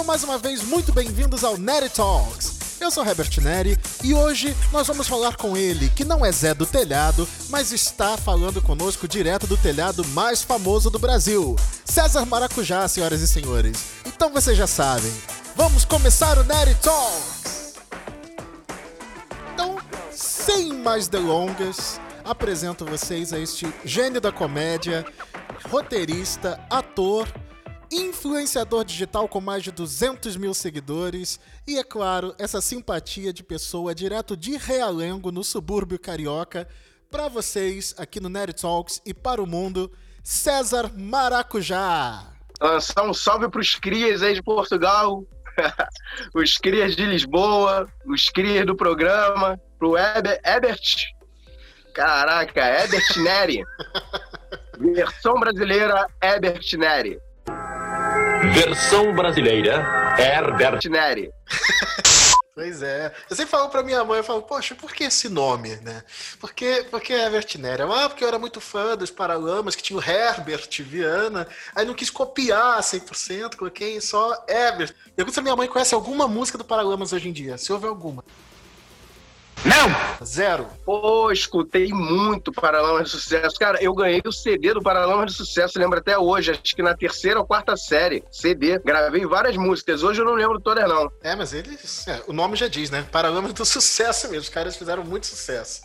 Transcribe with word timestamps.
Sejam 0.00 0.06
mais 0.06 0.24
uma 0.24 0.38
vez 0.38 0.62
muito 0.62 0.94
bem-vindos 0.94 1.44
ao 1.44 1.58
Neri 1.58 1.90
Talks. 1.90 2.54
Eu 2.80 2.90
sou 2.90 3.04
Herbert 3.04 3.38
Neri 3.42 3.78
e 4.02 4.14
hoje 4.14 4.56
nós 4.72 4.86
vamos 4.86 5.06
falar 5.06 5.36
com 5.36 5.58
ele, 5.58 5.90
que 5.90 6.06
não 6.06 6.24
é 6.24 6.32
Zé 6.32 6.54
do 6.54 6.64
Telhado, 6.64 7.28
mas 7.50 7.70
está 7.70 8.16
falando 8.16 8.62
conosco 8.62 9.06
direto 9.06 9.46
do 9.46 9.58
telhado 9.58 10.02
mais 10.06 10.42
famoso 10.42 10.88
do 10.88 10.98
Brasil, 10.98 11.54
César 11.84 12.24
Maracujá, 12.24 12.88
senhoras 12.88 13.20
e 13.20 13.28
senhores. 13.28 13.76
Então 14.06 14.32
vocês 14.32 14.56
já 14.56 14.66
sabem, 14.66 15.12
vamos 15.54 15.84
começar 15.84 16.38
o 16.38 16.44
Neri 16.44 16.74
Talks! 16.76 17.74
Então, 19.52 19.76
sem 20.10 20.72
mais 20.72 21.08
delongas, 21.08 22.00
apresento 22.24 22.86
vocês 22.86 23.34
a 23.34 23.38
este 23.38 23.70
gênio 23.84 24.18
da 24.18 24.32
comédia, 24.32 25.04
roteirista, 25.68 26.58
ator 26.70 27.28
influenciador 27.90 28.84
digital 28.84 29.26
com 29.28 29.40
mais 29.40 29.64
de 29.64 29.72
200 29.72 30.36
mil 30.36 30.54
seguidores 30.54 31.40
e, 31.66 31.78
é 31.78 31.84
claro, 31.84 32.34
essa 32.38 32.60
simpatia 32.60 33.32
de 33.32 33.42
pessoa 33.42 33.94
direto 33.94 34.36
de 34.36 34.56
Realengo, 34.56 35.32
no 35.32 35.42
subúrbio 35.42 35.98
carioca, 35.98 36.68
para 37.10 37.26
vocês 37.28 37.94
aqui 37.98 38.20
no 38.20 38.28
Nerd 38.28 38.54
Talks 38.54 39.02
e 39.04 39.12
para 39.12 39.42
o 39.42 39.46
mundo, 39.46 39.90
César 40.22 40.92
Maracujá. 40.96 42.26
Lançar 42.60 43.02
um 43.02 43.14
salve 43.14 43.48
para 43.48 43.60
os 43.60 43.74
crias 43.74 44.22
aí 44.22 44.34
de 44.34 44.42
Portugal, 44.42 45.24
os 46.32 46.56
crias 46.58 46.94
de 46.94 47.04
Lisboa, 47.04 47.88
os 48.06 48.28
crias 48.28 48.64
do 48.64 48.76
programa, 48.76 49.58
pro 49.78 49.96
Eber, 49.96 50.40
Ebert, 50.44 51.08
caraca, 51.92 52.64
Ebert 52.84 53.16
Neri, 53.16 53.64
versão 54.94 55.34
brasileira 55.34 56.06
Ebert 56.22 56.72
Neri. 56.78 57.18
Versão 58.48 59.14
brasileira, 59.14 59.84
Herbert 60.18 60.80
Neri. 60.88 61.30
Pois 62.52 62.82
é. 62.82 63.10
Eu 63.30 63.36
sempre 63.36 63.50
falo 63.50 63.70
pra 63.70 63.82
minha 63.82 64.04
mãe, 64.04 64.18
eu 64.18 64.24
falo, 64.24 64.42
poxa, 64.42 64.74
por 64.74 64.92
que 64.92 65.04
esse 65.04 65.30
nome, 65.30 65.76
né? 65.76 66.02
Por 66.38 66.52
que, 66.52 66.84
por 66.90 67.00
que 67.00 67.14
Herbert 67.14 67.46
Neri? 67.58 67.82
Ah, 67.84 68.06
porque 68.06 68.22
eu 68.22 68.28
era 68.28 68.38
muito 68.38 68.60
fã 68.60 68.94
dos 68.98 69.10
Paralamas, 69.10 69.74
que 69.74 69.82
tinha 69.82 69.98
o 69.98 70.02
Herbert 70.02 70.68
Viana, 70.82 71.48
aí 71.74 71.86
não 71.86 71.94
quis 71.94 72.10
copiar 72.10 72.78
100%, 72.80 73.56
coloquei 73.56 73.98
só 74.02 74.44
Herbert. 74.46 74.90
Eu 75.06 75.14
pergunto 75.16 75.32
se 75.32 75.40
a 75.40 75.42
minha 75.42 75.56
mãe 75.56 75.68
conhece 75.68 75.94
alguma 75.94 76.28
música 76.28 76.58
do 76.58 76.64
Paralamas 76.64 77.14
hoje 77.14 77.30
em 77.30 77.32
dia, 77.32 77.56
se 77.56 77.72
houve 77.72 77.86
alguma. 77.86 78.22
Não! 79.64 80.24
Zero. 80.24 80.66
Pô, 80.84 81.30
escutei 81.30 81.88
muito 81.88 82.50
Paralamas 82.50 83.04
de 83.04 83.10
Sucesso. 83.10 83.58
Cara, 83.58 83.82
eu 83.82 83.94
ganhei 83.94 84.22
o 84.24 84.32
CD 84.32 84.72
do 84.72 84.82
Paralamas 84.82 85.32
de 85.32 85.36
Sucesso, 85.36 85.78
lembro 85.78 85.98
até 85.98 86.18
hoje, 86.18 86.52
acho 86.52 86.74
que 86.74 86.82
na 86.82 86.94
terceira 86.94 87.38
ou 87.38 87.46
quarta 87.46 87.76
série. 87.76 88.24
CD. 88.30 88.78
Gravei 88.78 89.26
várias 89.26 89.56
músicas. 89.56 90.02
Hoje 90.02 90.20
eu 90.20 90.24
não 90.24 90.34
lembro 90.34 90.60
todas, 90.60 90.88
não. 90.88 91.10
É, 91.22 91.36
mas 91.36 91.52
eles. 91.52 92.06
É, 92.08 92.22
o 92.26 92.32
nome 92.32 92.56
já 92.56 92.68
diz, 92.68 92.90
né? 92.90 93.06
Paralamas 93.12 93.52
do 93.52 93.64
Sucesso 93.66 94.28
mesmo. 94.28 94.42
Os 94.42 94.48
caras 94.48 94.76
fizeram 94.76 95.04
muito 95.04 95.26
sucesso. 95.26 95.82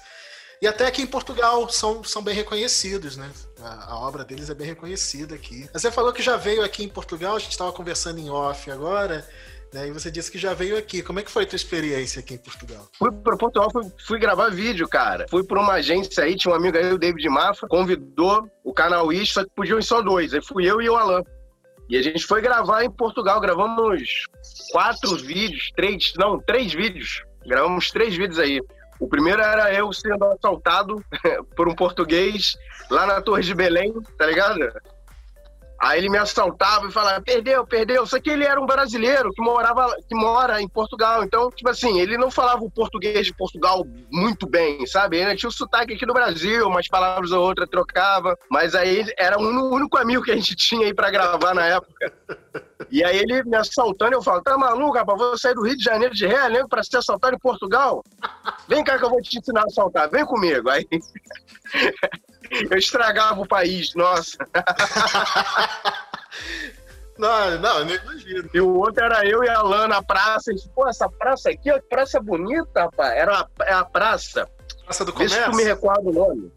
E 0.61 0.67
até 0.67 0.87
aqui 0.87 1.01
em 1.01 1.07
Portugal 1.07 1.69
são, 1.69 2.03
são 2.03 2.21
bem 2.21 2.33
reconhecidos, 2.33 3.17
né? 3.17 3.29
A, 3.61 3.91
a, 3.91 3.99
obra 3.99 4.23
deles 4.23 4.49
é 4.49 4.53
bem 4.53 4.67
reconhecida 4.67 5.35
aqui. 5.35 5.69
Você 5.73 5.91
falou 5.91 6.13
que 6.13 6.23
já 6.23 6.37
veio 6.37 6.63
aqui 6.63 6.83
em 6.83 6.89
Portugal, 6.89 7.35
a 7.35 7.39
gente 7.39 7.51
estava 7.51 7.73
conversando 7.73 8.19
em 8.19 8.29
off 8.29 8.71
agora. 8.71 9.27
Né? 9.73 9.87
E 9.87 9.91
você 9.91 10.09
disse 10.09 10.31
que 10.31 10.37
já 10.37 10.53
veio 10.53 10.77
aqui. 10.77 11.01
Como 11.01 11.19
é 11.19 11.23
que 11.23 11.31
foi 11.31 11.43
a 11.43 11.47
tua 11.47 11.55
experiência 11.55 12.19
aqui 12.19 12.35
em 12.35 12.37
Portugal? 12.37 12.87
Fui 12.97 13.11
para 13.11 13.37
Portugal, 13.37 13.69
fui, 13.71 13.83
fui, 14.05 14.19
gravar 14.19 14.49
vídeo, 14.49 14.87
cara. 14.87 15.25
Fui 15.29 15.43
para 15.43 15.59
uma 15.59 15.73
agência 15.73 16.23
aí, 16.23 16.35
tinha 16.35 16.53
um 16.53 16.57
amigo 16.57 16.77
aí, 16.77 16.93
o 16.93 16.97
David 16.97 17.27
Mafra, 17.29 17.67
convidou 17.67 18.49
o 18.63 18.73
canal 18.73 19.11
Is, 19.11 19.31
só 19.31 19.43
que 19.43 19.49
podiam 19.55 19.79
ir 19.79 19.83
só 19.83 20.01
dois. 20.01 20.33
Aí 20.33 20.41
fui 20.41 20.65
eu 20.65 20.81
e 20.81 20.89
o 20.89 20.95
Alan. 20.95 21.21
E 21.89 21.97
a 21.97 22.01
gente 22.01 22.25
foi 22.25 22.41
gravar 22.41 22.83
em 22.83 22.89
Portugal, 22.89 23.39
gravamos 23.39 24.25
quatro 24.71 25.15
vídeos, 25.17 25.71
três, 25.75 26.13
não, 26.17 26.39
três 26.39 26.73
vídeos. 26.73 27.23
Gravamos 27.45 27.91
três 27.91 28.15
vídeos 28.15 28.39
aí. 28.39 28.59
O 28.99 29.07
primeiro 29.07 29.41
era 29.41 29.73
eu 29.73 29.91
sendo 29.93 30.23
assaltado 30.25 31.03
por 31.55 31.67
um 31.67 31.75
português 31.75 32.55
lá 32.89 33.05
na 33.05 33.21
Torre 33.21 33.43
de 33.43 33.53
Belém, 33.53 33.93
tá 34.17 34.25
ligado? 34.25 34.59
Aí 35.85 35.99
ele 35.99 36.09
me 36.09 36.17
assaltava 36.17 36.87
e 36.87 36.91
falava, 36.91 37.21
perdeu, 37.21 37.63
perdeu. 37.63 38.07
Só 38.07 38.19
que 38.19 38.31
ele 38.31 38.43
era 38.43 38.59
um 38.59 38.65
brasileiro 38.65 39.31
que 39.31 39.39
morava, 39.39 39.95
que 40.09 40.15
mora 40.15 40.59
em 40.59 40.67
Portugal. 40.67 41.23
Então, 41.23 41.51
tipo 41.51 41.69
assim, 41.69 41.99
ele 41.99 42.17
não 42.17 42.31
falava 42.31 42.63
o 42.63 42.71
português 42.71 43.27
de 43.27 43.35
Portugal 43.35 43.85
muito 44.11 44.49
bem, 44.49 44.83
sabe? 44.87 45.17
Ele 45.17 45.35
tinha 45.35 45.47
o 45.47 45.53
sotaque 45.53 45.93
aqui 45.93 46.03
do 46.03 46.11
Brasil, 46.11 46.67
umas 46.67 46.87
palavras 46.87 47.31
ou 47.31 47.39
outra 47.39 47.67
trocava. 47.67 48.35
Mas 48.49 48.73
aí 48.73 49.05
era 49.15 49.39
o 49.39 49.43
único 49.71 49.95
amigo 49.99 50.23
que 50.23 50.31
a 50.31 50.35
gente 50.35 50.55
tinha 50.57 50.87
aí 50.87 50.93
pra 50.93 51.11
gravar 51.11 51.53
na 51.53 51.67
época. 51.67 52.11
E 52.89 53.03
aí 53.03 53.19
ele 53.19 53.43
me 53.43 53.55
assaltando, 53.55 54.15
eu 54.15 54.23
falo, 54.23 54.41
tá 54.41 54.57
maluco, 54.57 54.97
rapaz? 54.97 55.19
Vou 55.19 55.37
sair 55.37 55.53
do 55.53 55.63
Rio 55.67 55.77
de 55.77 55.83
Janeiro 55.83 56.15
de 56.15 56.25
Realengo 56.25 56.67
pra 56.67 56.81
ser 56.81 56.97
assaltado 56.97 57.35
em 57.35 57.39
Portugal? 57.39 58.03
Vem 58.67 58.83
cá 58.83 58.97
que 58.97 59.05
eu 59.05 59.09
vou 59.11 59.21
te 59.21 59.37
ensinar 59.37 59.61
a 59.61 59.65
assaltar, 59.65 60.09
vem 60.09 60.25
comigo. 60.25 60.67
Aí 60.67 60.87
eu 62.69 62.77
estragava 62.77 63.41
o 63.41 63.47
país, 63.47 63.93
nossa. 63.95 64.37
Não, 67.17 67.59
não, 67.59 67.79
eu 67.79 67.85
não 67.85 67.95
imagino. 67.95 68.49
E 68.53 68.59
o 68.59 68.75
outro 68.75 69.03
era 69.03 69.25
eu 69.25 69.43
e 69.43 69.49
a 69.49 69.61
Lana 69.61 69.87
na 69.87 70.03
praça. 70.03 70.51
E, 70.51 70.55
Pô, 70.75 70.87
essa 70.87 71.09
praça 71.09 71.49
aqui, 71.49 71.71
que 71.71 71.81
praça 71.83 72.19
bonita, 72.19 72.83
rapaz. 72.83 73.13
Era 73.13 73.39
a, 73.39 73.47
é 73.63 73.73
a 73.73 73.85
praça. 73.85 74.49
Praça 74.83 75.05
do 75.05 75.13
Comércio? 75.13 75.43
Se 75.43 75.49
tu 75.49 75.55
me 75.55 75.63
recorda 75.63 76.09
o 76.09 76.13
nome. 76.13 76.51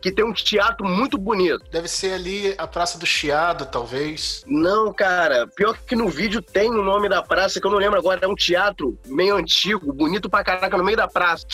Que 0.00 0.12
tem 0.12 0.24
um 0.24 0.32
teatro 0.32 0.86
muito 0.86 1.18
bonito. 1.18 1.64
Deve 1.72 1.88
ser 1.88 2.12
ali 2.12 2.54
a 2.56 2.66
Praça 2.68 2.98
do 2.98 3.06
Chiado, 3.06 3.66
talvez. 3.66 4.44
Não, 4.46 4.92
cara. 4.92 5.48
Pior 5.48 5.76
que 5.76 5.96
no 5.96 6.08
vídeo 6.08 6.40
tem 6.40 6.70
o 6.70 6.82
nome 6.82 7.08
da 7.08 7.22
praça, 7.22 7.60
que 7.60 7.66
eu 7.66 7.70
não 7.70 7.78
lembro 7.78 7.98
agora. 7.98 8.20
É 8.22 8.28
um 8.28 8.34
teatro 8.36 8.96
meio 9.06 9.34
antigo, 9.34 9.92
bonito 9.92 10.30
pra 10.30 10.44
caraca, 10.44 10.76
no 10.76 10.84
meio 10.84 10.96
da 10.96 11.08
praça. 11.08 11.44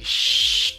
Ixi. 0.00 0.77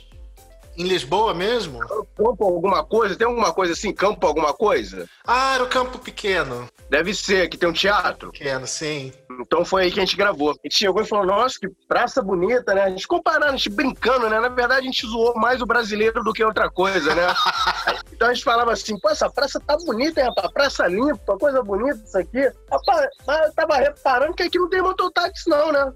Em 0.80 0.88
Lisboa 0.88 1.34
mesmo? 1.34 1.80
Campo 2.16 2.46
alguma 2.46 2.86
coisa? 2.86 3.14
Tem 3.14 3.28
alguma 3.28 3.52
coisa 3.52 3.74
assim? 3.74 3.94
Campo 3.94 4.26
alguma 4.26 4.54
coisa? 4.54 5.10
Ah, 5.28 5.56
era 5.56 5.64
o 5.66 5.68
Campo 5.68 6.00
Pequeno. 6.00 6.70
Deve 6.90 7.14
ser, 7.14 7.50
que 7.50 7.58
tem 7.58 7.68
um 7.68 7.74
teatro. 7.74 8.32
Pequeno, 8.32 8.66
sim. 8.66 9.12
Então 9.42 9.66
foi 9.66 9.84
aí 9.84 9.92
que 9.92 10.00
a 10.00 10.06
gente 10.06 10.16
gravou. 10.16 10.52
A 10.52 10.54
gente 10.64 10.78
chegou 10.78 11.02
e 11.02 11.06
falou, 11.06 11.26
nossa, 11.26 11.60
que 11.60 11.68
praça 11.86 12.22
bonita, 12.22 12.74
né? 12.74 12.84
A 12.84 12.90
gente 12.90 13.06
comparando, 13.06 13.54
a 13.54 13.58
gente 13.58 13.70
brincando, 13.70 14.30
né? 14.30 14.40
Na 14.40 14.48
verdade, 14.48 14.80
a 14.80 14.86
gente 14.86 15.06
zoou 15.06 15.36
mais 15.36 15.62
o 15.62 15.66
brasileiro 15.66 16.24
do 16.24 16.32
que 16.32 16.46
outra 16.46 16.72
coisa, 16.72 17.14
né? 17.14 17.28
então 18.14 18.30
a 18.30 18.34
gente 18.34 18.46
falava 18.46 18.72
assim, 18.72 18.98
pô, 19.02 19.10
essa 19.10 19.30
praça 19.30 19.60
tá 19.60 19.76
bonita, 19.76 20.22
hein, 20.22 20.28
rapaz? 20.28 20.54
Praça 20.54 20.88
limpa, 20.88 21.38
coisa 21.38 21.62
bonita 21.62 22.02
isso 22.06 22.18
aqui. 22.18 22.50
Rapaz, 22.72 23.10
eu 23.28 23.54
tava 23.54 23.76
reparando 23.76 24.34
que 24.34 24.44
aqui 24.44 24.58
não 24.58 24.70
tem 24.70 24.82
mototáxi 24.82 25.50
não, 25.50 25.74
né? 25.74 25.92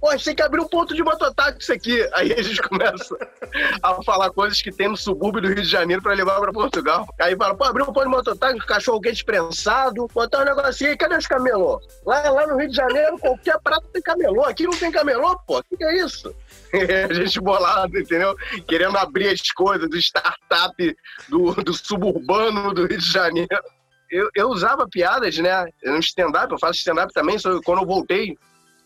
Pô, 0.00 0.08
a 0.08 0.16
gente 0.16 0.24
tem 0.26 0.34
que 0.34 0.42
abrir 0.42 0.60
um 0.60 0.68
ponto 0.68 0.94
de 0.94 1.02
mototáxi 1.02 1.72
aqui. 1.72 2.08
Aí 2.14 2.32
a 2.32 2.42
gente 2.42 2.60
começa 2.62 3.16
a 3.82 4.02
falar 4.02 4.30
coisas 4.30 4.60
que 4.60 4.70
tem 4.70 4.88
no 4.88 4.96
subúrbio 4.96 5.40
do 5.40 5.48
Rio 5.48 5.62
de 5.62 5.68
Janeiro 5.68 6.02
para 6.02 6.14
levar 6.14 6.40
para 6.40 6.52
Portugal. 6.52 7.06
Aí 7.20 7.36
fala, 7.36 7.54
pô, 7.54 7.64
abrir 7.64 7.82
um 7.82 7.86
ponto 7.86 8.02
de 8.02 8.08
mototáxi, 8.08 8.58
cachorro 8.66 9.00
quente 9.00 9.24
prensado, 9.24 10.06
botar 10.12 10.42
um 10.42 10.44
negocinho 10.44 10.90
aí, 10.90 10.96
cadê 10.96 11.16
os 11.16 11.26
camelô? 11.26 11.80
Lá, 12.04 12.28
lá 12.30 12.46
no 12.46 12.58
Rio 12.58 12.68
de 12.68 12.76
Janeiro, 12.76 13.18
qualquer 13.18 13.58
prato 13.60 13.86
tem 13.92 14.02
camelô. 14.02 14.44
Aqui 14.44 14.64
não 14.64 14.72
tem 14.72 14.90
camelô, 14.90 15.38
pô. 15.46 15.58
O 15.58 15.64
que, 15.64 15.76
que 15.76 15.84
é 15.84 16.04
isso? 16.04 16.34
a 17.10 17.12
gente 17.12 17.40
bolado, 17.40 17.98
entendeu? 17.98 18.36
Querendo 18.66 18.96
abrir 18.98 19.28
as 19.28 19.40
coisas 19.52 19.88
do 19.88 19.96
startup 19.96 20.96
do, 21.28 21.54
do 21.54 21.72
suburbano 21.72 22.74
do 22.74 22.86
Rio 22.86 22.98
de 22.98 23.12
Janeiro. 23.12 23.48
Eu, 24.10 24.30
eu 24.36 24.48
usava 24.48 24.88
piadas, 24.88 25.36
né? 25.38 25.66
No 25.84 25.98
stand-up, 25.98 26.52
eu 26.52 26.58
faço 26.58 26.78
stand-up 26.78 27.12
também, 27.12 27.36
quando 27.64 27.82
eu 27.82 27.86
voltei 27.86 28.36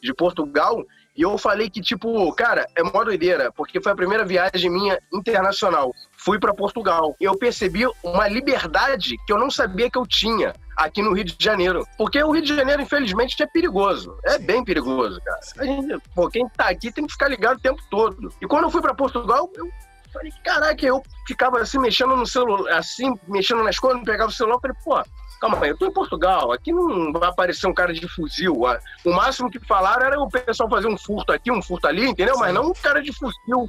de 0.02 0.14
Portugal, 0.14 0.82
e 1.20 1.22
eu 1.22 1.36
falei 1.36 1.68
que, 1.68 1.82
tipo, 1.82 2.32
cara, 2.32 2.66
é 2.74 2.82
mó 2.82 3.04
doideira, 3.04 3.52
porque 3.52 3.78
foi 3.78 3.92
a 3.92 3.94
primeira 3.94 4.24
viagem 4.24 4.70
minha 4.70 4.98
internacional. 5.12 5.92
Fui 6.16 6.38
para 6.38 6.54
Portugal. 6.54 7.14
E 7.20 7.24
eu 7.24 7.36
percebi 7.36 7.86
uma 8.02 8.26
liberdade 8.26 9.18
que 9.26 9.30
eu 9.30 9.38
não 9.38 9.50
sabia 9.50 9.90
que 9.90 9.98
eu 9.98 10.06
tinha 10.06 10.54
aqui 10.74 11.02
no 11.02 11.12
Rio 11.12 11.24
de 11.24 11.36
Janeiro. 11.38 11.86
Porque 11.98 12.22
o 12.22 12.30
Rio 12.30 12.40
de 12.40 12.56
Janeiro, 12.56 12.80
infelizmente, 12.80 13.42
é 13.42 13.46
perigoso. 13.46 14.16
É 14.24 14.38
Sim. 14.38 14.46
bem 14.46 14.64
perigoso, 14.64 15.20
cara. 15.20 15.40
A 15.58 15.64
gente, 15.66 16.02
pô, 16.14 16.26
quem 16.30 16.48
tá 16.48 16.70
aqui 16.70 16.90
tem 16.90 17.04
que 17.04 17.12
ficar 17.12 17.28
ligado 17.28 17.58
o 17.58 17.60
tempo 17.60 17.82
todo. 17.90 18.32
E 18.40 18.46
quando 18.46 18.64
eu 18.64 18.70
fui 18.70 18.80
para 18.80 18.94
Portugal, 18.94 19.52
eu 19.56 19.68
falei, 20.10 20.32
caraca, 20.42 20.86
eu 20.86 21.02
ficava 21.26 21.60
assim, 21.60 21.78
mexendo 21.78 22.16
no 22.16 22.26
celular, 22.26 22.78
assim, 22.78 23.12
mexendo 23.28 23.62
nas 23.62 23.78
coisas, 23.78 24.02
pegava 24.04 24.30
o 24.30 24.34
celular, 24.34 24.58
falei, 24.58 24.76
pô, 24.82 25.02
Calma 25.40 25.58
aí, 25.62 25.70
eu 25.70 25.78
tô 25.78 25.86
em 25.86 25.92
Portugal, 25.92 26.52
aqui 26.52 26.70
não 26.70 27.12
vai 27.12 27.30
aparecer 27.30 27.66
um 27.66 27.72
cara 27.72 27.94
de 27.94 28.06
fuzil. 28.06 28.62
O 29.04 29.12
máximo 29.12 29.50
que 29.50 29.58
falaram 29.58 30.06
era 30.06 30.20
o 30.20 30.28
pessoal 30.28 30.68
fazer 30.68 30.86
um 30.86 30.98
furto 30.98 31.32
aqui, 31.32 31.50
um 31.50 31.62
furto 31.62 31.86
ali, 31.86 32.06
entendeu? 32.06 32.38
Mas 32.38 32.52
não 32.52 32.68
um 32.68 32.74
cara 32.74 33.02
de 33.02 33.10
fuzil 33.12 33.68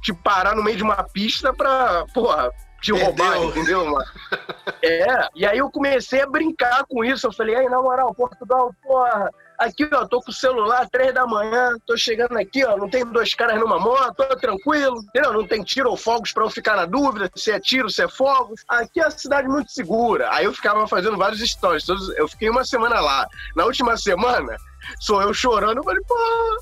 te 0.00 0.14
parar 0.14 0.54
no 0.54 0.62
meio 0.62 0.76
de 0.76 0.84
uma 0.84 1.02
pista 1.02 1.52
pra, 1.52 2.06
porra, 2.14 2.52
te 2.80 2.92
Perdeu. 2.92 3.06
roubar, 3.06 3.36
entendeu? 3.42 3.98
é, 4.80 5.28
e 5.34 5.44
aí 5.44 5.58
eu 5.58 5.68
comecei 5.70 6.20
a 6.20 6.26
brincar 6.26 6.84
com 6.88 7.04
isso. 7.04 7.26
Eu 7.26 7.32
falei, 7.32 7.56
aí, 7.56 7.68
na 7.68 7.82
moral, 7.82 8.14
Portugal, 8.14 8.72
porra 8.82 9.28
Aqui, 9.58 9.88
ó, 9.92 10.06
tô 10.06 10.22
com 10.22 10.30
o 10.30 10.34
celular, 10.34 10.88
três 10.88 11.12
da 11.12 11.26
manhã, 11.26 11.76
tô 11.84 11.96
chegando 11.96 12.38
aqui, 12.38 12.64
ó, 12.64 12.76
não 12.76 12.88
tem 12.88 13.04
dois 13.04 13.34
caras 13.34 13.58
numa 13.58 13.76
moto, 13.76 14.14
tô 14.14 14.36
tranquilo, 14.36 15.02
entendeu? 15.02 15.32
Não 15.32 15.44
tem 15.44 15.64
tiro 15.64 15.90
ou 15.90 15.96
fogos 15.96 16.32
pra 16.32 16.44
eu 16.44 16.50
ficar 16.50 16.76
na 16.76 16.86
dúvida 16.86 17.28
se 17.34 17.50
é 17.50 17.58
tiro, 17.58 17.90
se 17.90 18.00
é 18.00 18.08
fogos. 18.08 18.62
Aqui 18.68 19.00
é 19.00 19.04
uma 19.04 19.10
cidade 19.10 19.48
muito 19.48 19.72
segura. 19.72 20.32
Aí 20.32 20.44
eu 20.44 20.54
ficava 20.54 20.86
fazendo 20.86 21.16
vários 21.16 21.40
stories, 21.40 21.88
eu 22.16 22.28
fiquei 22.28 22.48
uma 22.48 22.64
semana 22.64 23.00
lá. 23.00 23.26
Na 23.56 23.64
última 23.64 23.96
semana, 23.96 24.56
sou 25.00 25.20
eu 25.20 25.34
chorando. 25.34 25.78
Eu 25.78 25.84
falei, 25.84 26.04
pô, 26.06 26.60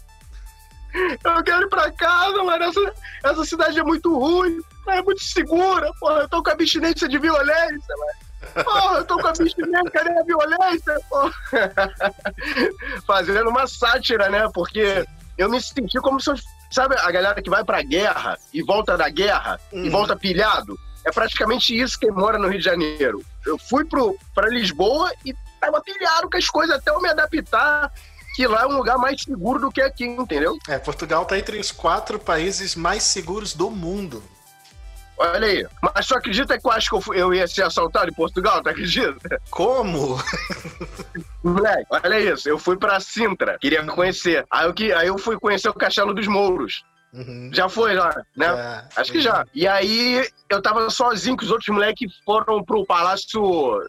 eu 1.22 1.44
quero 1.44 1.66
ir 1.66 1.68
pra 1.68 1.92
casa, 1.92 2.42
mano. 2.42 2.64
Essa, 2.64 2.94
essa 3.24 3.44
cidade 3.44 3.78
é 3.78 3.84
muito 3.84 4.18
ruim, 4.18 4.58
é 4.88 5.02
muito 5.02 5.22
segura. 5.22 5.92
Porra, 6.00 6.20
eu 6.22 6.28
tô 6.30 6.42
com 6.42 6.50
abstinência 6.50 7.06
de 7.06 7.18
violência, 7.18 7.94
mano. 7.98 8.25
Porra, 8.64 8.98
eu 8.98 9.04
tô 9.04 9.18
com 9.18 9.26
a 9.26 9.30
abstinência, 9.30 9.90
cadê 9.92 10.10
a 10.18 10.22
violência? 10.22 11.00
Porra. 11.08 11.32
Fazendo 13.06 13.48
uma 13.50 13.66
sátira, 13.66 14.28
né? 14.28 14.48
Porque 14.52 15.04
eu 15.36 15.48
me 15.50 15.60
senti 15.60 15.98
como 16.00 16.20
se 16.20 16.30
eu. 16.30 16.34
Sabe 16.70 16.96
a 16.98 17.10
galera 17.12 17.40
que 17.40 17.48
vai 17.48 17.64
pra 17.64 17.80
guerra 17.82 18.36
e 18.52 18.60
volta 18.62 18.96
da 18.96 19.08
guerra 19.08 19.60
Uhum. 19.72 19.84
e 19.84 19.88
volta 19.90 20.16
pilhado? 20.16 20.76
É 21.04 21.12
praticamente 21.12 21.78
isso 21.80 21.98
quem 21.98 22.10
mora 22.10 22.36
no 22.38 22.48
Rio 22.48 22.58
de 22.58 22.64
Janeiro. 22.64 23.22
Eu 23.46 23.56
fui 23.56 23.84
pro, 23.84 24.16
pra 24.34 24.48
Lisboa 24.48 25.12
e 25.24 25.32
tava 25.60 25.80
pilhado 25.80 26.28
com 26.28 26.36
as 26.36 26.46
coisas 26.48 26.76
até 26.76 26.90
eu 26.90 27.00
me 27.00 27.08
adaptar, 27.08 27.92
que 28.34 28.44
lá 28.48 28.62
é 28.62 28.66
um 28.66 28.76
lugar 28.76 28.98
mais 28.98 29.22
seguro 29.22 29.60
do 29.60 29.70
que 29.70 29.80
aqui, 29.80 30.04
entendeu? 30.04 30.58
É, 30.68 30.76
Portugal 30.78 31.24
tá 31.24 31.38
entre 31.38 31.56
os 31.60 31.70
quatro 31.70 32.18
países 32.18 32.74
mais 32.74 33.04
seguros 33.04 33.54
do 33.54 33.70
mundo. 33.70 34.20
Olha 35.18 35.46
aí. 35.46 35.66
Mas 35.82 36.06
tu 36.06 36.14
acredita 36.16 36.58
que 36.58 36.66
eu 36.66 36.70
acho 36.70 36.88
que 36.90 36.94
eu, 36.96 37.00
fui- 37.00 37.18
eu 37.20 37.32
ia 37.32 37.46
ser 37.48 37.62
assaltado 37.62 38.10
em 38.10 38.14
Portugal? 38.14 38.62
Tu 38.62 38.68
acredita? 38.68 39.40
Como? 39.50 40.18
Moleque, 41.42 41.86
olha 41.90 42.20
isso. 42.32 42.48
Eu 42.48 42.58
fui 42.58 42.76
pra 42.76 43.00
Sintra, 43.00 43.58
queria 43.58 43.84
conhecer. 43.86 44.44
Aí 44.50 44.66
eu, 44.66 44.74
que- 44.74 44.92
aí 44.92 45.08
eu 45.08 45.18
fui 45.18 45.38
conhecer 45.38 45.68
o 45.68 45.74
Castelo 45.74 46.12
dos 46.14 46.26
Mouros. 46.26 46.84
Uhum. 47.14 47.50
Já 47.52 47.68
foi 47.68 47.94
lá, 47.94 48.10
né? 48.36 48.46
Já, 48.46 48.88
Acho 48.96 49.12
que 49.12 49.20
já. 49.20 49.46
E 49.54 49.66
aí 49.66 50.28
eu 50.50 50.60
tava 50.60 50.90
sozinho, 50.90 51.36
que 51.36 51.44
os 51.44 51.50
outros 51.50 51.68
moleques 51.68 52.12
foram 52.24 52.62
pro 52.62 52.84
Palácio 52.84 53.80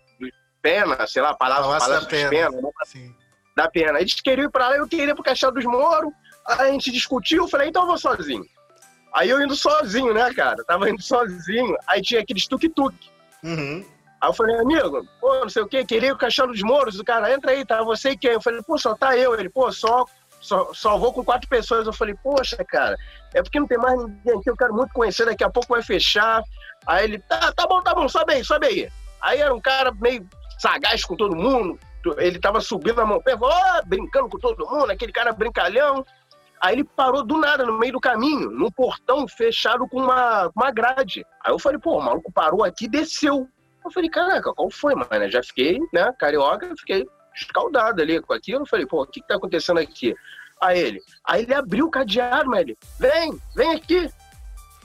Pena, 0.62 1.06
sei 1.08 1.22
lá, 1.22 1.34
Palácio, 1.34 1.64
Palácio 1.66 1.90
da 1.90 1.96
Palácio 2.00 2.10
dos 2.10 2.20
Pena. 2.30 2.30
Pena, 2.52 2.62
né? 2.62 2.70
Sim. 2.86 3.14
da 3.56 3.70
Pena. 3.70 4.00
Eles 4.00 4.14
queriam 4.22 4.46
ir 4.48 4.52
pra 4.52 4.70
lá, 4.70 4.78
eu 4.78 4.88
queria 4.88 5.12
ir 5.12 5.14
pro 5.16 5.24
Castelo 5.24 5.52
dos 5.54 5.66
Mouros. 5.66 6.12
Aí 6.48 6.70
a 6.70 6.72
gente 6.72 6.92
discutiu, 6.92 7.44
eu 7.44 7.48
falei, 7.50 7.68
então 7.70 7.82
eu 7.82 7.88
vou 7.88 7.98
sozinho. 7.98 8.46
Aí 9.14 9.30
eu 9.30 9.42
indo 9.42 9.56
sozinho, 9.56 10.14
né, 10.14 10.34
cara? 10.34 10.64
Tava 10.64 10.90
indo 10.90 11.02
sozinho. 11.02 11.76
Aí 11.88 12.02
tinha 12.02 12.22
aqueles 12.22 12.48
tuk-tuk. 12.48 12.96
Uhum. 13.44 13.86
Aí 14.20 14.30
eu 14.30 14.34
falei, 14.34 14.60
amigo, 14.60 15.06
pô, 15.22 15.40
não 15.42 15.50
sei 15.50 15.62
o 15.62 15.68
quê, 15.68 15.86
queria 15.86 16.10
pro 16.10 16.20
Castelo 16.20 16.52
dos 16.52 16.62
Mouros. 16.62 17.00
O 17.00 17.04
cara, 17.04 17.34
entra 17.34 17.52
aí, 17.52 17.66
tá 17.66 17.84
você 17.84 18.12
e 18.12 18.18
quem? 18.18 18.32
Eu 18.32 18.42
falei, 18.42 18.62
pô, 18.64 18.78
só 18.78 18.96
tá 18.96 19.16
eu. 19.16 19.34
Ele, 19.36 19.50
pô, 19.50 19.72
só, 19.72 20.06
só, 20.42 20.74
só 20.74 20.98
vou 20.98 21.14
com 21.14 21.24
quatro 21.24 21.48
pessoas. 21.48 21.86
Eu 21.86 21.94
falei, 21.94 22.16
poxa, 22.24 22.58
cara, 22.66 22.96
é 23.34 23.42
porque 23.42 23.60
não 23.60 23.68
tem 23.68 23.78
mais 23.78 23.98
ninguém 23.98 24.40
aqui, 24.40 24.50
eu 24.50 24.58
quero 24.58 24.74
muito 24.74 24.94
conhecer, 24.94 25.26
daqui 25.26 25.44
a 25.44 25.50
pouco 25.50 25.74
vai 25.74 25.84
fechar. 25.84 26.42
Aí 26.86 27.04
ele, 27.04 27.20
tá, 27.20 27.52
tá 27.52 27.68
bom, 27.68 27.82
tá 27.82 27.94
bom, 27.94 28.08
sobe 28.10 28.34
aí, 28.34 28.44
sobe 28.44 28.68
aí. 28.68 28.90
Aí 29.22 29.40
era 29.40 29.54
um 29.54 29.62
cara 29.62 29.92
meio 29.92 30.28
sagaz 30.60 31.04
com 31.04 31.16
todo 31.16 31.36
mundo, 31.36 31.80
ele 32.18 32.40
tava 32.40 32.62
subindo 32.62 33.02
a 33.02 33.06
mão, 33.06 33.22
ó, 33.42 33.82
brincando 33.86 34.30
com 34.30 34.40
todo 34.40 34.66
mundo, 34.68 34.92
aquele 34.92 35.12
cara 35.12 35.34
brincalhão. 35.34 36.06
Aí 36.62 36.76
ele 36.76 36.84
parou 36.84 37.24
do 37.24 37.38
nada, 37.38 37.66
no 37.66 37.78
meio 37.78 37.94
do 37.94 38.00
caminho, 38.00 38.50
num 38.50 38.72
portão 38.72 39.28
fechado 39.28 39.88
com 39.88 40.02
uma, 40.02 40.52
uma 40.56 40.72
grade. 40.72 41.26
Aí 41.46 41.52
eu 41.52 41.60
falei, 41.60 41.80
pô, 41.80 41.98
o 41.98 42.04
maluco 42.04 42.32
parou 42.32 42.64
aqui 42.64 42.86
e 42.86 42.90
desceu. 42.90 43.48
Eu 43.86 43.92
falei, 43.92 44.10
caraca, 44.10 44.54
qual 44.54 44.70
foi, 44.70 44.96
mano? 44.96 45.30
Já 45.30 45.42
fiquei, 45.44 45.80
né, 45.94 46.12
carioca, 46.20 46.74
fiquei 46.78 47.08
escaldado 47.36 48.02
ali 48.02 48.20
com 48.22 48.34
aquilo. 48.34 48.62
Eu 48.62 48.68
falei, 48.68 48.86
pô, 48.86 49.04
o 49.04 49.06
que 49.06 49.22
que 49.22 49.28
tá 49.28 49.36
acontecendo 49.36 49.80
aqui? 49.80 50.16
Aí 50.62 50.80
ele, 50.80 51.02
aí 51.24 51.44
ele 51.44 51.54
abriu 51.54 51.86
o 51.86 51.92
cadeado, 51.92 52.50
mas 52.50 52.62
ele, 52.62 52.78
vem, 53.00 53.40
vem 53.56 53.76
aqui. 53.76 54.10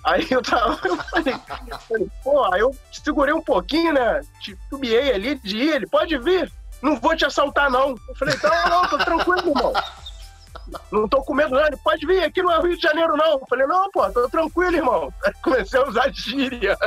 Aí 0.04 0.26
eu 0.30 0.42
tava, 0.42 0.78
eu 0.86 0.96
falei, 0.96 1.34
falei, 1.88 2.08
pô, 2.22 2.44
aí 2.52 2.60
eu 2.60 2.74
segurei 2.92 3.32
um 3.32 3.42
pouquinho, 3.42 3.94
né? 3.94 4.20
Titubeei 4.40 5.12
ali 5.12 5.36
de 5.36 5.56
ir, 5.56 5.74
ele, 5.76 5.86
pode 5.86 6.18
vir, 6.18 6.52
não 6.82 6.96
vou 6.96 7.16
te 7.16 7.24
assaltar, 7.24 7.70
não. 7.70 7.90
Eu 8.08 8.14
falei, 8.16 8.36
não, 8.42 8.68
não, 8.68 8.88
tô 8.88 8.98
tranquilo, 8.98 9.48
irmão. 9.48 9.72
Não 10.90 11.08
tô 11.08 11.22
com 11.22 11.34
medo, 11.34 11.54
não. 11.54 11.66
Ele 11.66 11.76
pode 11.78 12.06
vir, 12.06 12.22
aqui 12.22 12.42
não 12.42 12.52
é 12.52 12.60
Rio 12.60 12.76
de 12.76 12.82
Janeiro, 12.82 13.16
não. 13.16 13.32
Eu 13.32 13.46
falei, 13.48 13.66
não, 13.66 13.90
pô, 13.90 14.10
tô 14.10 14.28
tranquilo, 14.28 14.76
irmão. 14.76 15.12
Aí 15.24 15.32
comecei 15.42 15.80
a 15.80 15.88
usar 15.88 16.12
gíria. 16.12 16.76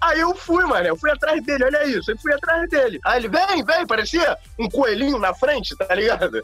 Aí 0.00 0.20
eu 0.20 0.34
fui, 0.34 0.64
mano, 0.64 0.86
eu 0.86 0.96
fui 0.96 1.10
atrás 1.10 1.42
dele, 1.44 1.64
olha 1.64 1.84
isso, 1.84 2.10
eu 2.10 2.18
fui 2.18 2.32
atrás 2.32 2.68
dele. 2.70 2.98
Aí 3.04 3.18
ele, 3.18 3.28
vem, 3.28 3.62
vem, 3.62 3.86
parecia 3.86 4.38
um 4.58 4.68
coelhinho 4.68 5.18
na 5.18 5.34
frente, 5.34 5.76
tá 5.76 5.94
ligado? 5.94 6.42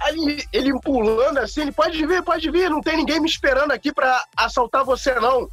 Aí 0.00 0.46
ele 0.52 0.72
pulando 0.80 1.38
assim, 1.38 1.62
ele 1.62 1.72
pode 1.72 2.06
vir, 2.06 2.22
pode 2.22 2.50
vir, 2.50 2.70
não 2.70 2.80
tem 2.80 2.96
ninguém 2.96 3.20
me 3.20 3.28
esperando 3.28 3.72
aqui 3.72 3.92
pra 3.92 4.24
assaltar 4.36 4.84
você, 4.84 5.14
não. 5.16 5.48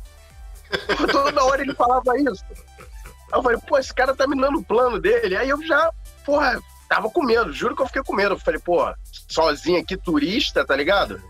Toda 1.12 1.44
hora 1.44 1.62
ele 1.62 1.74
falava 1.74 2.18
isso. 2.18 2.44
Aí 2.50 3.40
eu 3.40 3.44
falei, 3.44 3.58
pô, 3.68 3.78
esse 3.78 3.94
cara 3.94 4.16
tá 4.16 4.28
me 4.28 4.40
dando 4.40 4.60
o 4.60 4.64
plano 4.64 5.00
dele. 5.00 5.36
Aí 5.36 5.50
eu 5.50 5.62
já, 5.64 5.92
porra, 6.26 6.62
tava 6.90 7.10
com 7.10 7.24
medo, 7.24 7.52
juro 7.54 7.76
que 7.76 7.82
eu 7.82 7.88
fiquei 7.88 8.04
com 8.04 8.14
medo. 8.16 8.36
Eu 8.36 8.40
falei, 8.40 8.60
pô, 8.60 8.84
sozinho 9.30 9.80
aqui, 9.80 9.96
turista, 9.98 10.66
tá 10.66 10.76
ligado? 10.76 11.22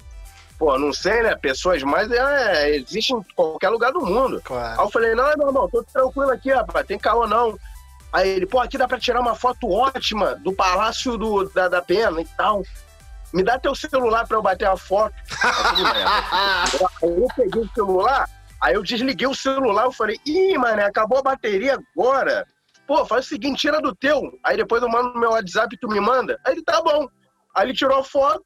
Pô, 0.57 0.77
não 0.79 0.93
sei, 0.93 1.21
né? 1.23 1.35
Pessoas 1.35 1.83
mais 1.83 2.09
é, 2.11 2.75
existem 2.77 3.17
em 3.17 3.23
qualquer 3.35 3.69
lugar 3.69 3.91
do 3.91 4.01
mundo. 4.05 4.37
Aí 4.37 4.41
Claro. 4.43 4.81
eu 4.81 4.89
falei, 4.89 5.13
não, 5.15 5.25
meu 5.37 5.47
irmão, 5.47 5.69
tô 5.69 5.83
tranquilo 5.83 6.31
aqui, 6.31 6.51
rapaz, 6.51 6.85
tem 6.87 6.97
caô 6.97 7.27
não. 7.27 7.57
Aí 8.13 8.29
ele, 8.29 8.45
pô, 8.45 8.59
aqui 8.61 8.77
dá 8.77 8.87
pra 8.87 8.97
tirar 8.99 9.19
uma 9.19 9.35
foto 9.35 9.69
ótima 9.69 10.35
do 10.35 10.53
Palácio 10.53 11.17
do, 11.17 11.49
da, 11.49 11.67
da 11.67 11.81
Pena 11.81 12.21
e 12.21 12.25
tal. 12.37 12.63
Me 13.33 13.43
dá 13.43 13.59
teu 13.59 13.75
celular 13.75 14.25
pra 14.25 14.37
eu 14.37 14.41
bater 14.41 14.65
a 14.69 14.77
foto. 14.77 15.13
Aí 17.03 17.19
eu 17.21 17.27
peguei 17.35 17.61
o 17.61 17.69
celular, 17.73 18.29
aí 18.61 18.75
eu 18.75 18.83
desliguei 18.83 19.27
o 19.27 19.35
celular, 19.35 19.85
eu 19.85 19.91
falei, 19.91 20.17
ih, 20.25 20.57
mano, 20.57 20.81
acabou 20.83 21.19
a 21.19 21.23
bateria 21.23 21.77
agora. 21.95 22.45
Pô, 22.87 23.05
faz 23.05 23.25
o 23.25 23.29
seguinte, 23.29 23.61
tira 23.61 23.81
do 23.81 23.95
teu. 23.95 24.21
Aí 24.43 24.57
depois 24.57 24.81
eu 24.81 24.89
mando 24.89 25.13
no 25.13 25.19
meu 25.19 25.31
WhatsApp 25.31 25.75
e 25.75 25.79
tu 25.79 25.87
me 25.87 25.99
manda. 25.99 26.39
Aí 26.45 26.53
ele, 26.53 26.63
tá 26.63 26.81
bom. 26.81 27.07
Aí 27.55 27.65
ele 27.67 27.73
tirou 27.73 27.99
a 27.99 28.03
foto, 28.03 28.43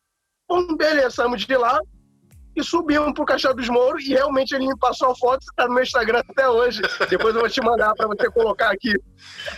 pum, 0.47 0.75
beleza, 0.77 1.11
saímos 1.11 1.45
de 1.45 1.57
lá 1.57 1.79
e 2.55 2.63
subimos 2.63 3.13
pro 3.13 3.25
Caixa 3.25 3.53
dos 3.53 3.67
Mouros 3.69 4.03
e 4.05 4.09
realmente 4.09 4.53
ele 4.55 4.67
me 4.67 4.77
passou 4.77 5.11
a 5.11 5.15
foto, 5.15 5.45
tá 5.55 5.67
no 5.67 5.73
meu 5.73 5.83
Instagram 5.83 6.21
até 6.29 6.47
hoje. 6.49 6.81
Depois 7.09 7.33
eu 7.35 7.41
vou 7.41 7.49
te 7.49 7.61
mandar 7.61 7.93
pra 7.95 8.07
você 8.07 8.29
colocar 8.31 8.71
aqui. 8.71 8.93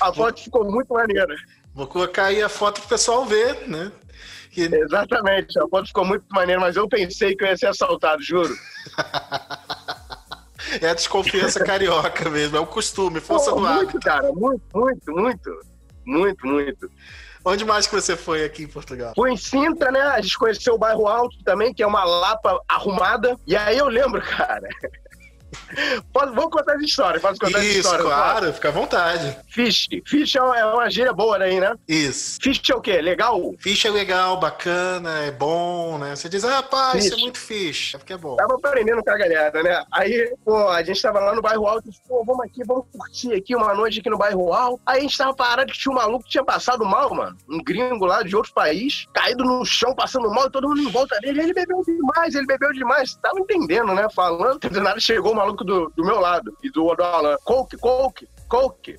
A 0.02 0.12
foto 0.14 0.42
ficou 0.42 0.64
muito 0.70 0.94
maneira. 0.94 1.36
Vou 1.74 1.88
colocar 1.88 2.26
aí 2.26 2.42
a 2.42 2.50
foto 2.50 2.80
pro 2.82 2.90
pessoal 2.90 3.26
ver, 3.26 3.68
né? 3.68 3.92
Que- 4.52 4.64
Exatamente, 4.76 5.58
a 5.60 5.68
foto 5.70 5.88
ficou 5.88 6.04
muito 6.06 6.26
maneira, 6.32 6.60
mas 6.60 6.76
eu 6.76 6.88
pensei 6.88 7.34
que 7.36 7.44
eu 7.46 7.48
ia 7.48 7.56
ser 7.58 7.68
assaltado, 7.68 8.22
juro. 8.22 8.54
É 10.80 10.90
a 10.90 10.94
desconfiança 10.94 11.60
carioca 11.66 12.30
mesmo, 12.30 12.58
é 12.58 12.60
o 12.60 12.66
costume, 12.66 13.20
força 13.20 13.50
Pô, 13.52 13.58
do 13.58 13.62
muito, 13.62 13.80
hábito. 13.82 14.00
cara, 14.00 14.32
muito, 14.32 14.62
muito, 14.74 15.12
muito. 15.12 15.72
Muito, 16.06 16.48
muito. 16.48 16.92
Onde 17.44 17.66
mais 17.66 17.88
que 17.88 17.96
você 17.96 18.16
foi 18.16 18.44
aqui 18.44 18.64
em 18.64 18.68
Portugal? 18.68 19.14
Fui 19.16 19.32
em 19.32 19.38
Sintra, 19.38 19.92
né? 19.92 20.02
A 20.02 20.22
gente 20.22 20.38
conheceu 20.38 20.76
o 20.76 20.78
bairro 20.78 21.08
Alto 21.08 21.36
também, 21.44 21.74
que 21.74 21.82
é 21.82 21.88
uma 21.88 22.04
lapa 22.04 22.62
arrumada. 22.68 23.36
E 23.48 23.56
aí 23.56 23.78
eu 23.78 23.88
lembro, 23.88 24.22
cara. 24.38 24.68
Posso, 26.12 26.34
vou 26.34 26.50
contar 26.50 26.76
essa 26.76 26.86
história, 26.86 27.20
posso 27.20 27.40
contar 27.40 27.60
Isso, 27.60 27.80
história? 27.80 28.04
claro, 28.04 28.54
fica 28.54 28.70
à 28.70 28.72
vontade. 28.72 29.38
Fish. 29.48 29.88
Fish 30.06 30.36
é 30.36 30.42
uma, 30.42 30.60
é 30.60 30.66
uma 30.66 30.90
gíria 30.90 31.14
boa 31.14 31.38
aí, 31.38 31.60
né? 31.60 31.74
Isso. 31.88 32.38
Fish 32.42 32.62
é 32.70 32.76
o 32.76 32.82
quê? 32.82 33.02
Legal? 33.02 33.54
Ficha 33.60 33.88
é 33.88 33.92
legal, 33.92 34.38
bacana, 34.40 35.20
é 35.20 35.32
bom, 35.32 35.98
né? 35.98 36.16
Você 36.16 36.30
diz, 36.30 36.44
ah, 36.44 36.62
pá, 36.62 36.96
isso 36.96 37.14
é 37.14 37.18
muito 37.18 37.38
ficha, 37.38 37.98
é 37.98 38.00
porque 38.00 38.14
é 38.14 38.18
bom. 38.18 38.36
Tava 38.36 38.56
aprendendo 38.56 39.04
com 39.04 39.10
a 39.10 39.18
galera, 39.18 39.64
né? 39.64 39.84
Aí, 39.92 40.34
pô, 40.44 40.68
a 40.70 40.84
gente 40.84 41.02
tava 41.02 41.20
lá 41.20 41.34
no 41.36 41.42
bairro 41.42 41.68
alto, 41.68 41.90
e, 41.90 42.08
pô, 42.08 42.24
vamos 42.24 42.46
aqui, 42.46 42.64
vamos 42.64 42.86
curtir 42.92 43.34
aqui 43.34 43.56
uma 43.56 43.74
noite 43.74 44.00
aqui 44.00 44.10
no 44.10 44.18
bairro 44.18 44.54
alto. 44.54 44.82
Aí 44.86 45.00
a 45.00 45.02
gente 45.02 45.18
tava 45.18 45.34
parado 45.34 45.72
que 45.72 45.80
tinha 45.80 45.92
um 45.92 45.96
maluco 45.96 46.24
que 46.24 46.32
tinha 46.32 46.44
passado 46.44 46.86
mal, 46.86 47.14
mano. 47.14 47.38
Um 47.50 47.64
gringo 47.64 48.06
lá 48.06 48.24
de 48.24 48.36
outro 48.36 48.54
país, 48.54 49.06
caído 49.14 49.44
no 49.44 49.66
chão, 49.66 49.94
passando 49.96 50.30
mal, 50.30 50.48
e 50.48 50.52
todo 50.52 50.68
mundo 50.68 50.82
em 50.82 50.92
volta 50.92 51.18
dele. 51.20 51.42
Ele 51.42 51.54
bebeu 51.54 51.82
demais, 51.84 52.36
ele 52.36 52.46
bebeu 52.46 52.72
demais. 52.74 53.16
Tava 53.16 53.40
entendendo, 53.40 53.94
né? 53.94 54.08
Falando, 54.14 54.60
do 54.70 54.82
nada 54.82 55.00
chegou 55.00 55.34
o 55.34 55.36
maluco 55.42 55.64
do, 55.64 55.92
do 55.96 56.06
meu 56.06 56.20
lado 56.20 56.56
e 56.64 56.70
do, 56.72 56.94
do 56.94 57.04
Alan. 57.04 57.36
Coke, 57.44 57.78
coke, 57.78 58.28
coke. 58.48 58.98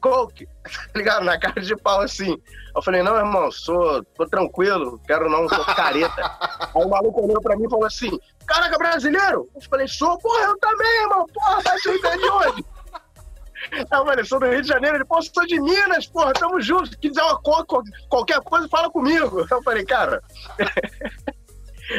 Coke, 0.00 0.46
tá 0.92 0.98
ligado? 0.98 1.24
Na 1.24 1.40
cara 1.40 1.58
de 1.62 1.74
pau 1.76 2.02
assim. 2.02 2.36
Eu 2.76 2.82
falei, 2.82 3.02
não, 3.02 3.16
irmão, 3.16 3.50
sou, 3.50 4.04
tô 4.04 4.26
tranquilo, 4.28 5.00
quero 5.06 5.30
não, 5.30 5.46
tô 5.46 5.64
careta. 5.64 6.30
Aí 6.76 6.84
o 6.84 6.90
maluco 6.90 7.24
olhou 7.24 7.40
pra 7.40 7.56
mim 7.56 7.64
e 7.64 7.70
falou 7.70 7.86
assim: 7.86 8.10
Caraca, 8.46 8.76
brasileiro? 8.76 9.48
Eu 9.54 9.62
falei, 9.62 9.88
sou, 9.88 10.18
porra, 10.18 10.42
eu 10.42 10.58
também, 10.58 11.02
irmão, 11.04 11.24
porra, 11.32 11.62
tá 11.62 11.74
de 11.76 11.88
onde? 11.88 12.64
Aí 13.72 13.86
eu 13.98 14.04
falei, 14.04 14.24
sou 14.26 14.38
do 14.38 14.46
Rio 14.46 14.60
de 14.60 14.68
Janeiro, 14.68 14.96
ele, 14.98 15.06
pô, 15.06 15.22
sou 15.22 15.46
de 15.46 15.58
Minas, 15.58 16.06
porra, 16.06 16.34
tamo 16.34 16.60
juntos, 16.60 16.90
se 16.90 16.98
quiser 16.98 17.22
uma 17.22 17.40
co 17.40 17.64
co- 17.64 17.82
qualquer 18.10 18.42
coisa, 18.42 18.68
fala 18.68 18.90
comigo. 18.90 19.46
Eu 19.50 19.62
falei, 19.62 19.86
cara. 19.86 20.22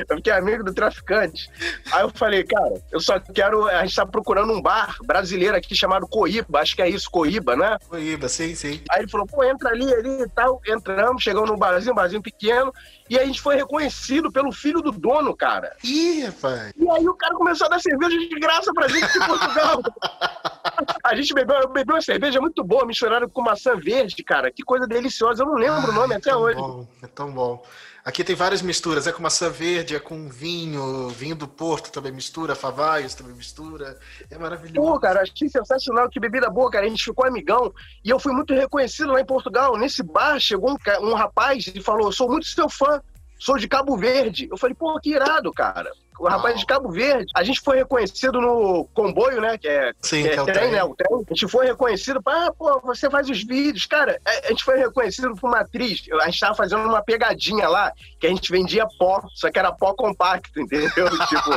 Eu 0.10 0.18
fiquei 0.18 0.34
amigo 0.34 0.63
do 0.63 0.74
traficante. 0.74 1.50
Aí 1.92 2.01
eu 2.01 2.10
falei, 2.10 2.44
cara, 2.44 2.82
eu 2.92 3.00
só 3.00 3.20
quero. 3.20 3.68
A 3.68 3.86
gente 3.86 3.96
tá 3.96 4.06
procurando 4.06 4.51
um 4.51 4.62
bar 4.62 4.98
brasileiro 5.06 5.56
aqui 5.56 5.75
chamado 5.75 6.08
Coíba, 6.08 6.60
acho 6.60 6.75
que 6.75 6.82
é 6.82 6.89
isso, 6.89 7.10
Coíba, 7.10 7.56
né? 7.56 7.77
Coíba, 7.88 8.27
sim, 8.27 8.56
sim. 8.56 8.82
Aí 8.89 9.01
ele 9.01 9.10
falou, 9.10 9.27
pô, 9.27 9.44
entra 9.44 9.70
ali, 9.70 9.94
ali 9.94 10.24
e 10.24 10.30
tal. 10.30 10.62
Entramos, 10.68 11.24
chegamos 11.24 11.50
num 11.50 11.58
barzinho, 11.58 11.94
um 11.94 11.96
barzinho 11.96 12.22
pequeno. 12.22 12.74
E 13.10 13.20
a 13.20 13.25
gente 13.25 13.42
foi 13.42 13.56
reconhecido 13.56 14.32
pelo 14.32 14.51
filho 14.51 14.82
do 14.82 14.92
dono, 14.92 15.36
cara. 15.36 15.75
Ih, 15.84 16.24
rapaz. 16.25 16.74
E 16.75 16.89
aí 16.89 17.08
o 17.08 17.13
cara 17.13 17.36
começou 17.36 17.68
a 17.68 17.70
dar 17.70 17.80
cerveja 17.80 18.18
de 18.18 18.39
graça 18.39 18.74
pra 18.74 18.88
gente 18.88 19.18
em 19.18 19.27
Portugal. 19.27 19.82
A 21.04 21.15
gente 21.15 21.34
bebeu, 21.34 21.70
bebeu 21.70 21.96
uma 21.96 22.01
cerveja 22.01 22.42
muito 22.42 22.63
boa, 22.63 22.86
misturada 22.86 23.27
com 23.27 23.42
maçã 23.42 23.75
verde, 23.75 24.24
cara. 24.24 24.51
Que 24.51 24.63
coisa 24.63 24.88
deliciosa. 24.88 25.44
Eu 25.44 25.48
não 25.48 25.54
lembro 25.56 25.92
o 25.92 25.94
nome 25.94 26.15
é 26.15 26.18
até 26.18 26.36
hoje. 26.36 26.60
Bom, 26.60 26.88
é 27.01 27.08
tão 27.08 27.32
bom. 27.32 27.63
Aqui 28.05 28.24
tem 28.24 28.35
várias 28.35 28.62
misturas, 28.62 29.07
é 29.07 29.12
com 29.12 29.24
maçã 29.24 29.50
verde, 29.50 29.95
é 29.95 30.00
com 30.00 30.29
vinho, 30.29 31.09
vinho 31.09 31.35
do 31.35 31.47
Porto 31.47 31.91
também 31.91 32.12
mistura, 32.12 32.53
favaios 32.53 33.15
também 33.15 33.33
mistura. 33.33 33.97
É 34.29 34.38
maravilhoso. 34.38 34.75
Pô, 34.75 35.00
cara, 35.00 35.24
achei 35.24 35.50
sensacional, 35.50 36.07
que 36.07 36.19
bebida 36.19 36.47
boa, 36.47 36.69
cara. 36.69 36.85
A 36.85 36.89
gente 36.89 37.03
ficou 37.03 37.25
amigão 37.25 37.74
e 38.03 38.09
eu 38.12 38.19
fui 38.19 38.31
muito 38.31 38.53
reconhecido 38.53 39.12
lá 39.12 39.19
em 39.19 39.25
Portugal. 39.25 39.75
Nesse 39.75 40.03
bar 40.03 40.39
chegou 40.39 40.69
um, 40.71 41.07
um 41.09 41.15
rapaz 41.15 41.65
e 41.65 41.81
falou: 41.81 42.12
sou 42.12 42.29
muito 42.29 42.45
seu 42.45 42.69
fã, 42.69 43.01
sou 43.39 43.57
de 43.57 43.67
Cabo 43.67 43.97
Verde. 43.97 44.47
Eu 44.51 44.57
falei, 44.57 44.75
pô, 44.75 45.00
que 45.00 45.09
irado, 45.09 45.51
cara. 45.51 45.91
O 46.19 46.27
rapaz 46.27 46.60
de 46.60 46.65
Cabo 46.65 46.91
Verde. 46.91 47.31
A 47.36 47.43
gente 47.43 47.62
foi 47.62 47.77
reconhecido 47.77 48.39
no 48.39 48.88
comboio, 48.93 49.41
né? 49.41 49.57
Que 49.57 49.67
é 49.67 49.91
Sim, 50.01 50.25
é, 50.25 50.29
que 50.29 50.39
é 50.39 50.41
o 50.41 50.45
trem, 50.45 50.57
trem. 50.57 50.72
né? 50.72 50.84
O 50.84 50.95
trem. 50.95 51.25
A 51.29 51.34
gente 51.34 51.48
foi 51.48 51.65
reconhecido, 51.65 52.22
ah, 52.25 52.51
pô, 52.57 52.79
você 52.81 53.10
faz 53.10 53.29
os 53.29 53.43
vídeos. 53.43 53.86
Cara, 53.86 54.19
a 54.25 54.45
a 54.45 54.50
gente 54.50 54.63
foi 54.63 54.77
reconhecido 54.77 55.36
por 55.36 55.48
uma 55.48 55.60
atriz. 55.62 56.03
A 56.22 56.25
gente 56.25 56.39
tava 56.39 56.55
fazendo 56.55 56.88
uma 56.88 57.01
pegadinha 57.01 57.67
lá, 57.67 57.91
que 58.19 58.27
a 58.27 58.29
gente 58.29 58.51
vendia 58.51 58.86
pó, 58.98 59.22
só 59.34 59.51
que 59.51 59.57
era 59.57 59.72
pó 59.72 59.93
compacto, 59.93 60.60
entendeu? 60.60 61.10
tipo, 61.27 61.51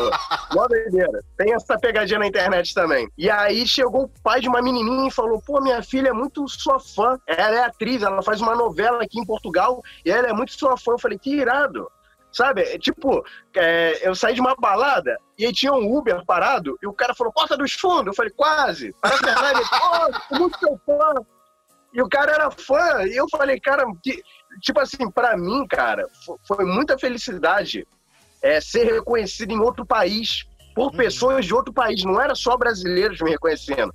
mó 0.54 0.66
doideira. 0.66 1.22
Tem 1.36 1.52
essa 1.52 1.78
pegadinha 1.78 2.18
na 2.18 2.26
internet 2.26 2.74
também. 2.74 3.08
E 3.16 3.30
aí 3.30 3.66
chegou 3.66 4.04
o 4.04 4.10
pai 4.22 4.40
de 4.40 4.48
uma 4.48 4.62
menininha 4.62 5.08
e 5.08 5.12
falou, 5.12 5.40
pô, 5.42 5.60
minha 5.60 5.82
filha 5.82 6.08
é 6.08 6.12
muito 6.12 6.46
sua 6.48 6.80
fã. 6.80 7.18
Ela 7.26 7.56
é 7.56 7.64
atriz, 7.64 8.02
ela 8.02 8.22
faz 8.22 8.40
uma 8.40 8.54
novela 8.54 9.02
aqui 9.02 9.20
em 9.20 9.26
Portugal 9.26 9.82
e 10.04 10.10
ela 10.10 10.28
é 10.28 10.32
muito 10.32 10.52
sua 10.52 10.76
fã. 10.76 10.92
Eu 10.92 10.98
falei, 10.98 11.18
que 11.18 11.34
irado. 11.34 11.90
Sabe, 12.30 12.62
é 12.62 12.78
tipo, 12.78 13.24
é, 13.56 14.06
eu 14.06 14.14
saí 14.14 14.34
de 14.34 14.40
uma 14.40 14.54
balada 14.54 15.16
e 15.38 15.46
aí 15.46 15.52
tinha 15.52 15.72
um 15.72 15.96
Uber 15.96 16.24
parado 16.26 16.78
e 16.82 16.86
o 16.86 16.92
cara 16.92 17.14
falou, 17.14 17.32
porta 17.32 17.56
dos 17.56 17.72
fundos. 17.72 18.08
Eu 18.08 18.14
falei, 18.14 18.30
quase. 18.36 18.94
Para 19.00 19.14
a 19.14 19.18
verdade, 19.18 19.60
sou 20.28 20.38
muito 20.38 20.58
seu 20.58 20.80
fã. 20.84 21.14
E 21.92 22.02
o 22.02 22.08
cara 22.08 22.32
era 22.32 22.50
fã. 22.50 23.02
E 23.06 23.16
eu 23.16 23.26
falei, 23.30 23.58
cara, 23.58 23.84
que, 24.02 24.22
tipo 24.60 24.78
assim, 24.78 25.10
pra 25.10 25.36
mim, 25.38 25.66
cara, 25.66 26.06
fo- 26.24 26.38
foi 26.46 26.64
muita 26.66 26.98
felicidade 26.98 27.86
é, 28.42 28.60
ser 28.60 28.84
reconhecido 28.84 29.50
em 29.50 29.58
outro 29.58 29.86
país 29.86 30.44
por 30.74 30.92
pessoas 30.92 31.46
de 31.46 31.54
outro 31.54 31.72
país. 31.72 32.04
Não 32.04 32.20
era 32.20 32.34
só 32.34 32.56
brasileiros 32.58 33.20
me 33.22 33.30
reconhecendo. 33.30 33.92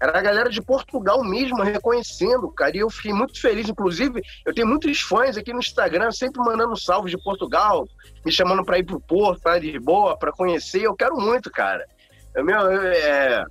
Era 0.00 0.18
a 0.18 0.22
galera 0.22 0.50
de 0.50 0.60
Portugal 0.60 1.22
mesmo 1.24 1.62
reconhecendo, 1.62 2.50
cara. 2.50 2.76
E 2.76 2.80
eu 2.80 2.90
fiquei 2.90 3.12
muito 3.12 3.40
feliz. 3.40 3.68
Inclusive, 3.68 4.22
eu 4.44 4.54
tenho 4.54 4.66
muitos 4.66 5.00
fãs 5.00 5.36
aqui 5.36 5.52
no 5.52 5.60
Instagram, 5.60 6.10
sempre 6.10 6.42
mandando 6.42 6.76
salve 6.76 7.10
de 7.10 7.22
Portugal, 7.22 7.86
me 8.24 8.32
chamando 8.32 8.64
pra 8.64 8.78
ir 8.78 8.84
pro 8.84 9.00
Porto, 9.00 9.40
pra 9.40 9.58
Lisboa, 9.58 10.16
pra 10.16 10.32
conhecer. 10.32 10.82
Eu 10.82 10.94
quero 10.94 11.16
muito, 11.16 11.50
cara. 11.50 11.86
Eu, 12.34 12.44
meu, 12.44 12.58
eu, 12.58 12.82
é, 12.82 13.44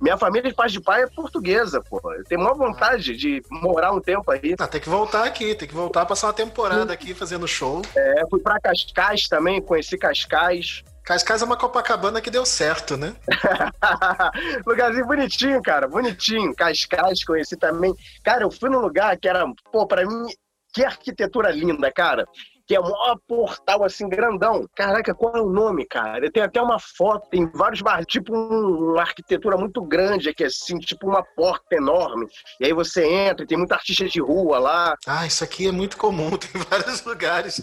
minha 0.00 0.18
família 0.18 0.50
de 0.50 0.54
pai 0.54 0.68
de 0.68 0.80
pai 0.80 1.02
é 1.02 1.06
portuguesa, 1.06 1.80
pô. 1.80 2.00
Eu 2.12 2.24
tenho 2.24 2.40
maior 2.40 2.56
vontade 2.56 3.16
de 3.16 3.42
morar 3.50 3.92
um 3.92 4.00
tempo 4.00 4.30
aí. 4.30 4.54
Ah, 4.58 4.66
tem 4.66 4.80
que 4.80 4.88
voltar 4.88 5.24
aqui, 5.24 5.54
tem 5.54 5.68
que 5.68 5.74
voltar, 5.74 6.04
passar 6.06 6.28
uma 6.28 6.32
temporada 6.32 6.92
aqui 6.92 7.14
fazendo 7.14 7.46
show. 7.46 7.82
É, 7.96 8.22
fui 8.28 8.40
pra 8.40 8.60
Cascais 8.60 9.28
também, 9.28 9.62
conheci 9.62 9.96
Cascais. 9.96 10.82
Cascais 11.04 11.42
é 11.42 11.44
uma 11.44 11.56
Copacabana 11.56 12.20
que 12.20 12.30
deu 12.30 12.46
certo, 12.46 12.96
né? 12.96 13.14
Lugarzinho 14.66 15.06
bonitinho, 15.06 15.62
cara, 15.62 15.86
bonitinho. 15.86 16.54
Cascais, 16.54 17.22
conheci 17.24 17.56
também. 17.56 17.94
Cara, 18.24 18.44
eu 18.44 18.50
fui 18.50 18.70
num 18.70 18.80
lugar 18.80 19.16
que 19.18 19.28
era, 19.28 19.44
pô, 19.70 19.86
pra 19.86 20.06
mim, 20.06 20.26
que 20.72 20.82
arquitetura 20.82 21.50
linda, 21.50 21.92
cara. 21.92 22.26
Que 22.66 22.74
é 22.76 22.80
um 22.80 22.84
maior 22.84 23.16
portal 23.28 23.84
assim, 23.84 24.08
grandão. 24.08 24.66
Caraca, 24.74 25.14
qual 25.14 25.36
é 25.36 25.40
o 25.40 25.48
nome, 25.50 25.84
cara? 25.86 26.30
Tem 26.30 26.42
até 26.42 26.60
uma 26.62 26.78
foto, 26.78 27.28
tem 27.28 27.46
vários 27.52 27.82
bares, 27.82 28.06
tipo 28.06 28.34
um- 28.34 28.92
uma 28.92 29.02
arquitetura 29.02 29.56
muito 29.56 29.82
grande 29.82 30.28
aqui, 30.30 30.44
assim, 30.44 30.78
tipo 30.78 31.06
uma 31.06 31.22
porta 31.36 31.76
enorme. 31.76 32.26
E 32.60 32.66
aí 32.66 32.72
você 32.72 33.04
entra, 33.06 33.44
e 33.44 33.46
tem 33.46 33.58
muita 33.58 33.74
artista 33.74 34.06
de 34.06 34.20
rua 34.20 34.58
lá. 34.58 34.94
Ah, 35.06 35.26
isso 35.26 35.44
aqui 35.44 35.68
é 35.68 35.72
muito 35.72 35.96
comum, 35.96 36.30
tem 36.38 36.50
vários 36.70 37.04
lugares. 37.04 37.60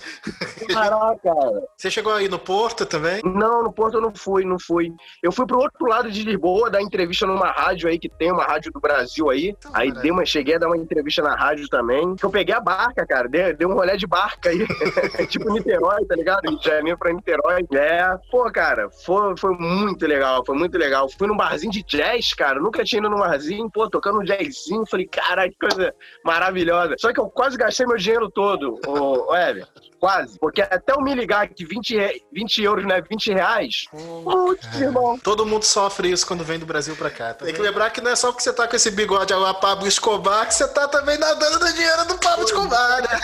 Caraca, 0.72 1.20
cara. 1.24 1.64
Você 1.78 1.90
chegou 1.90 2.14
aí 2.14 2.28
no 2.30 2.38
Porto 2.40 2.86
também? 2.86 3.22
Não, 3.24 3.64
no 3.64 3.72
Porto 3.74 3.96
eu 3.96 4.02
não 4.02 4.14
fui, 4.16 4.46
não 4.46 4.58
fui. 4.60 4.92
Eu 5.24 5.32
fui 5.32 5.46
pro 5.46 5.60
outro 5.60 5.86
lado 5.88 6.12
de 6.12 6.24
Lisboa, 6.24 6.70
dar 6.70 6.82
entrevista 6.82 7.26
numa 7.26 7.48
rádio 7.52 7.90
aí, 7.90 7.98
que 7.98 8.10
tem 8.10 8.32
uma 8.32 8.44
rádio 8.44 8.72
do 8.72 8.80
Brasil 8.80 9.30
aí. 9.30 9.50
Então, 9.58 9.72
Aí 9.74 9.92
dei 9.92 10.12
uma, 10.12 10.26
cheguei 10.26 10.56
a 10.56 10.60
dar 10.60 10.68
uma 10.68 10.78
entrevista 10.78 11.22
na 11.22 11.36
rádio 11.36 11.68
também. 11.70 12.16
Que 12.16 12.26
eu 12.26 12.30
peguei 12.30 12.54
a 12.54 12.60
barca, 12.60 13.06
cara. 13.06 13.28
Dei, 13.28 13.54
dei 13.54 13.66
um 13.68 13.74
rolê 13.74 13.98
de 13.98 14.06
barca 14.06 14.50
aí. 14.50 14.60
tipo 15.28 15.52
Niterói, 15.52 16.06
tá 16.06 16.16
ligado? 16.16 16.48
Rio 16.48 16.60
de 16.60 16.66
Janeiro 16.66 16.98
pra 16.98 17.14
Niterói. 17.14 17.66
É, 17.74 18.18
pô, 18.30 18.44
cara, 18.52 18.90
foi, 18.90 19.36
foi 19.38 19.54
muito 19.56 20.06
legal, 20.06 20.46
foi 20.46 20.58
muito 20.58 20.78
legal. 20.78 21.10
Fui 21.10 21.28
num 21.28 21.38
barzinho 21.38 21.72
de 21.72 21.84
jazz, 21.84 22.34
cara. 22.34 22.60
Nunca 22.60 22.84
tinha 22.84 23.00
ido 23.00 23.10
num 23.10 23.20
barzinho, 23.20 23.70
pô, 23.70 23.90
tocando 23.90 24.20
um 24.20 24.24
jazzinho. 24.24 24.86
Falei, 24.86 25.08
caralho, 25.08 25.52
que 25.52 25.58
coisa 25.58 25.94
maravilhosa. 26.24 26.96
Só 26.98 27.14
que 27.14 27.20
eu 27.20 27.30
quase 27.30 27.58
gastei 27.58 27.86
meu 27.86 27.98
dinheiro 27.98 28.30
todo, 28.30 28.80
ô, 28.86 29.32
ô 29.32 29.36
Ever. 29.36 29.68
Quase. 30.02 30.40
Porque 30.40 30.64
até 30.64 30.94
eu 30.94 31.00
me 31.02 31.14
ligar 31.14 31.48
que 31.48 31.64
20, 31.64 31.96
re- 31.96 32.24
20 32.34 32.64
euros 32.64 32.86
não 32.88 32.96
é 32.96 33.02
20 33.04 33.32
reais. 33.34 33.86
Putz, 33.92 34.82
irmão. 34.82 35.20
Todo 35.20 35.46
mundo 35.46 35.64
sofre 35.64 36.12
isso 36.12 36.26
quando 36.26 36.44
vem 36.44 36.58
do 36.58 36.66
Brasil 36.66 36.96
pra 36.96 37.12
cá. 37.12 37.36
Tem 37.36 37.54
que 37.54 37.62
lembrar 37.62 37.92
que 37.92 38.02
não 38.02 38.10
é 38.10 38.16
só 38.16 38.30
porque 38.32 38.42
você 38.42 38.52
tá 38.52 38.68
com 38.68 38.76
esse 38.76 38.90
bigode 38.90 39.32
a 39.32 39.54
Pablo 39.54 39.88
Escobar 39.88 40.48
que 40.48 40.56
você 40.56 40.68
tá 40.68 40.88
também 40.88 41.20
nadando 41.20 41.60
no 41.60 41.72
dinheiro 41.72 42.04
do 42.08 42.18
Pablo 42.18 42.44
Escobar, 42.44 43.00
né? 43.04 43.20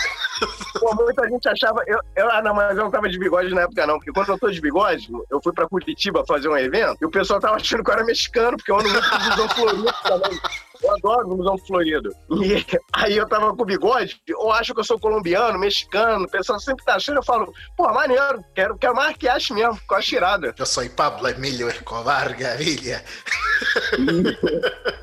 Pô, 0.78 0.94
muita 0.94 1.28
gente 1.28 1.48
achava. 1.48 1.82
Eu, 1.88 1.98
eu, 2.14 2.30
ah, 2.30 2.40
não, 2.42 2.54
mas 2.54 2.76
eu 2.76 2.84
não 2.84 2.90
tava 2.92 3.08
de 3.08 3.18
bigode 3.18 3.52
na 3.52 3.62
época, 3.62 3.84
não. 3.84 3.96
Porque 3.98 4.12
quando 4.12 4.28
eu 4.28 4.38
tô 4.38 4.48
de 4.48 4.60
bigode, 4.60 5.08
eu 5.32 5.40
fui 5.42 5.52
pra 5.52 5.68
Curitiba 5.68 6.24
fazer 6.28 6.48
um 6.48 6.56
evento 6.56 6.98
e 7.02 7.06
o 7.06 7.10
pessoal 7.10 7.40
tava 7.40 7.56
achando 7.56 7.82
que 7.82 7.90
eu 7.90 7.94
era 7.94 8.04
mexicano, 8.04 8.56
porque 8.56 8.70
eu 8.70 8.78
ando 8.78 8.88
muito 8.88 9.10
com 9.10 9.18
visão 9.18 9.48
florido 9.48 9.94
também. 10.04 10.40
Eu 10.82 10.94
adoro 10.94 11.36
visão 11.36 11.58
florido. 11.58 12.10
E 12.48 12.64
aí 12.92 13.16
eu 13.16 13.28
tava 13.28 13.54
com 13.54 13.64
bigode, 13.64 14.20
eu 14.26 14.50
acho 14.52 14.72
que 14.72 14.80
eu 14.80 14.84
sou 14.84 14.98
colombiano, 14.98 15.58
mexicano, 15.58 16.24
o 16.24 16.30
pessoal 16.30 16.58
sempre 16.58 16.84
tá 16.84 16.94
achando, 16.94 17.16
eu 17.16 17.22
falo, 17.22 17.52
pô, 17.76 17.92
maneiro, 17.92 18.44
quero, 18.54 18.76
quero 18.78 18.94
mais 18.94 19.16
que 19.16 19.28
ache 19.28 19.52
mesmo, 19.52 19.78
com 19.86 19.94
a 19.94 20.00
tirada. 20.00 20.54
Eu 20.56 20.66
sou 20.66 20.88
Pablo 20.90 21.28
Emílio 21.28 21.68
Escobar 21.68 22.36
Gaviria. 22.36 23.04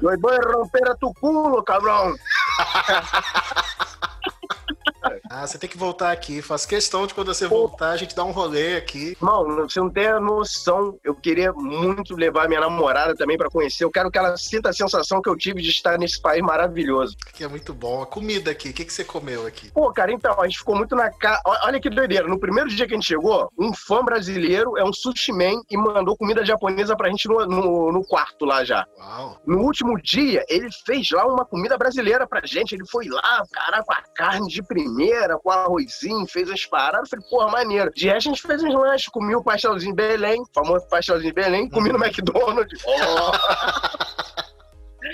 Eu 0.01 0.20
vou 0.20 0.53
romper 0.53 0.89
a 0.89 0.96
tu 0.96 1.13
culo, 1.20 1.63
cabrão. 1.63 2.15
Ah, 5.38 5.46
você 5.46 5.58
tem 5.58 5.70
que 5.70 5.77
voltar 5.77 6.13
aqui. 6.13 6.42
Faço 6.42 6.65
questão 6.65 7.06
de 7.06 7.13
quando 7.13 7.27
você 7.27 7.46
voltar, 7.46 7.89
a 7.89 7.98
gente 7.98 8.15
dá 8.15 8.24
um 8.24 8.32
rolê 8.32 8.77
aqui. 8.77 9.18
Mano, 9.20 9.70
você 9.70 9.82
não 9.82 9.89
tem 9.89 10.08
a 10.08 10.18
noção. 10.18 10.98
Eu 11.04 11.13
queria 11.13 11.51
muito 11.51 12.15
levar 12.15 12.48
minha 12.48 12.62
namorada 12.62 13.13
também 13.13 13.38
pra 13.38 13.50
conhecer. 13.50 13.84
Eu 13.84 13.92
quero 13.92 14.10
que 14.10 14.18
ela 14.18 14.38
sinta 14.38 14.70
a 14.70 14.74
sensação 14.74 15.22
que 15.22 15.27
eu 15.27 15.36
tive 15.36 15.62
de 15.62 15.70
estar 15.70 16.00
nesse 16.00 16.22
país 16.22 16.42
maravilhoso. 16.42 17.18
Que 17.34 17.44
é 17.44 17.50
muito 17.50 17.74
bom. 17.74 18.01
A 18.01 18.06
comida 18.06 18.51
aqui, 18.51 18.70
o 18.70 18.74
que, 18.74 18.86
que 18.86 18.94
você 18.94 19.04
comeu 19.04 19.46
aqui? 19.46 19.70
Pô, 19.72 19.92
cara, 19.92 20.13
então, 20.13 20.39
a 20.39 20.48
gente 20.48 20.60
ficou 20.60 20.74
muito 20.74 20.96
na 20.96 21.12
cara. 21.12 21.42
Olha 21.46 21.82
que 21.82 21.89
doideira. 21.89 22.30
No 22.30 22.39
primeiro 22.39 22.70
dia 22.70 22.88
que 22.88 22.94
a 22.94 22.96
gente 22.96 23.08
chegou, 23.08 23.51
um 23.60 23.74
fã 23.74 24.06
brasileiro 24.06 24.77
é 24.77 24.86
um 24.86 24.94
sushi 24.94 25.34
man 25.34 25.62
e 25.70 25.75
mandou 25.75 26.15
comida 26.15 26.46
japonesa 26.46 26.96
pra 26.96 27.10
gente 27.10 27.27
no, 27.27 27.46
no, 27.46 27.92
no 27.92 28.06
quarto 28.06 28.46
lá 28.46 28.63
já. 28.63 28.88
Uau. 28.98 29.38
No 29.46 29.63
último 29.63 30.01
dia, 30.01 30.46
ele 30.48 30.70
fez 30.86 31.12
lá 31.12 31.25
uma 31.25 31.44
comida 31.44 31.77
brasileira 31.77 32.25
pra 32.25 32.39
gente. 32.46 32.74
Ele 32.74 32.88
foi 32.88 33.10
lá, 33.10 33.44
cara, 33.51 33.84
com 33.84 33.92
a 33.92 34.01
carne 34.15 34.48
de 34.48 34.63
primeira, 34.63 35.25
com 35.39 35.51
arrozinho, 35.51 36.27
fez 36.27 36.50
as 36.50 36.65
paradas. 36.65 37.12
Eu 37.12 37.20
falei, 37.20 37.29
porra, 37.29 37.51
maneiro. 37.51 37.91
De 37.94 38.08
resto, 38.08 38.29
a 38.29 38.34
gente 38.34 38.41
fez 38.41 38.63
uns 38.63 38.74
lanches, 38.74 39.08
comi 39.08 39.36
o 39.36 39.44
pastelzinho 39.44 39.96
Belém, 39.96 40.44
famoso 40.53 40.88
pastelzinho 40.88 41.34
Belém, 41.34 41.70
comi 41.70 41.91
no 41.91 42.03
McDonald's. 42.03 42.84
Oh. 42.88 43.32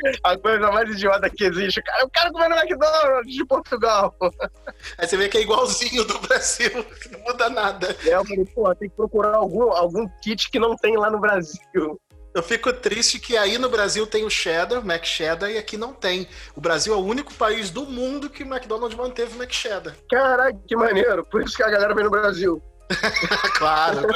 A 0.23 0.37
coisa 0.37 0.71
mais 0.71 0.89
idiota 0.89 1.29
que 1.29 1.43
existe. 1.43 1.81
Cara, 1.81 2.09
quero 2.09 2.31
comer 2.31 2.49
no 2.49 2.55
McDonald's 2.55 3.33
de 3.33 3.45
Portugal. 3.45 4.15
Aí 4.97 5.07
você 5.07 5.17
vê 5.17 5.29
que 5.29 5.37
é 5.37 5.41
igualzinho 5.41 6.05
do 6.05 6.19
Brasil, 6.19 6.85
não 7.11 7.19
muda 7.21 7.49
nada. 7.49 7.95
Aí 8.01 8.09
eu 8.09 8.25
falei, 8.25 8.45
pô, 8.45 8.75
tem 8.75 8.89
que 8.89 8.95
procurar 8.95 9.35
algum, 9.35 9.71
algum 9.71 10.07
kit 10.23 10.49
que 10.49 10.59
não 10.59 10.75
tem 10.75 10.97
lá 10.97 11.09
no 11.09 11.19
Brasil. 11.19 11.99
Eu 12.33 12.41
fico 12.41 12.71
triste 12.71 13.19
que 13.19 13.35
aí 13.35 13.57
no 13.57 13.69
Brasil 13.69 14.07
tem 14.07 14.23
o 14.23 14.29
cheddar, 14.29 14.85
Mac 14.85 15.03
Cheddar, 15.03 15.51
e 15.51 15.57
aqui 15.57 15.75
não 15.75 15.93
tem. 15.93 16.27
O 16.55 16.61
Brasil 16.61 16.93
é 16.93 16.97
o 16.97 17.03
único 17.03 17.33
país 17.33 17.69
do 17.69 17.85
mundo 17.85 18.29
que 18.29 18.43
o 18.43 18.47
McDonald's 18.47 18.97
manteve 18.97 19.35
o 19.35 19.37
Mac 19.37 19.51
Cheddar. 19.51 19.95
Caralho, 20.09 20.57
que 20.65 20.75
maneiro. 20.75 21.25
Por 21.25 21.43
isso 21.43 21.57
que 21.57 21.63
a 21.63 21.69
galera 21.69 21.93
vem 21.93 22.05
no 22.05 22.09
Brasil. 22.09 22.61
claro, 23.57 24.07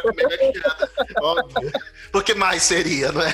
óbvio. 1.21 1.71
Porque 2.11 2.33
mais 2.33 2.63
seria, 2.63 3.11
não 3.11 3.21
é? 3.21 3.33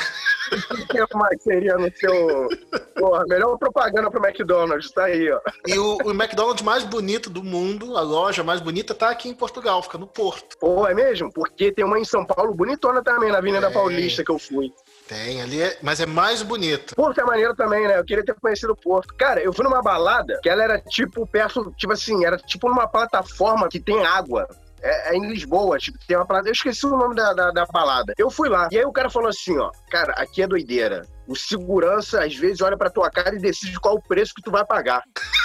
O 0.51 0.87
que 0.87 1.15
mais 1.15 1.41
seria 1.41 1.77
no 1.77 1.89
seu. 1.95 2.49
Porra, 2.97 3.23
melhor 3.27 3.57
propaganda 3.57 4.11
pro 4.11 4.23
McDonald's, 4.25 4.91
tá 4.91 5.05
aí, 5.05 5.31
ó. 5.31 5.39
E 5.65 5.79
o, 5.79 5.97
o 6.03 6.11
McDonald's 6.11 6.63
mais 6.63 6.83
bonito 6.83 7.29
do 7.29 7.41
mundo, 7.41 7.97
a 7.97 8.01
loja 8.01 8.43
mais 8.43 8.59
bonita, 8.59 8.93
tá 8.93 9.09
aqui 9.09 9.29
em 9.29 9.33
Portugal, 9.33 9.81
fica 9.81 9.97
no 9.97 10.07
Porto. 10.07 10.57
Pô, 10.59 10.85
é 10.85 10.93
mesmo? 10.93 11.31
Porque 11.31 11.71
tem 11.71 11.85
uma 11.85 11.99
em 11.99 12.03
São 12.03 12.25
Paulo 12.25 12.53
bonitona 12.53 13.01
também, 13.01 13.31
na 13.31 13.37
Avenida 13.37 13.67
É. 13.67 13.71
Paulista 13.71 14.23
que 14.23 14.31
eu 14.31 14.39
fui. 14.39 14.73
Tem, 15.07 15.41
ali 15.41 15.61
é, 15.61 15.77
mas 15.81 15.99
é 15.99 16.05
mais 16.05 16.41
bonito. 16.41 16.95
Porto 16.95 17.19
é 17.19 17.23
maneiro 17.23 17.55
também, 17.55 17.87
né? 17.87 17.97
Eu 17.99 18.05
queria 18.05 18.23
ter 18.23 18.35
conhecido 18.35 18.73
o 18.73 18.77
Porto. 18.77 19.13
Cara, 19.15 19.41
eu 19.41 19.53
fui 19.53 19.63
numa 19.63 19.81
balada 19.81 20.39
que 20.41 20.49
ela 20.49 20.63
era 20.63 20.79
tipo 20.79 21.25
perto, 21.25 21.73
tipo 21.77 21.93
assim, 21.93 22.25
era 22.25 22.37
tipo 22.37 22.67
numa 22.67 22.87
plataforma 22.87 23.69
que 23.69 23.79
tem 23.79 24.05
água. 24.05 24.47
É, 24.81 25.13
é 25.13 25.15
em 25.15 25.27
Lisboa, 25.27 25.77
tipo, 25.77 25.97
tem 26.07 26.17
uma 26.17 26.25
parada. 26.25 26.49
Eu 26.49 26.53
esqueci 26.53 26.85
o 26.85 26.97
nome 26.97 27.15
da, 27.15 27.33
da, 27.33 27.51
da 27.51 27.65
balada. 27.65 28.13
Eu 28.17 28.29
fui 28.29 28.49
lá. 28.49 28.67
E 28.71 28.77
aí 28.77 28.85
o 28.85 28.91
cara 28.91 29.09
falou 29.09 29.29
assim: 29.29 29.57
ó, 29.57 29.69
cara, 29.89 30.13
aqui 30.13 30.41
é 30.41 30.47
doideira. 30.47 31.05
O 31.27 31.35
segurança, 31.35 32.23
às 32.23 32.35
vezes, 32.35 32.61
olha 32.61 32.77
pra 32.77 32.89
tua 32.89 33.09
cara 33.09 33.35
e 33.35 33.39
decide 33.39 33.79
qual 33.79 33.95
o 33.95 34.01
preço 34.01 34.33
que 34.33 34.41
tu 34.41 34.51
vai 34.51 34.65
pagar. 34.65 35.03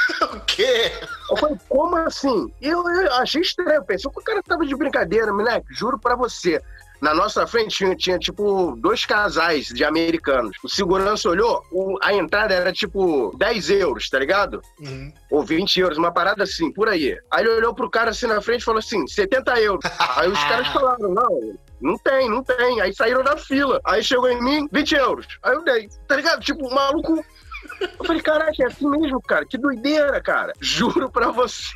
o 0.35 0.41
quê? 0.41 0.91
Eu 1.31 1.37
falei, 1.37 1.57
como 1.69 1.97
assim? 1.97 2.53
Eu, 2.61 2.83
eu 2.89 3.13
achei 3.15 3.43
estranho. 3.43 3.75
Eu 3.75 3.85
pensei, 3.85 4.11
o 4.13 4.23
cara 4.23 4.43
tava 4.43 4.65
de 4.65 4.75
brincadeira, 4.75 5.33
moleque. 5.33 5.67
Juro 5.75 5.99
pra 5.99 6.17
você. 6.17 6.61
Na 7.01 7.15
nossa 7.15 7.47
frente 7.47 7.77
tinha, 7.77 7.95
tinha, 7.97 8.19
tipo 8.19 8.75
dois 8.79 9.05
casais 9.05 9.67
de 9.67 9.85
americanos. 9.85 10.57
O 10.65 10.69
segurança 10.69 11.29
olhou, 11.29 11.63
o- 11.71 11.99
a 12.03 12.13
entrada 12.15 12.55
era 12.55 12.73
tipo 12.73 13.35
10 13.37 13.69
euros, 13.71 14.09
tá 14.09 14.19
ligado? 14.19 14.61
Uhum. 14.81 15.13
Ou 15.31 15.43
20 15.45 15.79
euros, 15.81 15.99
uma 15.99 16.13
parada 16.13 16.45
assim, 16.45 16.73
por 16.73 16.89
aí. 16.89 17.19
Aí 17.31 17.45
ele 17.45 17.51
olhou 17.51 17.75
pro 17.75 17.91
cara 17.91 18.11
assim 18.11 18.27
na 18.27 18.41
frente 18.41 18.63
e 18.63 18.65
falou 18.65 18.79
assim: 18.79 19.07
70 19.07 19.61
euros. 19.61 19.85
Aí 20.17 20.29
os 20.31 20.43
caras 20.45 20.69
falaram: 20.69 21.09
não, 21.15 21.55
não 21.81 21.99
tem, 21.99 22.29
não 22.31 22.43
tem. 22.43 22.81
Aí 22.81 22.95
saíram 22.95 23.23
da 23.23 23.37
fila. 23.37 23.81
Aí 23.85 24.03
chegou 24.03 24.31
em 24.31 24.43
mim, 24.43 24.69
20 24.73 24.95
euros. 24.95 25.27
Aí 25.43 25.55
eu 25.55 25.65
dei, 25.65 25.89
tá 26.09 26.17
ligado? 26.17 26.41
Tipo, 26.43 26.67
o 26.67 26.75
maluco. 26.75 27.25
Eu 27.81 28.05
falei: 28.07 28.23
caraca, 28.23 28.53
é 28.63 28.67
assim 28.67 28.89
mesmo, 28.89 29.21
cara. 29.21 29.45
Que 29.45 29.59
doideira, 29.59 30.21
cara. 30.23 30.53
Juro 30.61 31.11
pra 31.11 31.31
você. 31.31 31.67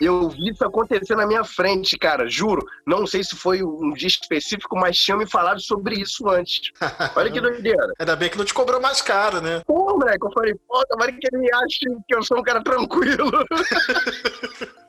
Eu 0.00 0.28
vi 0.28 0.50
isso 0.50 0.64
acontecer 0.64 1.16
na 1.16 1.26
minha 1.26 1.44
frente, 1.44 1.98
cara. 1.98 2.28
Juro. 2.28 2.64
Não 2.86 3.06
sei 3.06 3.24
se 3.24 3.34
foi 3.34 3.62
um 3.62 3.92
dia 3.92 4.08
específico, 4.08 4.76
mas 4.76 4.96
tinham 4.96 5.18
me 5.18 5.26
falado 5.26 5.60
sobre 5.60 5.96
isso 5.96 6.28
antes. 6.28 6.70
Olha 7.16 7.30
que 7.30 7.40
doideira. 7.40 7.92
Ainda 7.98 8.16
bem 8.16 8.30
que 8.30 8.38
não 8.38 8.44
te 8.44 8.54
cobrou 8.54 8.80
mais 8.80 9.02
caro, 9.02 9.40
né? 9.40 9.62
Pô, 9.66 9.98
moleque, 9.98 10.24
eu 10.24 10.32
falei, 10.32 10.54
pô, 10.66 10.84
tomara 10.86 11.12
que 11.12 11.28
ele 11.32 11.52
ache 11.52 11.80
que 12.06 12.14
eu 12.14 12.22
sou 12.22 12.38
um 12.38 12.42
cara 12.42 12.62
tranquilo. 12.62 13.30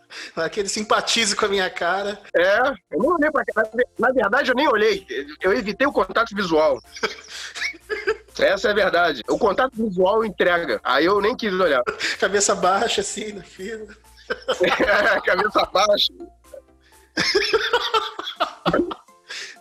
Que 0.51 0.61
ele 0.61 0.69
simpatize 0.69 1.35
com 1.35 1.45
a 1.45 1.49
minha 1.49 1.69
cara. 1.69 2.19
É, 2.35 2.69
eu 2.91 2.99
nem 2.99 3.11
olhei 3.11 3.31
pra 3.31 3.45
cá. 3.45 3.63
Na 3.97 4.11
verdade, 4.11 4.49
eu 4.49 4.55
nem 4.55 4.67
olhei. 4.67 5.05
Eu 5.41 5.53
evitei 5.53 5.85
o 5.85 5.91
contato 5.91 6.35
visual. 6.35 6.81
Essa 8.39 8.69
é 8.69 8.71
a 8.71 8.73
verdade. 8.73 9.21
O 9.27 9.37
contato 9.37 9.73
visual 9.75 10.25
entrega. 10.25 10.79
Aí 10.83 11.05
eu 11.05 11.21
nem 11.21 11.35
quis 11.35 11.53
olhar. 11.53 11.83
Cabeça 12.19 12.55
baixa, 12.55 13.01
assim, 13.01 13.33
na 13.33 13.43
fila. 13.43 13.87
Cabeça 15.25 15.65
baixa. 15.71 16.13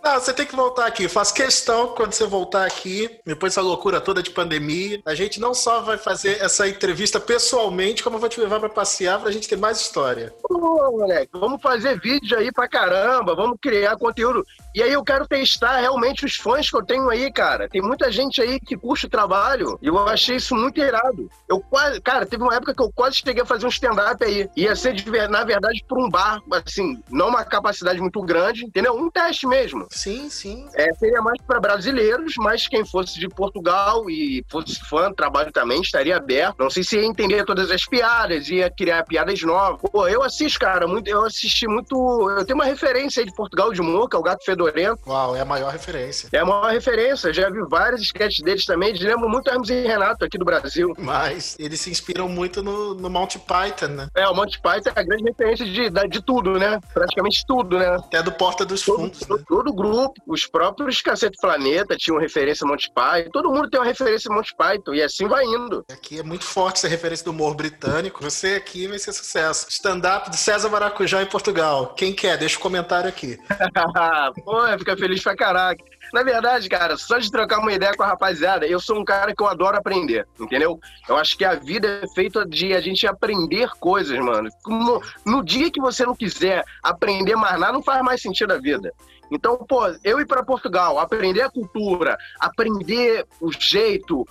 Não, 0.02 0.14
você 0.14 0.32
tem 0.32 0.46
que 0.46 0.54
voltar 0.54 0.86
aqui. 0.86 1.04
Eu 1.04 1.10
faço 1.10 1.34
questão 1.34 1.88
que 1.88 1.96
quando 1.96 2.12
você 2.12 2.24
voltar 2.24 2.64
aqui, 2.64 3.20
depois 3.26 3.52
dessa 3.52 3.66
loucura 3.66 4.00
toda 4.00 4.22
de 4.22 4.30
pandemia, 4.30 5.00
a 5.04 5.14
gente 5.14 5.40
não 5.40 5.52
só 5.52 5.80
vai 5.80 5.98
fazer 5.98 6.40
essa 6.40 6.68
entrevista 6.68 7.18
pessoalmente, 7.18 8.02
como 8.02 8.16
eu 8.16 8.20
vou 8.20 8.28
te 8.28 8.40
levar 8.40 8.60
pra 8.60 8.68
passear 8.68 9.20
pra 9.20 9.30
gente 9.30 9.48
ter 9.48 9.56
mais 9.56 9.80
história. 9.80 10.34
Pô, 10.42 10.90
moleque, 10.92 11.30
vamos 11.32 11.60
fazer 11.60 12.00
vídeo 12.00 12.38
aí 12.38 12.52
pra 12.52 12.68
caramba, 12.68 13.34
vamos 13.34 13.58
criar 13.60 13.96
conteúdo. 13.96 14.44
E 14.78 14.82
aí 14.84 14.92
eu 14.92 15.02
quero 15.02 15.26
testar 15.26 15.78
realmente 15.78 16.24
os 16.24 16.36
fãs 16.36 16.70
que 16.70 16.76
eu 16.76 16.84
tenho 16.84 17.10
aí, 17.10 17.32
cara. 17.32 17.68
Tem 17.68 17.82
muita 17.82 18.12
gente 18.12 18.40
aí 18.40 18.60
que 18.60 18.76
curte 18.76 19.06
o 19.06 19.10
trabalho 19.10 19.76
e 19.82 19.88
eu 19.88 19.98
achei 20.06 20.36
isso 20.36 20.54
muito 20.54 20.78
irado. 20.80 21.28
Eu 21.48 21.58
quase, 21.58 22.00
cara, 22.00 22.24
teve 22.24 22.44
uma 22.44 22.54
época 22.54 22.72
que 22.72 22.80
eu 22.80 22.92
quase 22.94 23.16
cheguei 23.16 23.42
a 23.42 23.44
fazer 23.44 23.66
um 23.66 23.70
stand-up 23.70 24.24
aí. 24.24 24.48
Ia 24.54 24.76
ser, 24.76 24.94
de 24.94 25.10
na 25.26 25.42
verdade, 25.42 25.84
por 25.88 25.98
um 25.98 26.08
bar, 26.08 26.40
assim, 26.52 27.02
não 27.10 27.26
uma 27.26 27.44
capacidade 27.44 28.00
muito 28.00 28.22
grande, 28.22 28.66
entendeu? 28.66 28.94
Um 28.94 29.10
teste 29.10 29.48
mesmo. 29.48 29.88
Sim, 29.90 30.30
sim. 30.30 30.68
É, 30.76 30.94
seria 30.94 31.20
mais 31.20 31.42
para 31.42 31.58
brasileiros, 31.58 32.34
mas 32.38 32.68
quem 32.68 32.86
fosse 32.86 33.18
de 33.18 33.28
Portugal 33.28 34.08
e 34.08 34.44
fosse 34.48 34.78
fã 34.88 35.08
do 35.08 35.16
trabalho 35.16 35.50
também 35.50 35.80
estaria 35.80 36.16
aberto. 36.16 36.56
Não 36.56 36.70
sei 36.70 36.84
se 36.84 36.96
ia 37.00 37.04
entender 37.04 37.44
todas 37.44 37.68
as 37.72 37.84
piadas, 37.84 38.48
ia 38.48 38.70
criar 38.70 39.02
piadas 39.02 39.42
novas. 39.42 39.90
Pô, 39.90 40.06
eu 40.06 40.22
assisto, 40.22 40.60
cara, 40.60 40.86
muito, 40.86 41.08
eu 41.08 41.24
assisti 41.24 41.66
muito. 41.66 42.30
Eu 42.30 42.44
tenho 42.44 42.56
uma 42.56 42.64
referência 42.64 43.20
aí 43.20 43.26
de 43.26 43.34
Portugal 43.34 43.72
de 43.72 43.80
humor, 43.80 44.08
que 44.08 44.14
é 44.14 44.18
o 44.20 44.22
Gato 44.22 44.44
Fedorento. 44.68 45.00
Uau, 45.06 45.36
é 45.36 45.40
a 45.40 45.44
maior 45.44 45.72
referência. 45.72 46.28
É 46.32 46.38
a 46.38 46.44
maior 46.44 46.70
referência. 46.70 47.32
Já 47.32 47.48
vi 47.50 47.60
vários 47.68 48.02
sketches 48.02 48.42
deles 48.42 48.64
também. 48.64 48.90
Eles 48.90 49.00
lembram 49.00 49.28
muito 49.28 49.48
Hermes 49.48 49.68
e 49.70 49.86
Renato 49.86 50.24
aqui 50.24 50.38
do 50.38 50.44
Brasil. 50.44 50.94
Mas 50.98 51.56
eles 51.58 51.80
se 51.80 51.90
inspiram 51.90 52.28
muito 52.28 52.62
no, 52.62 52.94
no 52.94 53.10
Monty 53.10 53.38
Python, 53.38 53.88
né? 53.88 54.08
É, 54.14 54.28
o 54.28 54.34
Monty 54.34 54.60
Python 54.60 54.90
é 54.94 55.00
a 55.00 55.02
grande 55.02 55.24
referência 55.24 55.64
de, 55.64 55.90
de 55.90 56.22
tudo, 56.22 56.58
né? 56.58 56.78
Praticamente 56.92 57.44
tudo, 57.46 57.78
né? 57.78 57.96
Até 57.96 58.22
do 58.22 58.32
Porta 58.32 58.64
dos 58.64 58.82
Todo, 58.82 58.98
Fundos, 58.98 59.20
né? 59.20 59.26
todo, 59.28 59.44
todo 59.44 59.72
grupo, 59.72 60.14
os 60.26 60.46
próprios 60.46 61.00
Cacete 61.00 61.36
Planeta 61.40 61.96
tinham 61.96 62.18
referência 62.18 62.64
a 62.64 62.68
Monty 62.68 62.90
Python, 62.92 63.30
todo 63.30 63.50
mundo 63.50 63.70
tem 63.70 63.80
uma 63.80 63.86
referência 63.86 64.30
a 64.30 64.34
Monty 64.34 64.54
Python, 64.56 64.94
e 64.94 65.02
assim 65.02 65.26
vai 65.26 65.44
indo. 65.44 65.84
Aqui 65.90 66.18
é 66.18 66.22
muito 66.22 66.44
forte 66.44 66.76
essa 66.76 66.88
referência 66.88 67.24
do 67.24 67.30
humor 67.30 67.54
britânico. 67.54 68.22
Você 68.22 68.54
aqui 68.54 68.86
vai 68.86 68.98
ser 68.98 69.12
sucesso. 69.12 69.66
Stand-up 69.68 70.30
de 70.30 70.36
César 70.36 70.68
Maracujá 70.68 71.22
em 71.22 71.26
Portugal. 71.26 71.94
Quem 71.96 72.12
quer? 72.12 72.36
Deixa 72.36 72.56
o 72.56 72.60
comentário 72.60 73.08
aqui. 73.08 73.38
Pô, 74.44 74.57
fica 74.78 74.96
feliz 74.96 75.22
pra 75.22 75.36
caraca. 75.36 75.82
Na 76.12 76.22
verdade, 76.22 76.68
cara, 76.68 76.96
só 76.96 77.18
de 77.18 77.30
trocar 77.30 77.58
uma 77.58 77.72
ideia 77.72 77.94
com 77.94 78.02
a 78.02 78.06
rapaziada, 78.06 78.66
eu 78.66 78.80
sou 78.80 78.98
um 78.98 79.04
cara 79.04 79.34
que 79.34 79.42
eu 79.42 79.46
adoro 79.46 79.76
aprender, 79.76 80.26
entendeu? 80.40 80.80
Eu 81.06 81.16
acho 81.16 81.36
que 81.36 81.44
a 81.44 81.54
vida 81.54 82.00
é 82.02 82.08
feita 82.14 82.46
de 82.46 82.74
a 82.74 82.80
gente 82.80 83.06
aprender 83.06 83.68
coisas, 83.78 84.18
mano. 84.18 84.48
No, 84.66 85.02
no 85.26 85.44
dia 85.44 85.70
que 85.70 85.80
você 85.80 86.06
não 86.06 86.14
quiser 86.14 86.64
aprender 86.82 87.36
mais 87.36 87.60
nada, 87.60 87.72
não 87.72 87.82
faz 87.82 88.02
mais 88.02 88.22
sentido 88.22 88.52
a 88.52 88.58
vida. 88.58 88.92
Então, 89.30 89.58
pô, 89.58 89.86
eu 90.02 90.18
ir 90.18 90.26
pra 90.26 90.42
Portugal, 90.42 90.98
aprender 90.98 91.42
a 91.42 91.50
cultura, 91.50 92.16
aprender 92.40 93.26
o 93.40 93.52
jeito, 93.52 94.26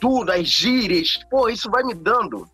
tudo, 0.00 0.32
as 0.32 0.48
gírias, 0.48 1.18
pô, 1.30 1.48
isso 1.50 1.70
vai 1.70 1.82
me 1.82 1.94
dando 1.94 2.48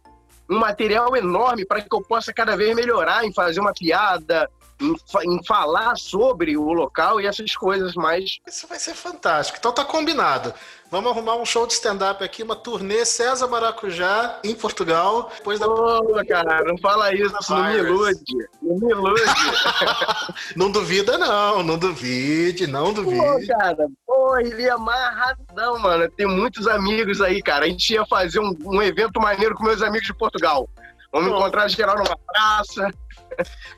um 0.51 0.59
material 0.59 1.17
enorme 1.17 1.65
para 1.65 1.81
que 1.81 1.95
eu 1.95 2.03
possa 2.03 2.33
cada 2.33 2.57
vez 2.57 2.75
melhorar 2.75 3.25
em 3.25 3.33
fazer 3.33 3.61
uma 3.61 3.73
piada, 3.73 4.51
em, 4.85 5.33
em 5.35 5.45
falar 5.45 5.97
sobre 5.97 6.57
o 6.57 6.73
local 6.73 7.21
e 7.21 7.27
essas 7.27 7.57
coisas 7.57 7.95
mais. 7.95 8.39
Isso 8.47 8.67
vai 8.67 8.79
ser 8.79 8.95
fantástico. 8.95 9.59
Então 9.59 9.73
tá 9.73 9.85
combinado. 9.85 10.53
Vamos 10.91 11.11
arrumar 11.11 11.35
um 11.35 11.45
show 11.45 11.67
de 11.67 11.73
stand-up 11.73 12.23
aqui, 12.23 12.43
uma 12.45 12.55
turnê 12.55 13.05
César 13.05 13.49
Maracujá 13.49 14.39
em 14.45 14.55
Portugal. 14.55 15.29
Depois 15.37 15.59
da... 15.59 15.67
Ô, 15.67 16.25
cara, 16.29 16.63
não 16.63 16.79
fala 16.79 17.13
isso, 17.13 17.35
não 17.51 17.65
me 17.65 17.79
ilude. 17.79 18.23
Não 18.63 18.79
me 18.79 18.91
ilude. 18.93 19.23
Não 20.55 20.71
duvida, 20.71 21.19
não. 21.19 21.63
Não 21.63 21.77
duvide, 21.79 22.67
não 22.67 22.95
Pô, 22.95 23.03
duvide. 23.03 23.47
cara, 23.49 23.89
pô, 24.07 24.39
ele 24.39 24.63
ia 24.63 24.75
amarradão, 24.75 25.79
mano. 25.79 26.09
Tem 26.11 26.27
muitos 26.27 26.67
amigos 26.69 27.21
aí, 27.21 27.43
cara. 27.43 27.65
A 27.65 27.69
gente 27.69 27.93
ia 27.93 28.05
fazer 28.07 28.39
um, 28.39 28.55
um 28.65 28.83
evento 28.83 29.21
maneiro 29.21 29.55
com 29.55 29.65
meus 29.65 29.83
amigos 29.83 30.07
de 30.07 30.15
Portugal. 30.15 30.69
Vamos 31.15 31.31
encontrar 31.31 31.69
geral 31.69 31.97
numa 31.97 32.19
praça. 32.27 32.93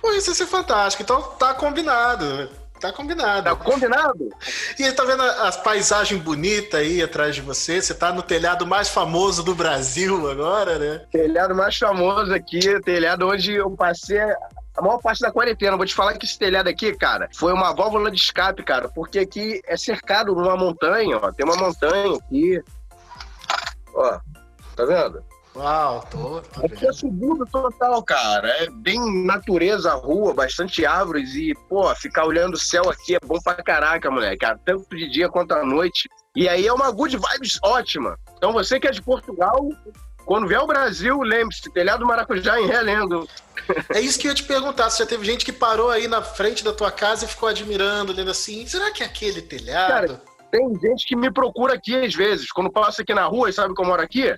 Pô, 0.00 0.10
isso 0.12 0.30
ia 0.30 0.34
ser 0.34 0.46
fantástico. 0.46 1.02
Então 1.02 1.20
tá 1.20 1.52
combinado. 1.52 2.48
Tá 2.80 2.90
combinado. 2.90 3.42
Tá 3.44 3.56
combinado? 3.56 4.30
E 4.78 4.90
tá 4.92 5.04
vendo 5.04 5.22
as 5.22 5.54
paisagens 5.58 6.22
bonitas 6.22 6.80
aí 6.80 7.02
atrás 7.02 7.34
de 7.34 7.42
você? 7.42 7.82
Você 7.82 7.92
tá 7.92 8.10
no 8.10 8.22
telhado 8.22 8.66
mais 8.66 8.88
famoso 8.88 9.42
do 9.42 9.54
Brasil 9.54 10.30
agora, 10.30 10.78
né? 10.78 11.02
Telhado 11.12 11.54
mais 11.54 11.76
famoso 11.76 12.32
aqui, 12.32 12.80
telhado 12.80 13.28
onde 13.28 13.52
eu 13.52 13.70
passei 13.70 14.18
a 14.18 14.80
maior 14.80 14.98
parte 14.98 15.20
da 15.20 15.30
quarentena. 15.30 15.76
Vou 15.76 15.84
te 15.84 15.94
falar 15.94 16.14
que 16.14 16.24
esse 16.24 16.38
telhado 16.38 16.68
aqui, 16.68 16.94
cara, 16.94 17.28
foi 17.34 17.52
uma 17.52 17.74
válvula 17.74 18.10
de 18.10 18.18
escape, 18.18 18.62
cara, 18.62 18.88
porque 18.88 19.18
aqui 19.18 19.60
é 19.66 19.76
cercado 19.76 20.34
numa 20.34 20.56
montanha, 20.56 21.18
ó. 21.18 21.30
Tem 21.32 21.44
uma 21.44 21.56
montanha 21.56 22.16
aqui. 22.16 22.62
Ó, 23.94 24.18
tá 24.74 24.84
vendo? 24.86 25.22
Uau, 25.56 26.06
tô, 26.10 26.42
tô 26.42 26.66
Aqui 26.66 26.86
é 26.86 26.92
subúrbio 26.92 27.46
total, 27.46 28.02
cara. 28.02 28.46
É 28.62 28.68
bem 28.68 29.24
natureza, 29.24 29.94
rua, 29.94 30.34
bastante 30.34 30.84
árvores 30.84 31.34
e, 31.34 31.54
pô, 31.66 31.92
ficar 31.94 32.26
olhando 32.26 32.54
o 32.54 32.58
céu 32.58 32.90
aqui 32.90 33.14
é 33.14 33.18
bom 33.24 33.38
pra 33.42 33.54
caraca, 33.54 34.10
moleque. 34.10 34.36
cara. 34.36 34.60
Tanto 34.62 34.94
de 34.94 35.08
dia 35.08 35.30
quanto 35.30 35.52
à 35.52 35.64
noite. 35.64 36.10
E 36.36 36.46
aí 36.46 36.66
é 36.66 36.72
uma 36.72 36.90
good 36.90 37.16
vibes 37.16 37.58
ótima. 37.62 38.18
Então 38.36 38.52
você 38.52 38.78
que 38.78 38.86
é 38.86 38.90
de 38.90 39.00
Portugal, 39.00 39.66
quando 40.26 40.46
vier 40.46 40.60
ao 40.60 40.66
Brasil, 40.66 41.22
lembre-se, 41.22 41.72
telhado 41.72 42.00
do 42.00 42.06
Maracujá 42.06 42.60
em 42.60 42.66
Relendo. 42.66 43.26
É 43.94 43.98
isso 43.98 44.18
que 44.18 44.26
eu 44.26 44.32
ia 44.32 44.34
te 44.34 44.44
perguntar. 44.44 44.90
Se 44.90 44.98
já 44.98 45.06
teve 45.06 45.24
gente 45.24 45.42
que 45.42 45.52
parou 45.52 45.88
aí 45.88 46.06
na 46.06 46.20
frente 46.20 46.62
da 46.62 46.72
tua 46.74 46.92
casa 46.92 47.24
e 47.24 47.28
ficou 47.28 47.48
admirando, 47.48 48.12
olhando 48.12 48.30
assim, 48.30 48.66
será 48.66 48.90
que 48.90 49.02
é 49.02 49.06
aquele 49.06 49.40
telhado? 49.40 50.20
Tem 50.50 50.68
gente 50.80 51.06
que 51.06 51.16
me 51.16 51.30
procura 51.32 51.74
aqui 51.74 51.96
às 51.96 52.14
vezes, 52.14 52.52
quando 52.52 52.70
passa 52.70 53.02
aqui 53.02 53.14
na 53.14 53.24
rua 53.24 53.48
e 53.48 53.52
sabe 53.52 53.74
que 53.74 53.80
eu 53.80 53.86
moro 53.86 54.02
aqui, 54.02 54.34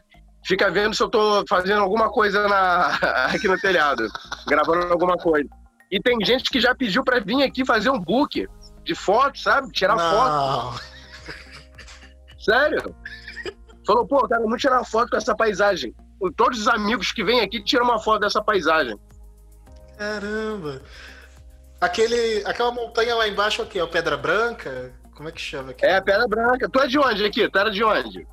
fica 0.49 0.71
vendo 0.71 0.95
se 0.95 1.03
eu 1.03 1.11
tô 1.11 1.45
fazendo 1.47 1.83
alguma 1.83 2.09
coisa 2.11 2.49
na... 2.49 2.97
aqui 3.29 3.47
no 3.47 3.61
telhado, 3.61 4.09
gravando 4.47 4.91
alguma 4.91 5.19
coisa. 5.19 5.49
E 5.91 6.01
tem 6.01 6.19
gente 6.25 6.51
que 6.51 6.59
já 6.59 6.75
pediu 6.75 7.05
pra 7.05 7.21
vir 7.21 7.43
aqui 7.43 7.67
fazer 7.67 7.91
um 7.91 8.01
book 8.01 8.49
de 8.83 8.95
foto, 8.95 9.39
sabe? 9.39 9.71
Tirar 9.71 9.99
foto. 9.99 10.31
não. 10.31 10.99
Sério? 12.41 12.95
Falou, 13.87 14.07
pô, 14.07 14.27
cara, 14.27 14.43
vamos 14.43 14.61
tirar 14.61 14.83
foto 14.85 15.11
com 15.11 15.17
essa 15.19 15.37
paisagem. 15.37 15.95
Todos 16.37 16.61
os 16.61 16.69
amigos 16.69 17.13
que 17.13 17.23
vêm 17.23 17.41
aqui 17.41 17.63
tiram 17.63 17.85
uma 17.85 17.99
foto 17.99 18.21
dessa 18.21 18.43
paisagem. 18.43 18.99
Caramba. 19.99 20.81
Aquele, 21.81 22.43
aquela 22.45 22.73
montanha 22.73 23.15
lá 23.15 23.29
embaixo 23.29 23.61
é 23.61 23.65
o 23.65 23.69
quê? 23.69 23.79
É 23.79 23.85
o 23.85 23.89
Pedra 23.89 24.17
Branca? 24.17 24.93
Como 25.15 25.29
é 25.29 25.33
que 25.33 25.41
chama 25.41 25.71
aqui? 25.71 25.85
É, 25.85 26.01
Pedra 26.01 26.27
Branca. 26.27 26.69
Tu 26.69 26.81
é 26.81 26.87
de 26.87 26.99
onde 26.99 27.25
aqui? 27.25 27.49
Tu 27.49 27.59
era 27.59 27.71
de 27.71 27.85
onde? 27.85 28.27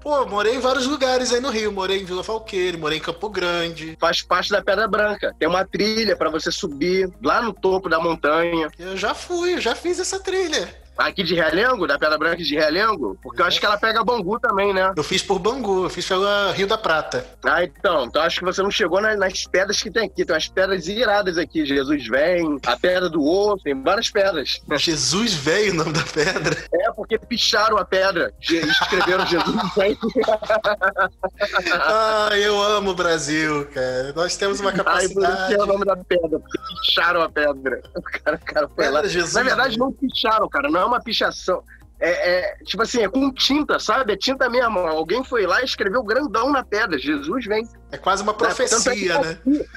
Pô, 0.00 0.24
morei 0.26 0.56
em 0.56 0.60
vários 0.60 0.86
lugares 0.86 1.32
aí 1.32 1.40
no 1.40 1.50
Rio. 1.50 1.72
Morei 1.72 2.00
em 2.00 2.04
Vila 2.04 2.22
Falqueire, 2.22 2.76
morei 2.76 2.98
em 2.98 3.02
Campo 3.02 3.28
Grande. 3.28 3.96
Faz 4.00 4.22
parte 4.22 4.50
da 4.50 4.62
Pedra 4.62 4.86
Branca. 4.86 5.34
Tem 5.38 5.48
uma 5.48 5.64
trilha 5.64 6.16
para 6.16 6.30
você 6.30 6.52
subir 6.52 7.10
lá 7.22 7.42
no 7.42 7.52
topo 7.52 7.88
da 7.88 7.98
montanha. 7.98 8.70
Eu 8.78 8.96
já 8.96 9.14
fui, 9.14 9.54
eu 9.54 9.60
já 9.60 9.74
fiz 9.74 9.98
essa 9.98 10.20
trilha. 10.20 10.68
Aqui 10.98 11.22
de 11.22 11.34
Realengo, 11.34 11.86
da 11.86 11.98
Pedra 11.98 12.18
Branca 12.18 12.42
de 12.42 12.54
Realengo? 12.54 13.16
Porque 13.22 13.40
eu 13.40 13.46
acho 13.46 13.60
que 13.60 13.64
ela 13.66 13.78
pega 13.78 14.02
Bangu 14.04 14.38
também, 14.40 14.74
né? 14.74 14.92
Eu 14.96 15.04
fiz 15.04 15.22
por 15.22 15.38
Bangu, 15.38 15.84
eu 15.84 15.90
fiz 15.90 16.06
pela 16.06 16.50
Rio 16.52 16.66
da 16.66 16.76
Prata. 16.76 17.24
Ah, 17.44 17.62
então. 17.62 18.04
Então 18.06 18.20
acho 18.22 18.40
que 18.40 18.44
você 18.44 18.62
não 18.62 18.70
chegou 18.70 19.00
nas, 19.00 19.16
nas 19.18 19.44
pedras 19.46 19.80
que 19.80 19.90
tem 19.90 20.06
aqui. 20.06 20.24
Tem 20.24 20.34
umas 20.34 20.48
pedras 20.48 20.88
iradas 20.88 21.38
aqui. 21.38 21.64
Jesus 21.64 22.06
vem, 22.08 22.58
a 22.66 22.76
Pedra 22.76 23.08
do 23.08 23.24
Osso, 23.24 23.62
tem 23.62 23.80
várias 23.80 24.10
pedras. 24.10 24.60
Jesus 24.76 25.34
veio 25.34 25.72
o 25.72 25.76
nome 25.76 25.92
da 25.92 26.02
pedra. 26.02 26.56
É, 26.74 26.90
porque 26.92 27.16
picharam 27.18 27.78
a 27.78 27.84
pedra. 27.84 28.32
Escreveram 28.40 29.24
Jesus 29.26 29.56
vem. 29.76 29.96
Ah, 31.80 32.30
eu 32.36 32.60
amo 32.62 32.90
o 32.90 32.94
Brasil, 32.94 33.66
cara. 33.72 34.12
Nós 34.14 34.36
temos 34.36 34.60
uma 34.60 34.70
Ai, 34.70 34.76
por 34.76 34.98
isso 35.00 35.14
capacidade. 35.14 35.54
que 35.54 35.60
é 35.60 35.62
o 35.62 35.66
nome 35.66 35.84
da 35.84 35.96
pedra, 35.96 36.38
porque 36.38 36.58
picharam 36.82 37.22
a 37.22 37.28
pedra. 37.28 37.82
O 37.94 38.02
cara, 38.02 38.36
o 38.36 38.44
cara 38.44 38.68
foi 38.68 38.84
lá. 38.86 38.92
Pedra 38.94 39.08
Jesus. 39.08 39.34
Na 39.34 39.42
verdade, 39.42 39.78
não 39.78 39.92
picharam, 39.92 40.48
cara, 40.48 40.68
não 40.68 40.80
é 40.80 40.87
uma 40.88 41.00
pichação. 41.00 41.62
É, 42.00 42.10
é, 42.10 42.56
tipo 42.64 42.82
assim, 42.82 43.02
é 43.02 43.08
com 43.08 43.32
tinta, 43.32 43.78
sabe? 43.78 44.12
É 44.12 44.16
tinta 44.16 44.48
mesmo. 44.48 44.78
Alguém 44.78 45.24
foi 45.24 45.46
lá 45.46 45.60
e 45.60 45.64
escreveu 45.64 46.02
grandão 46.02 46.50
na 46.52 46.62
pedra. 46.64 46.96
Jesus 46.98 47.44
vem. 47.44 47.68
É 47.90 47.98
quase 47.98 48.22
uma 48.22 48.32
é 48.32 48.34
profecia, 48.36 49.20
né? 49.20 49.38
daqui- 49.44 49.68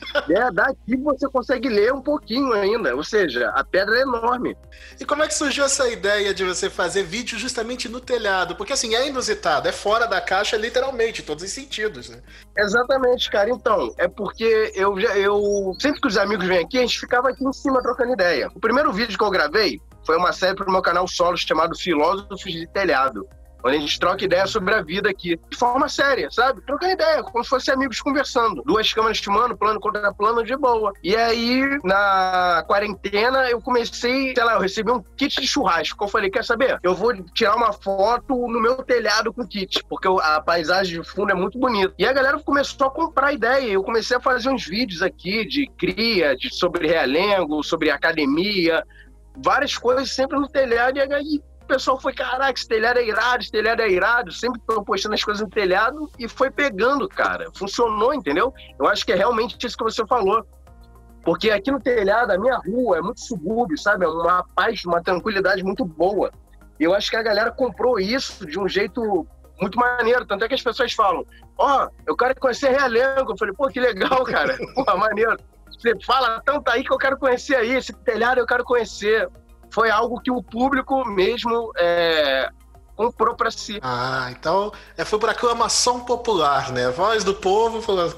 É, 0.28 0.50
daqui 0.50 0.96
você 0.96 1.26
consegue 1.28 1.68
ler 1.68 1.92
um 1.92 2.02
pouquinho 2.02 2.52
ainda. 2.52 2.94
Ou 2.94 3.02
seja, 3.02 3.48
a 3.54 3.64
pedra 3.64 3.96
é 3.96 4.02
enorme. 4.02 4.56
E 5.00 5.04
como 5.04 5.22
é 5.22 5.26
que 5.26 5.34
surgiu 5.34 5.64
essa 5.64 5.88
ideia 5.88 6.34
de 6.34 6.44
você 6.44 6.68
fazer 6.68 7.02
vídeo 7.02 7.38
justamente 7.38 7.88
no 7.88 8.00
telhado? 8.00 8.54
Porque 8.54 8.72
assim, 8.72 8.94
é 8.94 9.08
inusitado, 9.08 9.68
é 9.68 9.72
fora 9.72 10.06
da 10.06 10.20
caixa 10.20 10.56
literalmente, 10.56 11.22
em 11.22 11.24
todos 11.24 11.44
os 11.44 11.50
sentidos, 11.50 12.10
né? 12.10 12.20
Exatamente, 12.56 13.30
cara. 13.30 13.50
Então, 13.50 13.94
é 13.96 14.06
porque 14.06 14.72
eu, 14.74 14.98
eu 15.00 15.72
sempre 15.80 16.00
que 16.00 16.08
os 16.08 16.18
amigos 16.18 16.46
vêm 16.46 16.58
aqui, 16.58 16.78
a 16.78 16.82
gente 16.82 17.00
ficava 17.00 17.30
aqui 17.30 17.44
em 17.44 17.52
cima 17.52 17.82
trocando 17.82 18.12
ideia. 18.12 18.50
O 18.54 18.60
primeiro 18.60 18.92
vídeo 18.92 19.16
que 19.16 19.24
eu 19.24 19.30
gravei 19.30 19.80
foi 20.04 20.16
uma 20.16 20.32
série 20.32 20.56
pro 20.56 20.70
meu 20.70 20.82
canal 20.82 21.06
solo 21.08 21.36
chamado 21.36 21.76
Filósofos 21.76 22.52
de 22.52 22.66
Telhado. 22.68 23.28
Onde 23.64 23.76
a 23.76 23.80
gente 23.80 23.98
troca 23.98 24.24
ideia 24.24 24.46
sobre 24.46 24.74
a 24.74 24.82
vida 24.82 25.10
aqui, 25.10 25.38
de 25.50 25.56
forma 25.56 25.88
séria, 25.88 26.30
sabe? 26.30 26.60
Trocando 26.62 26.92
ideia, 26.92 27.22
como 27.22 27.42
se 27.42 27.50
fossem 27.50 27.74
amigos 27.74 28.00
conversando. 28.00 28.62
Duas 28.64 28.92
câmeras 28.92 29.18
filmando, 29.18 29.56
plano 29.56 29.80
contra 29.80 30.12
plano, 30.12 30.44
de 30.44 30.56
boa. 30.56 30.92
E 31.02 31.16
aí, 31.16 31.78
na 31.82 32.64
quarentena, 32.66 33.50
eu 33.50 33.60
comecei, 33.60 34.34
sei 34.34 34.44
lá, 34.44 34.54
eu 34.54 34.60
recebi 34.60 34.90
um 34.90 35.02
kit 35.16 35.40
de 35.40 35.46
churrasco. 35.46 36.04
Eu 36.04 36.08
falei, 36.08 36.30
quer 36.30 36.44
saber? 36.44 36.78
Eu 36.82 36.94
vou 36.94 37.12
tirar 37.32 37.56
uma 37.56 37.72
foto 37.72 38.34
no 38.34 38.60
meu 38.60 38.76
telhado 38.82 39.32
com 39.32 39.46
kit, 39.46 39.82
porque 39.88 40.08
a 40.08 40.40
paisagem 40.40 41.00
de 41.00 41.08
fundo 41.08 41.32
é 41.32 41.34
muito 41.34 41.58
bonita. 41.58 41.92
E 41.98 42.06
a 42.06 42.12
galera 42.12 42.38
começou 42.38 42.86
a 42.86 42.90
comprar 42.90 43.32
ideia. 43.32 43.72
Eu 43.72 43.82
comecei 43.82 44.16
a 44.16 44.20
fazer 44.20 44.48
uns 44.50 44.66
vídeos 44.66 45.02
aqui 45.02 45.44
de 45.44 45.66
cria, 45.76 46.36
de, 46.36 46.54
sobre 46.54 46.86
realengo, 46.86 47.62
sobre 47.62 47.90
academia, 47.90 48.84
várias 49.36 49.76
coisas 49.76 50.10
sempre 50.12 50.38
no 50.38 50.48
telhado. 50.48 50.98
E 50.98 51.00
aí 51.00 51.42
pessoal 51.68 52.00
foi, 52.00 52.12
caraca, 52.12 52.52
esse 52.52 52.66
telhado 52.66 52.98
é 52.98 53.06
irado, 53.06 53.42
esse 53.42 53.52
telhado 53.52 53.82
é 53.82 53.88
irado. 53.88 54.32
Sempre 54.32 54.60
tô 54.66 54.82
postando 54.82 55.14
as 55.14 55.22
coisas 55.22 55.42
no 55.42 55.50
telhado 55.50 56.10
e 56.18 56.26
foi 56.26 56.50
pegando, 56.50 57.08
cara. 57.08 57.50
Funcionou, 57.54 58.12
entendeu? 58.12 58.52
Eu 58.78 58.88
acho 58.88 59.04
que 59.04 59.12
é 59.12 59.14
realmente 59.14 59.56
isso 59.64 59.76
que 59.76 59.84
você 59.84 60.04
falou. 60.06 60.44
Porque 61.24 61.50
aqui 61.50 61.70
no 61.70 61.80
telhado, 61.80 62.32
a 62.32 62.38
minha 62.38 62.56
rua 62.56 62.98
é 62.98 63.00
muito 63.02 63.20
subúrbio, 63.20 63.76
sabe? 63.78 64.04
É 64.04 64.08
uma 64.08 64.44
paz, 64.54 64.84
uma 64.84 65.02
tranquilidade 65.02 65.62
muito 65.62 65.84
boa. 65.84 66.30
E 66.80 66.84
eu 66.84 66.94
acho 66.94 67.10
que 67.10 67.16
a 67.16 67.22
galera 67.22 67.50
comprou 67.50 68.00
isso 68.00 68.46
de 68.46 68.58
um 68.58 68.68
jeito 68.68 69.26
muito 69.60 69.78
maneiro. 69.78 70.26
Tanto 70.26 70.44
é 70.44 70.48
que 70.48 70.54
as 70.54 70.62
pessoas 70.62 70.92
falam: 70.92 71.24
Ó, 71.58 71.88
eu 72.06 72.16
quero 72.16 72.38
conhecer 72.40 72.70
Realengo. 72.70 73.32
Eu 73.32 73.36
falei: 73.36 73.54
pô, 73.54 73.68
que 73.68 73.80
legal, 73.80 74.24
cara. 74.24 74.56
Pô, 74.74 74.96
maneiro. 74.96 75.36
Você 75.70 75.92
fala 76.04 76.40
tanto 76.44 76.68
aí 76.70 76.82
que 76.82 76.92
eu 76.92 76.98
quero 76.98 77.18
conhecer 77.18 77.56
aí. 77.56 77.74
Esse 77.74 77.92
telhado 77.92 78.38
eu 78.38 78.46
quero 78.46 78.64
conhecer. 78.64 79.28
Foi 79.70 79.90
algo 79.90 80.20
que 80.20 80.30
o 80.30 80.42
público 80.42 81.04
mesmo 81.08 81.72
é, 81.76 82.50
comprou 82.96 83.36
para 83.36 83.50
si. 83.50 83.78
Ah, 83.82 84.28
então 84.30 84.72
é, 84.96 85.04
foi 85.04 85.18
por 85.18 85.28
aclamação 85.28 86.00
popular, 86.00 86.72
né? 86.72 86.90
Voz 86.90 87.22
do 87.22 87.34
povo 87.34 87.80
falou 87.80 88.12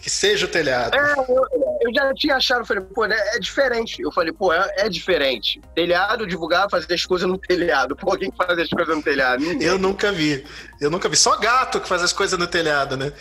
que 0.00 0.08
seja 0.08 0.46
o 0.46 0.48
telhado. 0.48 0.94
É, 0.94 1.14
eu, 1.80 1.94
já 1.94 2.12
tinha 2.14 2.36
achado, 2.36 2.64
falei, 2.64 2.82
pô, 2.82 3.04
é, 3.04 3.36
é 3.36 3.38
diferente. 3.38 4.02
Eu 4.02 4.12
falei, 4.12 4.32
pô, 4.32 4.52
é, 4.52 4.66
é 4.78 4.88
diferente. 4.88 5.60
Telhado, 5.74 6.26
divulgar, 6.26 6.68
fazer 6.70 6.92
as 6.94 7.04
coisas 7.04 7.28
no 7.28 7.38
telhado. 7.38 7.96
Pô, 7.96 8.16
quem 8.16 8.32
faz 8.32 8.58
as 8.58 8.68
coisas 8.68 8.96
no 8.96 9.02
telhado? 9.02 9.42
Ninguém. 9.42 9.68
Eu 9.68 9.78
nunca 9.78 10.12
vi. 10.12 10.44
Eu 10.80 10.90
nunca 10.90 11.08
vi. 11.08 11.16
Só 11.16 11.36
gato 11.38 11.80
que 11.80 11.88
faz 11.88 12.02
as 12.02 12.12
coisas 12.12 12.38
no 12.38 12.46
telhado, 12.46 12.96
né? 12.96 13.12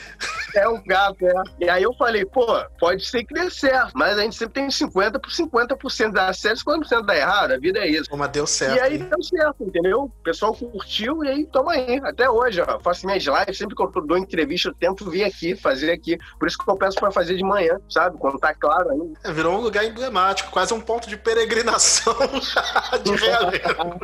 É 0.55 0.67
um 0.67 0.81
gato, 0.83 1.25
é. 1.25 1.33
E 1.59 1.69
aí 1.69 1.83
eu 1.83 1.93
falei, 1.93 2.25
pô, 2.25 2.45
pode 2.79 3.05
ser 3.05 3.23
que 3.23 3.33
dê 3.33 3.49
certo, 3.49 3.91
mas 3.95 4.17
a 4.17 4.21
gente 4.21 4.35
sempre 4.35 4.61
tem 4.61 4.69
50 4.69 5.19
por 5.19 5.31
50% 5.31 6.11
dá 6.11 6.31
certo, 6.33 6.63
50% 6.63 7.05
dá 7.05 7.15
errado, 7.15 7.51
a 7.51 7.57
vida 7.57 7.79
é 7.79 7.87
isso. 7.87 8.09
Mas 8.15 8.31
deu 8.31 8.47
certo. 8.47 8.75
E 8.75 8.79
aí 8.79 8.95
hein? 8.95 9.07
deu 9.09 9.23
certo, 9.23 9.63
entendeu? 9.63 10.03
O 10.03 10.23
pessoal 10.23 10.53
curtiu 10.53 11.23
e 11.23 11.29
aí 11.29 11.45
toma 11.45 11.73
aí. 11.73 11.99
Até 12.03 12.29
hoje, 12.29 12.61
ó. 12.61 12.79
Faço 12.79 13.05
minhas 13.05 13.23
lives, 13.23 13.57
sempre 13.57 13.75
que 13.75 13.81
eu 13.81 13.91
dou 14.05 14.17
entrevista, 14.17 14.69
eu 14.69 14.73
tento 14.73 15.09
vir 15.09 15.23
aqui, 15.23 15.55
fazer 15.55 15.91
aqui. 15.91 16.17
Por 16.39 16.47
isso 16.47 16.57
que 16.57 16.69
eu 16.69 16.75
peço 16.75 16.97
pra 16.97 17.11
fazer 17.11 17.35
de 17.35 17.43
manhã, 17.43 17.79
sabe? 17.89 18.17
Quando 18.17 18.39
tá 18.39 18.46
claro 18.53 18.91
ainda. 18.91 19.19
É, 19.23 19.31
virou 19.31 19.57
um 19.57 19.61
lugar 19.61 19.85
emblemático, 19.85 20.51
quase 20.51 20.73
um 20.73 20.81
ponto 20.81 21.07
de 21.09 21.17
peregrinação 21.17 22.15
de 23.03 23.15
realengo. 23.15 23.99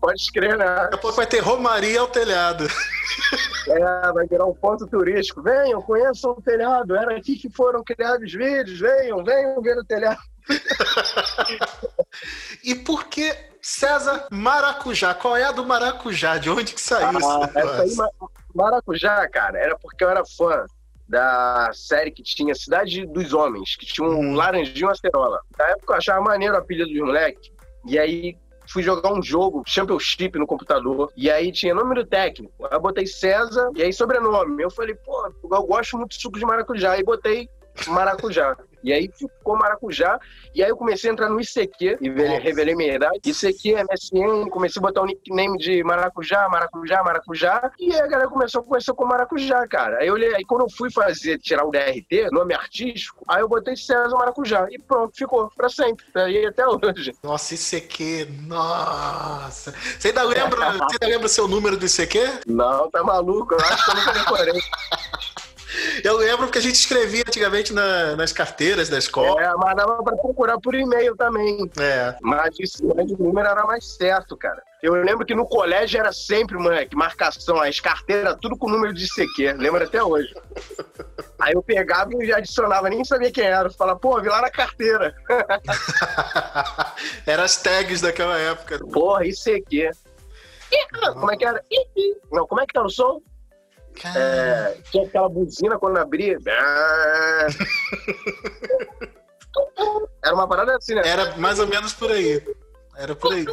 Pode 0.00 0.20
escrever, 0.20 0.56
né? 0.58 0.64
Daqui 0.64 0.94
a 0.94 0.98
pouco 0.98 1.16
vai 1.16 1.26
ter 1.26 1.40
Romaria 1.40 2.00
ao 2.00 2.08
telhado. 2.08 2.66
É, 3.68 4.12
vai 4.12 4.26
virar 4.26 4.46
um 4.46 4.54
ponto 4.54 4.86
turístico. 4.86 5.42
Venham, 5.42 5.82
conheçam 5.82 6.30
o 6.30 6.40
telhado. 6.40 6.96
Era 6.96 7.16
aqui 7.16 7.36
que 7.36 7.50
foram 7.50 7.82
criados 7.84 8.32
vídeos. 8.32 8.78
Venham, 8.78 9.22
venham 9.22 9.60
ver 9.60 9.76
o 9.76 9.84
telhado. 9.84 10.20
E 12.64 12.74
por 12.74 13.04
que 13.08 13.34
César 13.60 14.28
Maracujá? 14.30 15.14
Qual 15.14 15.36
é 15.36 15.44
a 15.44 15.52
do 15.52 15.66
Maracujá? 15.66 16.38
De 16.38 16.48
onde 16.48 16.72
que 16.72 16.80
saiu 16.80 17.08
Ah, 17.08 17.50
essa 17.54 17.82
aí, 17.82 17.96
Maracujá, 18.54 19.28
cara, 19.28 19.58
era 19.58 19.78
porque 19.78 20.02
eu 20.02 20.08
era 20.08 20.24
fã 20.24 20.64
da 21.08 21.70
série 21.72 22.10
que 22.10 22.22
tinha 22.22 22.54
Cidade 22.54 23.06
dos 23.06 23.32
Homens, 23.32 23.76
que 23.76 23.86
tinha 23.86 24.06
um 24.06 24.18
Hum. 24.18 24.34
laranjinho 24.34 24.78
e 24.78 24.84
uma 24.84 24.92
acerola. 24.92 25.40
Na 25.58 25.68
época 25.70 25.94
eu 25.94 25.96
achava 25.96 26.20
maneiro 26.20 26.54
o 26.54 26.58
apelido 26.58 26.90
dos 26.90 27.00
moleques. 27.00 27.50
E 27.86 27.98
aí 27.98 28.36
fui 28.70 28.82
jogar 28.82 29.12
um 29.14 29.22
jogo, 29.22 29.62
Championship, 29.66 30.38
no 30.38 30.46
computador. 30.46 31.10
E 31.16 31.30
aí 31.30 31.50
tinha 31.50 31.74
nome 31.74 31.94
do 31.94 32.04
técnico. 32.04 32.52
Aí 32.66 32.76
eu 32.76 32.80
botei 32.80 33.06
César 33.06 33.70
e 33.74 33.82
aí 33.82 33.92
sobrenome. 33.92 34.62
Eu 34.62 34.70
falei, 34.70 34.94
pô, 34.94 35.32
eu 35.50 35.62
gosto 35.62 35.96
muito 35.96 36.10
de 36.10 36.20
suco 36.20 36.38
de 36.38 36.44
maracujá. 36.44 36.92
Aí 36.92 37.02
botei 37.02 37.48
maracujá. 37.86 38.56
E 38.82 38.92
aí 38.92 39.10
ficou 39.12 39.56
maracujá. 39.58 40.20
E 40.54 40.62
aí 40.62 40.70
eu 40.70 40.76
comecei 40.76 41.10
a 41.10 41.12
entrar 41.12 41.28
no 41.28 41.40
ICQ, 41.40 41.98
e 42.00 42.08
revelei 42.38 42.74
minha 42.76 42.94
idade. 42.94 43.18
ICQ, 43.24 43.74
MSN, 43.74 44.48
comecei 44.50 44.80
a 44.80 44.82
botar 44.82 45.02
o 45.02 45.06
nickname 45.06 45.58
de 45.58 45.82
maracujá, 45.82 46.48
maracujá, 46.48 47.02
maracujá. 47.02 47.72
E 47.78 47.92
aí 47.92 48.00
a 48.00 48.06
galera 48.06 48.28
começou 48.30 48.60
a 48.60 48.64
conhecer 48.64 48.92
com 48.94 49.04
maracujá, 49.04 49.66
cara. 49.66 49.98
Aí, 49.98 50.06
eu, 50.06 50.14
olhei- 50.14 50.34
aí 50.34 50.44
quando 50.44 50.62
eu 50.62 50.70
fui 50.70 50.90
fazer, 50.92 51.38
tirar 51.38 51.64
o 51.66 51.70
DRT, 51.72 52.30
nome 52.30 52.54
artístico, 52.54 53.24
aí 53.28 53.40
eu 53.40 53.48
botei 53.48 53.76
César 53.76 54.16
Maracujá. 54.16 54.66
E 54.70 54.78
pronto, 54.80 55.12
ficou 55.16 55.50
pra 55.56 55.68
sempre. 55.68 56.04
Aí 56.14 56.46
até 56.46 56.64
hoje. 56.66 57.12
Nossa, 57.22 57.54
ICQ, 57.54 58.28
nossa. 58.46 59.72
Você 59.98 60.08
ainda 60.08 60.22
lembra, 60.22 60.72
você 60.72 60.96
ainda 61.02 61.06
lembra 61.16 61.28
seu 61.28 61.48
número 61.48 61.76
do 61.76 61.84
ICQ? 61.84 62.18
Não, 62.46 62.88
tá 62.90 63.02
maluco? 63.02 63.54
Eu 63.54 63.60
acho 63.60 63.84
que 63.84 63.90
eu 63.90 63.94
nunca 63.96 64.12
decorei. 64.12 64.60
Eu 66.04 66.16
lembro 66.16 66.46
porque 66.46 66.58
a 66.58 66.62
gente 66.62 66.74
escrevia 66.76 67.22
antigamente 67.26 67.72
na- 67.72 68.16
nas 68.16 68.32
carteiras 68.32 68.88
da 68.88 68.98
escola. 68.98 69.40
É, 69.42 69.52
mas 69.54 69.76
dava 69.76 70.02
pra 70.02 70.16
procurar 70.16 70.58
por 70.60 70.74
e-mail 70.74 71.16
também. 71.16 71.70
É. 71.78 72.14
Mas 72.20 72.54
esse 72.58 72.78
de 72.78 73.22
número 73.22 73.48
era 73.48 73.64
mais 73.64 73.84
certo, 73.96 74.36
cara. 74.36 74.62
Eu 74.80 74.92
lembro 74.94 75.26
que 75.26 75.34
no 75.34 75.44
colégio 75.44 75.98
era 75.98 76.12
sempre, 76.12 76.56
moleque, 76.56 76.94
marcação, 76.96 77.60
as 77.60 77.80
carteiras, 77.80 78.36
tudo 78.40 78.56
com 78.56 78.70
número 78.70 78.94
de 78.94 79.08
CQ. 79.12 79.54
Lembro 79.54 79.82
até 79.82 80.02
hoje. 80.02 80.32
Aí 81.40 81.52
eu 81.52 81.62
pegava 81.62 82.10
e 82.14 82.32
adicionava, 82.32 82.88
nem 82.88 83.04
sabia 83.04 83.30
quem 83.32 83.44
era. 83.44 83.70
Falava, 83.70 83.98
pô, 83.98 84.20
vi 84.20 84.28
lá 84.28 84.40
na 84.40 84.50
carteira. 84.50 85.14
Era 87.26 87.44
as 87.44 87.56
tags 87.56 88.00
daquela 88.00 88.38
época. 88.38 88.78
Porra, 88.92 89.24
ICQ. 89.26 89.90
Ih, 90.70 91.12
Como 91.14 91.30
é 91.32 91.36
que 91.36 91.44
era? 91.44 91.62
Ih, 91.70 91.86
ih. 91.96 92.16
Não, 92.30 92.46
como 92.46 92.60
é 92.60 92.66
que 92.66 92.76
era 92.76 92.86
o 92.86 92.90
som? 92.90 93.20
É, 94.04 94.76
tinha 94.90 95.06
aquela 95.06 95.28
buzina 95.28 95.78
quando 95.78 95.98
abria. 95.98 96.38
Era 100.24 100.34
uma 100.34 100.48
parada 100.48 100.76
assim, 100.76 100.94
né? 100.94 101.02
Era 101.04 101.36
mais 101.36 101.58
ou 101.58 101.66
menos 101.66 101.92
por 101.92 102.10
aí. 102.12 102.40
Era 102.96 103.16
por 103.16 103.32
aí. 103.32 103.44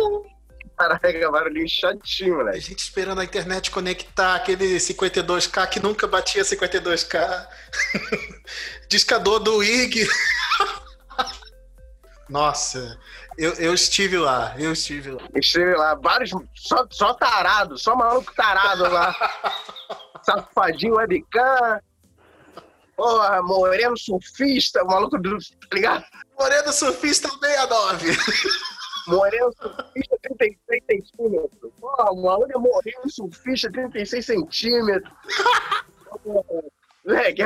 Caraca, 0.78 1.32
barulhinho 1.32 1.70
chatinho, 1.70 2.42
A 2.42 2.46
né? 2.46 2.60
gente 2.60 2.80
esperando 2.80 3.22
a 3.22 3.24
internet 3.24 3.72
conectar 3.72 4.36
aquele 4.36 4.76
52K 4.76 5.70
que 5.70 5.80
nunca 5.80 6.06
batia 6.06 6.44
52K. 6.44 7.48
Discador 8.90 9.40
do 9.40 9.64
IG. 9.64 10.06
Nossa, 12.28 13.00
Eu, 13.38 13.54
eu 13.54 13.74
estive 13.74 14.18
lá, 14.18 14.54
eu 14.58 14.74
estive 14.74 15.12
lá. 15.12 15.22
Estive 15.36 15.76
lá, 15.76 15.96
vários. 15.96 16.32
Só, 16.56 16.86
só 16.90 17.14
tarado, 17.14 17.78
só 17.78 17.96
maluco 17.96 18.34
tarado 18.34 18.90
lá. 18.90 19.16
Safadinho 20.26 20.96
webcam. 20.96 21.80
Porra, 22.96 23.42
moreno 23.44 23.98
surfista, 23.98 24.84
maluco 24.84 25.18
do. 25.18 25.38
Tá 25.38 25.68
ligado? 25.74 26.06
Moreno 26.40 26.72
surfista 26.72 27.30
69. 27.30 28.18
Moreno 29.08 29.54
surfista 29.62 30.18
36 30.22 30.84
centímetros. 30.88 31.72
Porra, 31.80 32.12
o 32.12 32.24
maluco 32.24 32.52
é 32.52 32.58
moreno 32.58 33.10
surfista 33.10 33.72
36 33.72 34.26
centímetros. 34.26 35.14
Moleque, 37.06 37.44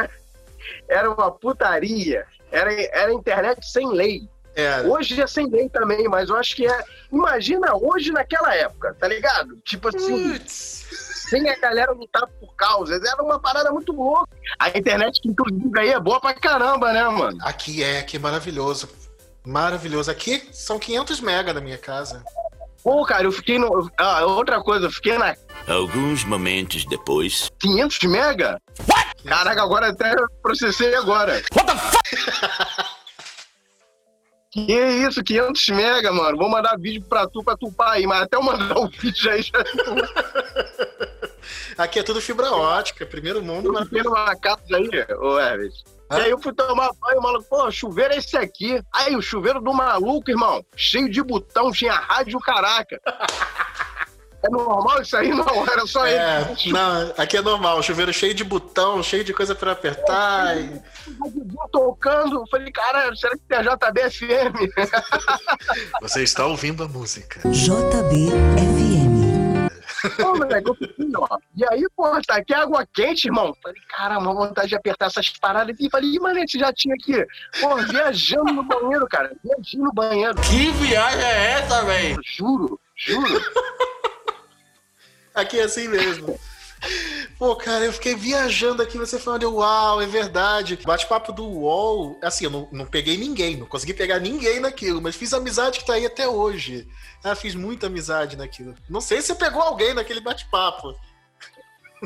era 0.87 1.11
uma 1.11 1.31
putaria. 1.31 2.25
Era, 2.51 2.71
era 2.71 3.13
internet 3.13 3.65
sem 3.65 3.89
lei. 3.89 4.29
Era. 4.55 4.87
Hoje 4.87 5.21
é 5.21 5.27
sem 5.27 5.47
lei 5.49 5.69
também, 5.69 6.07
mas 6.07 6.29
eu 6.29 6.35
acho 6.35 6.55
que 6.55 6.67
é. 6.67 6.83
Imagina 7.11 7.75
hoje 7.75 8.11
naquela 8.11 8.53
época, 8.55 8.95
tá 8.99 9.07
ligado? 9.07 9.57
Tipo 9.61 9.89
assim, 9.89 10.33
Putz. 10.33 10.85
Sem 11.29 11.47
a 11.49 11.57
galera 11.57 11.91
lutar 11.91 12.27
por 12.39 12.55
causas. 12.55 13.01
Era 13.03 13.21
uma 13.23 13.39
parada 13.39 13.71
muito 13.71 13.91
louca. 13.91 14.27
A 14.57 14.69
internet, 14.69 15.21
que 15.21 15.29
inclusive 15.29 15.79
aí 15.79 15.89
é 15.89 15.99
boa 15.99 16.19
pra 16.19 16.33
caramba, 16.33 16.91
né, 16.91 17.03
mano? 17.07 17.37
Aqui 17.41 17.83
é, 17.83 17.99
aqui 17.99 18.17
é 18.17 18.19
maravilhoso. 18.19 18.89
Maravilhoso. 19.45 20.09
Aqui 20.09 20.49
são 20.51 20.79
500 20.79 21.21
mega 21.21 21.53
na 21.53 21.61
minha 21.61 21.77
casa. 21.77 22.23
Pô, 22.83 23.05
cara, 23.05 23.23
eu 23.23 23.31
fiquei 23.31 23.59
no. 23.59 23.91
Ah, 23.97 24.25
outra 24.25 24.61
coisa, 24.61 24.87
eu 24.87 24.91
fiquei 24.91 25.17
na 25.17 25.35
Alguns 25.67 26.23
momentos 26.23 26.85
depois. 26.85 27.51
500 27.59 27.99
mega? 28.03 28.59
Caraca, 29.25 29.61
agora 29.61 29.89
até 29.89 30.15
processei 30.41 30.95
agora. 30.95 31.41
Que 34.51 34.61
isso, 34.61 35.23
500 35.23 35.69
mega, 35.69 36.11
mano. 36.11 36.35
Vou 36.37 36.49
mandar 36.49 36.75
vídeo 36.75 37.03
pra 37.07 37.27
tu, 37.27 37.43
pra 37.43 37.55
tupar 37.55 37.91
aí, 37.91 38.07
mas 38.07 38.23
até 38.23 38.35
eu 38.35 38.41
mandar 38.41 38.79
o 38.79 38.87
vídeo 38.89 39.31
aí 39.31 39.43
já 39.43 39.51
Aqui 41.77 41.99
é 41.99 42.03
tudo 42.03 42.21
fibra 42.21 42.51
ótica, 42.51 43.05
primeiro 43.05 43.41
mundo, 43.41 43.71
mas 43.73 43.85
Fiquei 43.85 44.03
numa 44.03 44.35
casa 44.35 44.61
aí, 44.71 44.89
ô 45.19 45.39
Hermes. 45.39 45.83
E 46.11 46.15
aí 46.15 46.31
eu 46.31 46.39
fui 46.41 46.51
tomar 46.53 46.89
banho, 46.99 47.19
o 47.19 47.21
maluco, 47.21 47.45
pô, 47.47 47.69
chuveiro 47.69 48.13
é 48.13 48.17
esse 48.17 48.35
aqui. 48.35 48.81
Aí, 48.91 49.15
o 49.15 49.21
chuveiro 49.21 49.61
do 49.61 49.71
maluco, 49.71 50.31
irmão, 50.31 50.65
cheio 50.75 51.07
de 51.07 51.21
botão, 51.21 51.71
tinha 51.71 51.93
rádio, 51.93 52.39
caraca. 52.39 52.99
É 54.41 54.49
normal 54.49 55.01
isso 55.01 55.17
aí? 55.17 55.27
Não, 55.33 55.67
era 55.69 55.85
só 55.85 56.05
É, 56.05 56.49
ele. 56.63 56.71
não, 56.71 57.13
aqui 57.17 57.35
é 57.35 57.41
normal, 57.41 57.83
chuveiro 57.83 58.13
cheio 58.13 58.33
de 58.33 58.41
botão, 58.45 59.03
cheio 59.03 59.21
de 59.21 59.33
coisa 59.33 59.53
pra 59.53 59.73
apertar. 59.73 60.55
e- 60.57 60.81
Radiozinho 61.21 61.67
tocando. 61.69 62.35
Eu 62.37 62.47
falei, 62.49 62.71
cara, 62.71 63.13
será 63.17 63.33
que 63.33 63.41
tem 63.49 63.57
a 63.57 63.63
JBFM? 63.63 64.55
Você 66.01 66.23
está 66.23 66.45
ouvindo 66.45 66.85
a 66.85 66.87
música. 66.87 67.41
JBFM. 67.49 69.08
Pô, 70.17 70.35
moleque, 70.35 70.69
eu 70.69 70.75
fiquei, 70.75 71.09
ó. 71.15 71.37
E 71.55 71.65
aí, 71.65 71.85
pô, 71.95 72.09
tá 72.21 72.35
aqui 72.35 72.53
água 72.53 72.87
quente, 72.93 73.25
irmão. 73.25 73.55
Falei, 73.61 73.81
caramba, 73.89 74.33
vontade 74.33 74.69
de 74.69 74.75
apertar 74.75 75.07
essas 75.07 75.29
paradas 75.29 75.75
aqui. 75.75 75.89
Falei, 75.89 76.09
ih, 76.09 76.19
manete, 76.19 76.59
já 76.59 76.71
tinha 76.71 76.95
aqui. 76.95 77.25
Pô, 77.59 77.75
viajando 77.75 78.53
no 78.53 78.63
banheiro, 78.63 79.07
cara. 79.07 79.31
Viajando 79.43 79.83
no 79.83 79.93
banheiro. 79.93 80.35
Que 80.41 80.71
viagem 80.71 81.23
é 81.23 81.51
essa, 81.51 81.83
velho? 81.83 82.19
Juro, 82.23 82.79
juro. 82.95 83.41
Aqui 85.35 85.59
é 85.59 85.63
assim 85.63 85.87
mesmo. 85.87 86.39
Pô, 87.37 87.55
cara, 87.55 87.85
eu 87.85 87.93
fiquei 87.93 88.15
viajando 88.15 88.81
aqui, 88.81 88.97
você 88.97 89.19
falando, 89.19 89.53
uau, 89.55 90.01
é 90.01 90.07
verdade. 90.07 90.77
Bate-papo 90.85 91.31
do 91.31 91.45
UOL, 91.45 92.17
assim, 92.21 92.45
eu 92.45 92.51
não, 92.51 92.67
não 92.71 92.85
peguei 92.85 93.17
ninguém, 93.17 93.57
não 93.57 93.65
consegui 93.65 93.93
pegar 93.93 94.19
ninguém 94.19 94.59
naquilo, 94.59 95.01
mas 95.01 95.15
fiz 95.15 95.33
amizade 95.33 95.79
que 95.79 95.85
tá 95.85 95.93
aí 95.93 96.05
até 96.05 96.27
hoje. 96.27 96.87
Ah, 97.23 97.35
fiz 97.35 97.55
muita 97.55 97.87
amizade 97.87 98.37
naquilo. 98.37 98.75
Não 98.89 99.01
sei 99.01 99.21
se 99.21 99.27
você 99.27 99.35
pegou 99.35 99.61
alguém 99.61 99.93
naquele 99.93 100.21
bate-papo. 100.21 100.95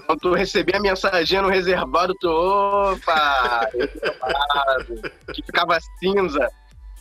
Quando 0.06 0.20
tu 0.20 0.34
recebi 0.34 0.76
a 0.76 0.80
mensagem 0.80 1.42
no 1.42 1.50
reservado, 1.50 2.16
tu, 2.20 2.28
opa, 2.28 3.70
que 5.34 5.44
ficava 5.44 5.80
cinza. 6.00 6.50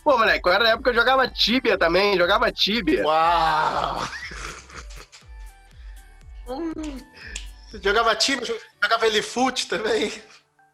Pô, 0.03 0.17
moleque, 0.17 0.47
eu 0.47 0.53
era 0.53 0.63
na 0.63 0.69
época 0.71 0.91
que 0.91 0.97
eu 0.97 1.01
jogava 1.01 1.27
Tibia 1.27 1.77
também, 1.77 2.17
jogava 2.17 2.51
Tibia. 2.51 3.03
Uau! 3.05 4.03
Hum, 6.47 6.97
você 7.73 7.79
jogava 7.83 8.15
time, 8.15 8.41
jogava 8.81 9.07
ele 9.07 9.21
fute 9.21 9.67
também. 9.67 10.11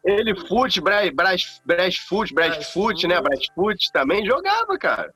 Ele 0.04 0.34
Foot, 0.34 0.80
Brás, 0.80 1.10
Brás, 1.14 1.60
Brás 1.64 1.96
Foot, 1.96 2.32
Brás 2.32 2.70
Foot, 2.72 3.06
né? 3.06 3.20
Brás 3.20 3.40
Foot 3.54 3.78
também 3.92 4.24
jogava, 4.24 4.78
cara. 4.78 5.12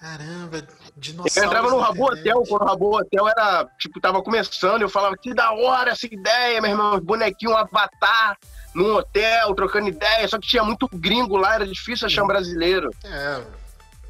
Caramba, 0.00 0.58
Eu 0.58 0.64
dinossauro. 0.96 1.46
entrava 1.48 1.70
no 1.70 1.78
Rabo 1.78 2.04
Hotel, 2.12 2.42
quando 2.48 2.62
o 2.62 2.64
Rabo 2.66 2.96
Hotel 2.98 3.28
era, 3.28 3.66
tipo, 3.78 4.00
tava 4.00 4.20
começando, 4.22 4.82
eu 4.82 4.88
falava, 4.88 5.16
que 5.16 5.32
da 5.32 5.52
hora 5.52 5.92
essa 5.92 6.06
ideia, 6.06 6.60
meu 6.60 6.72
irmão, 6.72 7.00
bonequinho, 7.00 7.52
um 7.52 7.56
avatar, 7.56 8.36
num 8.74 8.96
hotel, 8.96 9.54
trocando 9.54 9.88
ideia, 9.88 10.26
só 10.28 10.38
que 10.38 10.48
tinha 10.48 10.64
muito 10.64 10.88
gringo 10.92 11.36
lá, 11.36 11.54
era 11.54 11.66
difícil 11.66 12.06
achar 12.06 12.24
um 12.24 12.26
brasileiro. 12.26 12.90
É, 13.04 13.40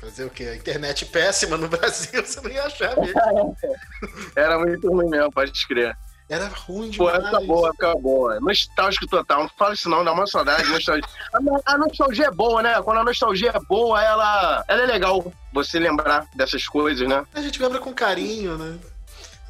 fazer 0.01 0.25
o 0.25 0.31
quê? 0.31 0.45
A 0.45 0.57
internet 0.57 1.05
péssima 1.07 1.57
no 1.57 1.69
Brasil, 1.69 2.25
você 2.25 2.41
não 2.41 2.51
ia 2.51 2.65
achar 2.65 2.97
mesmo. 2.97 3.57
Era 4.35 4.59
muito 4.59 4.91
ruim 4.91 5.09
mesmo, 5.11 5.31
pode 5.31 5.53
crer. 5.69 5.97
Era 6.29 6.49
ruim 6.49 6.91
Pô, 6.93 7.11
demais. 7.11 7.25
época 7.25 7.41
boa, 7.41 7.69
época 7.69 7.95
boa. 7.97 8.41
Nostálgico 8.41 9.07
total, 9.07 9.43
não 9.43 9.49
fala 9.51 9.75
isso 9.75 9.91
não, 9.91 10.05
dá 10.05 10.13
uma 10.13 10.27
saudade, 10.27 10.69
nostalgia. 10.71 11.05
A, 11.35 11.73
a 11.75 11.79
nostalgia 11.79 12.27
é 12.27 12.31
boa, 12.31 12.63
né? 12.63 12.81
Quando 12.83 12.99
a 12.99 13.05
nostalgia 13.05 13.51
é 13.55 13.61
boa, 13.69 14.03
ela, 14.03 14.65
ela 14.67 14.83
é 14.83 14.87
legal 14.87 15.33
você 15.53 15.79
lembrar 15.79 16.27
dessas 16.35 16.67
coisas, 16.67 17.07
né? 17.07 17.25
A 17.35 17.43
gente 17.43 17.61
lembra 17.61 17.79
com 17.79 17.93
carinho, 17.93 18.57
né? 18.57 18.79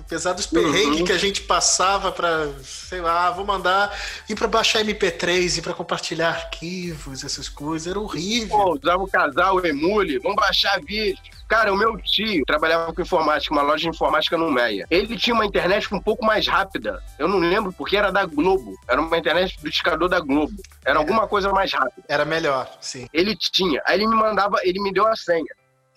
Apesar 0.07 0.35
dos 0.35 0.47
perrengues 0.47 1.01
Uhum. 1.01 1.05
que 1.07 1.13
a 1.13 1.19
gente 1.19 1.41
passava 1.43 2.13
pra, 2.13 2.49
sei 2.63 3.01
lá, 3.01 3.31
vou 3.31 3.45
mandar 3.45 3.97
ir 4.29 4.35
pra 4.35 4.47
baixar 4.47 4.81
MP3 4.85 5.59
e 5.59 5.63
pra 5.63 5.73
compartilhar 5.73 6.29
arquivos, 6.29 7.25
essas 7.25 7.49
coisas, 7.49 7.89
era 7.89 7.99
horrível. 7.99 8.49
Pô, 8.57 8.75
usava 8.81 9.03
o 9.03 9.09
casal, 9.09 9.57
o 9.57 9.67
Emule, 9.67 10.19
vamos 10.19 10.37
baixar 10.37 10.79
vídeo. 10.81 11.19
Cara, 11.49 11.73
o 11.73 11.77
meu 11.77 11.97
tio 11.99 12.43
trabalhava 12.47 12.93
com 12.93 13.01
informática, 13.03 13.55
uma 13.55 13.63
loja 13.63 13.83
de 13.83 13.89
informática 13.89 14.37
no 14.37 14.51
Meia. 14.51 14.87
Ele 14.91 15.17
tinha 15.17 15.35
uma 15.35 15.45
internet 15.47 15.93
um 15.95 16.01
pouco 16.01 16.25
mais 16.25 16.47
rápida. 16.47 17.03
Eu 17.19 17.29
não 17.29 17.39
lembro 17.39 17.73
porque 17.73 17.97
era 17.97 18.11
da 18.11 18.25
Globo. 18.25 18.75
Era 18.89 19.01
uma 19.01 19.17
internet 19.19 19.57
do 19.63 19.71
discador 19.71 20.09
da 20.09 20.21
Globo. 20.21 20.55
Era 20.85 20.99
alguma 20.99 21.27
coisa 21.29 21.51
mais 21.53 21.73
rápida. 21.73 22.03
Era 22.09 22.25
melhor, 22.25 22.71
sim. 22.81 23.07
Ele 23.13 23.37
tinha. 23.37 23.83
Aí 23.87 23.97
ele 23.99 24.07
me 24.07 24.17
mandava, 24.17 24.57
ele 24.63 24.81
me 24.81 24.93
deu 24.93 25.07
a 25.07 25.17
senha. 25.17 25.45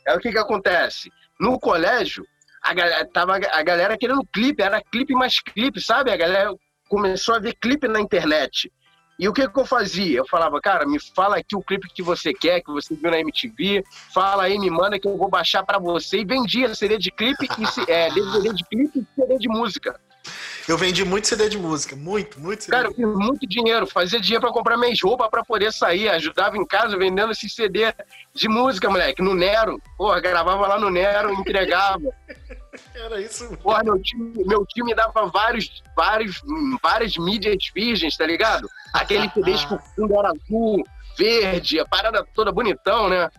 Aí 0.07 0.15
o 0.15 0.19
que 0.19 0.31
que 0.31 0.37
acontece? 0.37 1.09
No 1.39 1.59
colégio, 1.59 2.25
a 2.67 2.73
galera, 2.73 3.05
tava 3.05 3.35
a 3.35 3.63
galera 3.63 3.97
querendo 3.97 4.25
clipe, 4.25 4.61
era 4.61 4.81
clipe 4.81 5.13
mais 5.13 5.39
clipe, 5.39 5.79
sabe? 5.79 6.11
A 6.11 6.17
galera 6.17 6.53
começou 6.89 7.35
a 7.35 7.39
ver 7.39 7.55
clipe 7.55 7.87
na 7.87 8.01
internet. 8.01 8.71
E 9.17 9.27
o 9.27 9.33
que 9.33 9.47
que 9.47 9.59
eu 9.59 9.65
fazia? 9.65 10.17
Eu 10.17 10.27
falava, 10.27 10.59
cara, 10.61 10.85
me 10.85 10.99
fala 10.99 11.37
aqui 11.37 11.55
o 11.55 11.61
clipe 11.61 11.87
que 11.87 12.03
você 12.03 12.33
quer, 12.33 12.61
que 12.61 12.71
você 12.71 12.93
viu 12.93 13.09
na 13.09 13.19
MTV, 13.19 13.83
fala 14.13 14.43
aí, 14.43 14.59
me 14.59 14.69
manda 14.69 14.99
que 14.99 15.07
eu 15.07 15.17
vou 15.17 15.29
baixar 15.29 15.63
pra 15.63 15.79
você. 15.79 16.19
E 16.19 16.25
vendia 16.25 16.75
CD 16.75 16.97
de 16.97 17.09
clipe, 17.09 17.45
e, 17.45 17.91
é, 17.91 18.11
DVD 18.11 18.53
de 18.53 18.63
clipe 18.65 18.99
e 18.99 19.07
CD 19.15 19.37
de 19.37 19.47
música. 19.47 19.99
Eu 20.67 20.77
vendi 20.77 21.05
muito 21.05 21.27
CD 21.27 21.47
de 21.47 21.57
música, 21.57 21.95
muito, 21.95 22.39
muito 22.41 22.65
CD. 22.65 22.75
Cara, 22.75 22.89
eu 22.89 22.93
fiz 22.93 23.05
muito 23.05 23.47
dinheiro, 23.47 23.87
fazia 23.87 24.19
dinheiro 24.19 24.41
pra 24.41 24.51
comprar 24.51 24.75
minhas 24.75 25.01
roupas 25.01 25.29
pra 25.29 25.43
poder 25.43 25.71
sair, 25.71 26.09
ajudava 26.09 26.57
em 26.57 26.65
casa 26.65 26.97
vendendo 26.97 27.31
esse 27.31 27.47
CD 27.47 27.93
de 28.33 28.49
música, 28.49 28.89
moleque, 28.89 29.21
no 29.21 29.33
Nero. 29.33 29.81
Porra, 29.97 30.19
gravava 30.19 30.67
lá 30.67 30.77
no 30.77 30.89
Nero, 30.89 31.31
entregava. 31.31 32.13
era 32.93 33.21
isso. 33.21 33.55
Porra, 33.57 33.81
meu 33.81 34.01
time, 34.01 34.43
meu 34.45 34.65
time 34.65 34.93
dava 34.93 35.27
vários, 35.27 35.81
vários, 35.95 36.41
várias 36.83 37.15
mídias 37.15 37.71
virgens, 37.73 38.17
tá 38.17 38.25
ligado? 38.25 38.67
Aquele 38.93 39.29
CD 39.29 39.53
que 39.53 39.73
o 39.73 39.79
fundo 39.95 40.19
era 40.19 40.31
azul, 40.31 40.83
verde, 41.17 41.79
a 41.79 41.85
parada 41.85 42.27
toda 42.35 42.51
bonitão, 42.51 43.07
né? 43.07 43.29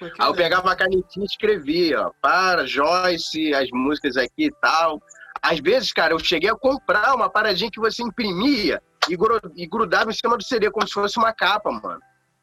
Aí 0.00 0.28
eu 0.28 0.34
pegava 0.34 0.72
a 0.72 0.76
canetinha 0.76 1.24
e 1.24 1.26
escrevia, 1.26 2.02
ó, 2.02 2.12
para, 2.20 2.66
Joyce, 2.66 3.52
as 3.54 3.68
músicas 3.70 4.16
aqui 4.16 4.46
e 4.46 4.52
tal. 4.60 5.00
Às 5.42 5.58
vezes, 5.60 5.92
cara, 5.92 6.12
eu 6.12 6.18
cheguei 6.18 6.50
a 6.50 6.54
comprar 6.56 7.14
uma 7.14 7.28
paradinha 7.30 7.70
que 7.70 7.80
você 7.80 8.02
imprimia 8.02 8.82
e, 9.08 9.16
gru- 9.16 9.40
e 9.56 9.66
grudava 9.66 10.10
em 10.10 10.14
cima 10.14 10.36
do 10.36 10.42
CD, 10.44 10.70
como 10.70 10.86
se 10.86 10.92
fosse 10.94 11.18
uma 11.18 11.32
capa, 11.32 11.70
mano. 11.70 12.00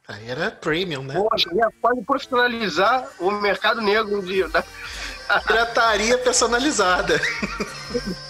Aí 0.08 0.29
era 0.29 0.51
premium, 0.51 1.01
né? 1.03 1.15
Pô, 1.15 1.27
cheguei 1.38 1.63
a 1.63 1.69
quase 1.81 2.03
profissionalizar 2.03 3.08
o 3.19 3.31
mercado 3.31 3.81
negro 3.81 4.21
de, 4.21 4.43
da 4.49 4.63
Pirataria 5.47 6.15
personalizada. 6.19 7.19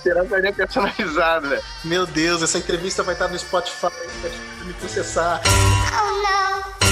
pirataria 0.02 0.54
personalizada. 0.54 1.62
Meu 1.84 2.06
Deus, 2.06 2.42
essa 2.42 2.58
entrevista 2.58 3.04
vai 3.04 3.14
estar 3.14 3.28
no 3.28 3.38
Spotify, 3.38 3.90
vai 4.22 4.32
me 4.66 4.74
processar. 4.74 5.42
Oh 5.46 6.12
no. 6.22 6.85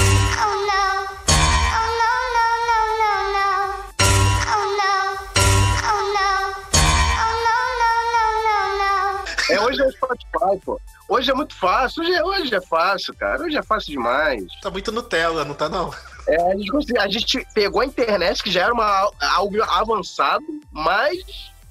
Hoje 9.74 9.82
é 9.82 9.86
o 9.86 9.92
Spotify, 9.92 10.64
pô. 10.64 10.80
Hoje 11.08 11.30
é 11.30 11.34
muito 11.34 11.54
fácil, 11.54 12.02
hoje 12.02 12.14
é, 12.14 12.24
hoje 12.24 12.54
é 12.54 12.60
fácil, 12.60 13.14
cara. 13.14 13.42
Hoje 13.42 13.56
é 13.56 13.62
fácil 13.62 13.92
demais. 13.92 14.44
Tá 14.62 14.70
muito 14.70 14.92
Nutella, 14.92 15.44
não 15.44 15.54
tá 15.54 15.68
não? 15.68 15.92
É, 16.26 16.36
a, 16.36 16.56
gente 16.56 16.98
a 16.98 17.08
gente 17.08 17.46
pegou 17.52 17.80
a 17.82 17.86
internet, 17.86 18.42
que 18.42 18.50
já 18.50 18.62
era 18.62 18.72
uma, 18.72 19.10
algo 19.20 19.62
avançado, 19.62 20.44
mas 20.72 21.18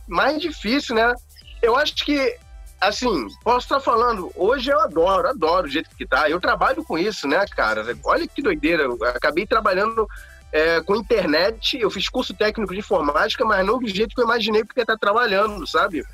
mais 0.07 0.39
difícil, 0.41 0.95
né? 0.95 1.13
Eu 1.61 1.75
acho 1.75 1.95
que, 1.95 2.37
assim, 2.79 3.27
posso 3.43 3.65
estar 3.65 3.79
falando, 3.79 4.31
hoje 4.35 4.69
eu 4.69 4.79
adoro, 4.81 5.27
adoro 5.27 5.67
o 5.67 5.69
jeito 5.71 5.89
que 5.95 6.05
tá. 6.05 6.29
Eu 6.29 6.39
trabalho 6.39 6.83
com 6.83 6.97
isso, 6.97 7.27
né, 7.27 7.43
cara? 7.55 7.83
Olha 8.03 8.27
que 8.27 8.41
doideira. 8.41 8.83
Eu 8.83 8.97
acabei 9.05 9.47
trabalhando 9.47 10.07
é, 10.51 10.81
com 10.81 10.95
internet, 10.95 11.79
eu 11.79 11.89
fiz 11.89 12.07
curso 12.07 12.31
técnico 12.33 12.73
de 12.73 12.79
informática, 12.79 13.43
mas 13.43 13.65
não 13.65 13.79
do 13.79 13.87
jeito 13.87 14.13
que 14.13 14.21
eu 14.21 14.25
imaginei 14.25 14.63
porque 14.63 14.85
tá 14.85 14.95
trabalhando, 14.95 15.65
sabe? 15.65 16.05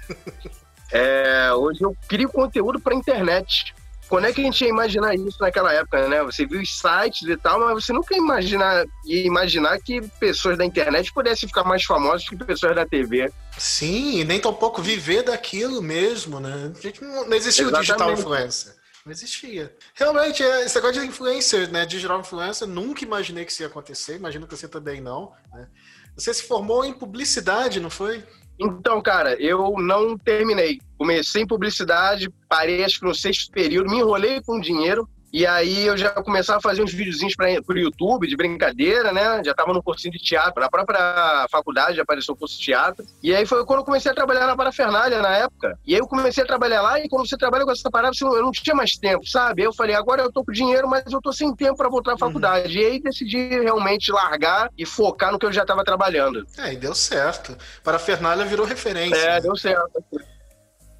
É, 0.91 1.51
hoje 1.53 1.81
eu 1.81 1.95
crio 2.07 2.29
conteúdo 2.29 2.79
para 2.79 2.95
internet. 2.95 3.73
Quando 4.09 4.25
é 4.25 4.33
que 4.33 4.41
a 4.41 4.43
gente 4.43 4.63
ia 4.63 4.69
imaginar 4.69 5.13
isso 5.13 5.37
naquela 5.39 5.71
época, 5.71 6.09
né? 6.09 6.23
Você 6.23 6.43
viu 6.43 6.59
os 6.59 6.79
sites 6.79 7.27
e 7.27 7.37
tal, 7.37 7.59
mas 7.59 7.85
você 7.85 7.93
nunca 7.93 8.15
ia 8.15 8.19
imaginar, 8.19 8.83
ia 9.05 9.27
imaginar 9.27 9.79
que 9.79 10.01
pessoas 10.19 10.57
da 10.57 10.65
internet 10.65 11.13
pudessem 11.13 11.47
ficar 11.47 11.63
mais 11.63 11.83
famosas 11.83 12.27
que 12.27 12.35
pessoas 12.35 12.75
da 12.75 12.87
TV. 12.87 13.31
Sim, 13.55 14.19
e 14.19 14.23
nem 14.23 14.39
tão 14.39 14.51
pouco 14.51 14.81
viver 14.81 15.21
daquilo 15.21 15.79
mesmo, 15.79 16.39
né? 16.39 16.73
A 16.75 16.81
gente 16.81 17.03
não, 17.03 17.27
não 17.27 17.37
existia 17.37 17.67
o 17.67 17.71
digital 17.71 18.09
Exatamente. 18.09 18.21
influencer. 18.21 18.79
Não 19.05 19.11
existia. 19.11 19.75
Realmente, 19.93 20.43
é, 20.43 20.65
esse 20.65 20.75
negócio 20.75 21.01
de 21.01 21.07
influencer, 21.07 21.71
né? 21.71 21.85
Digital 21.85 22.19
influencer, 22.19 22.67
nunca 22.67 23.03
imaginei 23.03 23.45
que 23.45 23.51
isso 23.51 23.61
ia 23.61 23.67
acontecer. 23.67 24.15
Imagino 24.15 24.47
que 24.47 24.57
você 24.57 24.67
também 24.67 25.01
não. 25.01 25.31
Né? 25.53 25.67
Você 26.15 26.33
se 26.33 26.43
formou 26.43 26.83
em 26.83 26.93
publicidade, 26.93 27.79
não 27.79 27.89
foi? 27.91 28.23
Então, 28.59 29.01
cara, 29.01 29.35
eu 29.41 29.75
não 29.77 30.17
terminei. 30.17 30.79
Comecei 30.97 31.43
em 31.43 31.47
publicidade, 31.47 32.29
parei 32.49 32.83
acho 32.83 32.99
que 32.99 33.05
no 33.05 33.15
sexto 33.15 33.51
período, 33.51 33.89
me 33.89 33.99
enrolei 33.99 34.41
com 34.41 34.59
dinheiro. 34.59 35.07
E 35.31 35.45
aí 35.45 35.85
eu 35.85 35.97
já 35.97 36.09
começava 36.09 36.57
a 36.57 36.61
fazer 36.61 36.81
uns 36.81 36.93
videozinhos 36.93 37.35
para 37.35 37.61
pro 37.61 37.77
YouTube 37.77 38.27
de 38.27 38.35
brincadeira, 38.35 39.11
né? 39.11 39.41
Já 39.43 39.53
tava 39.53 39.73
no 39.73 39.83
cursinho 39.83 40.11
de 40.11 40.19
teatro, 40.19 40.61
na 40.61 40.69
própria 40.69 41.45
faculdade 41.49 41.97
já 41.97 42.03
apareceu 42.03 42.33
o 42.33 42.37
curso 42.37 42.57
de 42.57 42.65
teatro. 42.65 43.05
E 43.21 43.33
aí 43.33 43.45
foi 43.45 43.65
quando 43.65 43.79
eu 43.79 43.85
comecei 43.85 44.11
a 44.11 44.15
trabalhar 44.15 44.47
na 44.47 44.55
Parafernália 44.55 45.21
na 45.21 45.37
época. 45.37 45.77
E 45.85 45.93
aí 45.93 45.99
eu 45.99 46.07
comecei 46.07 46.43
a 46.43 46.47
trabalhar 46.47 46.81
lá 46.81 46.99
e 46.99 47.07
quando 47.07 47.27
você 47.27 47.37
trabalha 47.37 47.65
com 47.65 47.71
essa 47.71 47.89
parada, 47.89 48.15
eu 48.19 48.41
não 48.41 48.51
tinha 48.51 48.75
mais 48.75 48.91
tempo, 48.91 49.25
sabe? 49.27 49.61
Aí 49.61 49.67
eu 49.67 49.73
falei, 49.73 49.95
agora 49.95 50.23
eu 50.23 50.31
tô 50.31 50.43
com 50.43 50.51
dinheiro, 50.51 50.87
mas 50.87 51.03
eu 51.11 51.21
tô 51.21 51.31
sem 51.31 51.55
tempo 51.55 51.77
para 51.77 51.89
voltar 51.89 52.13
à 52.13 52.17
faculdade. 52.17 52.77
E 52.77 52.85
aí 52.85 52.99
decidi 52.99 53.49
realmente 53.49 54.11
largar 54.11 54.69
e 54.77 54.85
focar 54.85 55.31
no 55.31 55.39
que 55.39 55.45
eu 55.45 55.51
já 55.51 55.65
tava 55.65 55.83
trabalhando. 55.83 56.45
É, 56.57 56.73
e 56.73 56.77
deu 56.77 56.95
certo. 56.95 57.57
Para 57.83 57.99
Fernália 57.99 58.45
virou 58.45 58.65
referência. 58.65 59.15
É, 59.15 59.33
né? 59.35 59.41
deu 59.41 59.55
certo. 59.55 60.03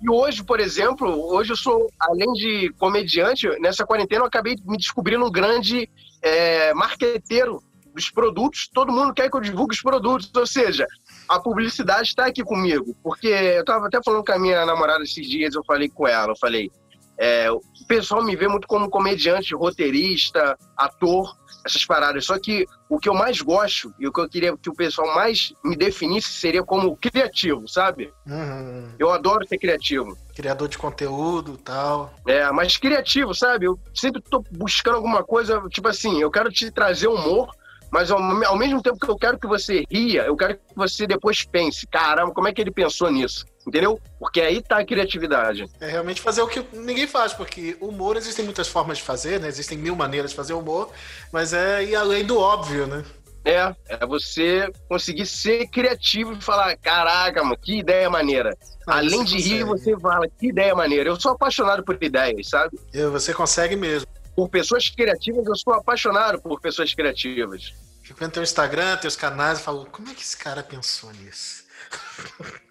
E 0.01 0.09
hoje, 0.09 0.43
por 0.43 0.59
exemplo, 0.59 1.09
hoje 1.33 1.51
eu 1.51 1.57
sou, 1.57 1.91
além 1.99 2.31
de 2.33 2.73
comediante, 2.79 3.47
nessa 3.59 3.85
quarentena 3.85 4.21
eu 4.21 4.27
acabei 4.27 4.55
me 4.65 4.77
descobrindo 4.77 5.25
um 5.25 5.31
grande 5.31 5.89
é, 6.21 6.73
marqueteiro 6.73 7.61
dos 7.93 8.09
produtos. 8.09 8.69
Todo 8.73 8.93
mundo 8.93 9.13
quer 9.13 9.29
que 9.29 9.35
eu 9.35 9.41
divulgue 9.41 9.75
os 9.75 9.81
produtos, 9.81 10.31
ou 10.33 10.47
seja, 10.47 10.87
a 11.27 11.39
publicidade 11.39 12.07
está 12.07 12.27
aqui 12.27 12.43
comigo. 12.43 12.95
Porque 13.03 13.27
eu 13.27 13.61
estava 13.61 13.87
até 13.87 14.01
falando 14.01 14.23
com 14.23 14.31
a 14.31 14.39
minha 14.39 14.65
namorada 14.65 15.03
esses 15.03 15.27
dias, 15.27 15.53
eu 15.53 15.63
falei 15.65 15.89
com 15.89 16.07
ela, 16.07 16.31
eu 16.31 16.37
falei, 16.37 16.71
é, 17.19 17.51
o 17.51 17.61
pessoal 17.85 18.23
me 18.23 18.33
vê 18.33 18.47
muito 18.47 18.65
como 18.65 18.89
comediante, 18.89 19.53
roteirista, 19.53 20.57
ator, 20.77 21.35
essas 21.65 21.83
paradas. 21.83 22.25
Só 22.25 22.39
que 22.39 22.65
o 22.89 22.97
que 22.97 23.09
eu 23.09 23.13
mais 23.13 23.41
gosto 23.41 23.93
e 23.99 24.07
o 24.07 24.13
que 24.13 24.21
eu 24.21 24.29
queria 24.29 24.55
que 24.55 24.69
o 24.69 24.73
pessoal 24.73 25.13
mais 25.13 25.51
me 25.63 25.75
definisse 25.75 26.29
seria 26.31 26.63
como 26.63 26.95
criativo, 26.95 27.67
sabe? 27.67 28.13
Uhum. 28.25 28.93
Eu 28.97 29.11
adoro 29.11 29.45
ser 29.45 29.57
criativo. 29.57 30.17
Criador 30.33 30.69
de 30.69 30.77
conteúdo 30.77 31.55
e 31.55 31.57
tal. 31.57 32.13
É, 32.25 32.49
mas 32.51 32.77
criativo, 32.77 33.35
sabe? 33.35 33.65
Eu 33.65 33.77
sempre 33.93 34.21
tô 34.21 34.41
buscando 34.51 34.95
alguma 34.95 35.21
coisa, 35.21 35.61
tipo 35.69 35.89
assim, 35.89 36.21
eu 36.21 36.31
quero 36.31 36.49
te 36.49 36.71
trazer 36.71 37.07
humor, 37.07 37.49
mas 37.91 38.11
ao, 38.11 38.21
ao 38.21 38.57
mesmo 38.57 38.81
tempo 38.81 38.97
que 38.97 39.09
eu 39.09 39.17
quero 39.17 39.37
que 39.37 39.47
você 39.47 39.83
ria, 39.91 40.23
eu 40.23 40.37
quero 40.37 40.55
que 40.55 40.61
você 40.73 41.05
depois 41.05 41.43
pense, 41.43 41.85
caramba, 41.87 42.31
como 42.33 42.47
é 42.47 42.53
que 42.53 42.61
ele 42.61 42.71
pensou 42.71 43.11
nisso? 43.11 43.45
Entendeu? 43.69 43.99
Porque 44.19 44.41
aí 44.41 44.61
tá 44.61 44.79
a 44.79 44.85
criatividade. 44.85 45.65
É 45.79 45.87
realmente 45.87 46.19
fazer 46.21 46.41
o 46.41 46.47
que 46.47 46.65
ninguém 46.73 47.05
faz, 47.07 47.33
porque 47.33 47.77
humor 47.79 48.17
existem 48.17 48.43
muitas 48.43 48.67
formas 48.67 48.97
de 48.97 49.03
fazer, 49.03 49.39
né? 49.39 49.47
Existem 49.47 49.77
mil 49.77 49.95
maneiras 49.95 50.31
de 50.31 50.35
fazer 50.35 50.53
humor, 50.53 50.91
mas 51.31 51.53
é 51.53 51.83
ir 51.83 51.95
além 51.95 52.25
do 52.25 52.37
óbvio, 52.39 52.87
né? 52.87 53.05
É, 53.45 53.73
é 53.87 54.05
você 54.05 54.69
conseguir 54.89 55.25
ser 55.27 55.67
criativo 55.67 56.33
e 56.33 56.41
falar, 56.41 56.75
caraca, 56.77 57.41
mano, 57.43 57.55
que 57.57 57.77
ideia 57.77 58.09
maneira. 58.09 58.57
Ah, 58.87 58.97
Além 58.97 59.23
de 59.23 59.37
rir, 59.37 59.63
consegue. 59.63 59.93
você 59.93 59.99
fala, 59.99 60.27
que 60.27 60.47
ideia 60.47 60.73
maneira. 60.75 61.09
Eu 61.09 61.19
sou 61.19 61.31
apaixonado 61.31 61.83
por 61.83 61.97
ideias, 62.01 62.49
sabe? 62.49 62.77
Eu- 62.91 63.11
Você 63.11 63.33
consegue 63.33 63.75
mesmo. 63.75 64.07
Por 64.35 64.49
pessoas 64.49 64.89
criativas, 64.89 65.45
eu 65.45 65.55
sou 65.55 65.73
apaixonado 65.73 66.41
por 66.41 66.59
pessoas 66.59 66.93
criativas. 66.93 67.73
Fico 68.03 68.19
vendo 68.19 68.31
teu 68.31 68.43
Instagram, 68.43 68.97
teus 68.97 69.15
canais 69.15 69.59
e 69.59 69.61
falo, 69.61 69.85
como 69.91 70.09
é 70.09 70.13
que 70.15 70.21
esse 70.23 70.35
cara 70.35 70.63
pensou 70.63 71.11
nisso? 71.13 71.63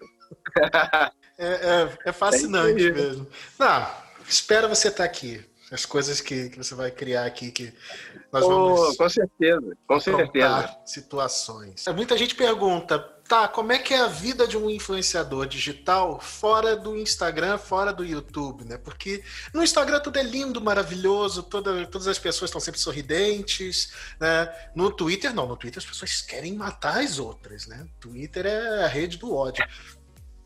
é, 1.37 1.45
é- 1.47 1.97
é 2.05 2.11
fascinante 2.11 2.87
É 2.87 2.91
mesmo. 2.91 3.27
Não, 3.57 3.87
espera 4.27 4.67
você 4.67 4.89
estar 4.89 5.03
aqui. 5.03 5.43
As 5.71 5.85
coisas 5.85 6.19
que, 6.19 6.49
que 6.49 6.57
você 6.57 6.73
vai 6.73 6.89
criar 6.89 7.25
aqui, 7.25 7.51
que 7.51 7.71
nós 8.33 8.43
Pô, 8.43 8.49
vamos 8.49 8.97
com 8.97 9.07
certeza, 9.07 9.77
com 9.87 9.99
certeza. 9.99 10.75
situações. 10.83 11.85
Muita 11.95 12.17
gente 12.17 12.33
pergunta, 12.33 12.97
tá, 13.27 13.47
como 13.47 13.71
é 13.71 13.77
que 13.77 13.93
é 13.93 13.99
a 13.99 14.07
vida 14.07 14.47
de 14.47 14.57
um 14.57 14.67
influenciador 14.67 15.45
digital 15.45 16.19
fora 16.19 16.75
do 16.75 16.97
Instagram, 16.97 17.59
fora 17.59 17.93
do 17.93 18.03
YouTube, 18.03 18.65
né? 18.65 18.79
Porque 18.79 19.23
no 19.53 19.61
Instagram 19.61 19.99
tudo 19.99 20.17
é 20.17 20.23
lindo, 20.23 20.59
maravilhoso, 20.59 21.43
toda, 21.43 21.85
todas 21.85 22.07
as 22.07 22.17
pessoas 22.17 22.49
estão 22.49 22.59
sempre 22.59 22.81
sorridentes, 22.81 23.93
né? 24.19 24.51
No 24.73 24.89
Twitter 24.89 25.31
não, 25.35 25.45
no 25.47 25.55
Twitter 25.55 25.77
as 25.77 25.85
pessoas 25.85 26.19
querem 26.21 26.55
matar 26.55 27.03
as 27.03 27.19
outras, 27.19 27.67
né? 27.67 27.85
Twitter 27.99 28.47
é 28.47 28.85
a 28.85 28.87
rede 28.87 29.17
do 29.17 29.35
ódio. 29.35 29.63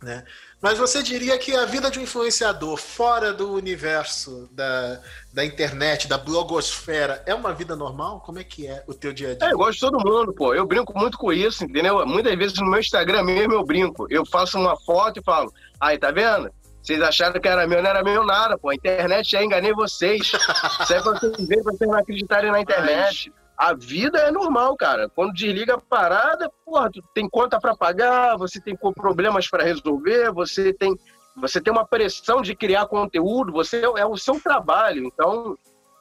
Né? 0.03 0.23
Mas 0.61 0.77
você 0.77 1.01
diria 1.01 1.37
que 1.37 1.55
a 1.55 1.65
vida 1.65 1.89
de 1.89 1.97
um 1.97 2.03
influenciador 2.03 2.77
fora 2.77 3.33
do 3.33 3.53
universo 3.53 4.49
da, 4.51 5.01
da 5.31 5.45
internet, 5.45 6.07
da 6.07 6.17
blogosfera, 6.17 7.23
é 7.25 7.33
uma 7.33 7.53
vida 7.53 7.75
normal? 7.75 8.19
Como 8.19 8.37
é 8.37 8.43
que 8.43 8.67
é 8.67 8.83
o 8.85 8.93
teu 8.93 9.13
dia 9.13 9.31
a 9.31 9.35
dia? 9.35 9.47
É, 9.47 9.53
eu 9.53 9.57
gosto 9.57 9.73
de 9.73 9.79
todo 9.79 10.05
mundo, 10.05 10.33
pô. 10.33 10.53
Eu 10.53 10.67
brinco 10.67 10.97
muito 10.97 11.17
com 11.17 11.31
isso, 11.31 11.63
entendeu? 11.63 12.05
Muitas 12.05 12.35
vezes 12.37 12.59
no 12.59 12.69
meu 12.69 12.79
Instagram 12.79 13.23
mesmo 13.23 13.53
eu 13.53 13.65
brinco. 13.65 14.05
Eu 14.09 14.25
faço 14.25 14.59
uma 14.59 14.77
foto 14.81 15.19
e 15.19 15.23
falo, 15.23 15.51
aí, 15.79 15.97
tá 15.97 16.11
vendo? 16.11 16.51
Vocês 16.81 17.01
acharam 17.01 17.39
que 17.39 17.47
era 17.47 17.65
meu, 17.65 17.81
não 17.81 17.89
era 17.89 18.03
meu 18.03 18.25
nada, 18.25 18.57
pô. 18.57 18.69
A 18.69 18.75
internet 18.75 19.31
já 19.31 19.41
enganei 19.41 19.71
vocês. 19.73 20.21
Isso 20.83 20.93
é 20.93 21.01
pra 21.01 21.13
vocês 21.13 21.47
verem, 21.47 21.63
pra 21.63 21.71
vocês 21.71 21.89
não 21.89 21.97
acreditarem 21.97 22.51
na 22.51 22.59
internet. 22.59 23.31
A 23.63 23.73
vida 23.73 24.19
é 24.19 24.29
normal, 24.29 24.75
cara. 24.75 25.07
Quando 25.07 25.31
desliga 25.31 25.75
a 25.75 25.79
parada, 25.79 26.51
porra, 26.65 26.91
tu 26.91 27.01
tem 27.13 27.29
conta 27.29 27.57
pra 27.61 27.73
pagar, 27.73 28.35
você 28.35 28.59
tem 28.59 28.75
problemas 28.75 29.49
pra 29.49 29.63
resolver, 29.63 30.33
você 30.33 30.73
tem, 30.73 30.93
você 31.37 31.61
tem 31.61 31.71
uma 31.71 31.87
pressão 31.87 32.41
de 32.41 32.53
criar 32.57 32.87
conteúdo, 32.87 33.53
você 33.53 33.81
é 33.81 34.05
o 34.05 34.17
seu 34.17 34.37
trabalho. 34.41 35.05
Então, 35.05 35.57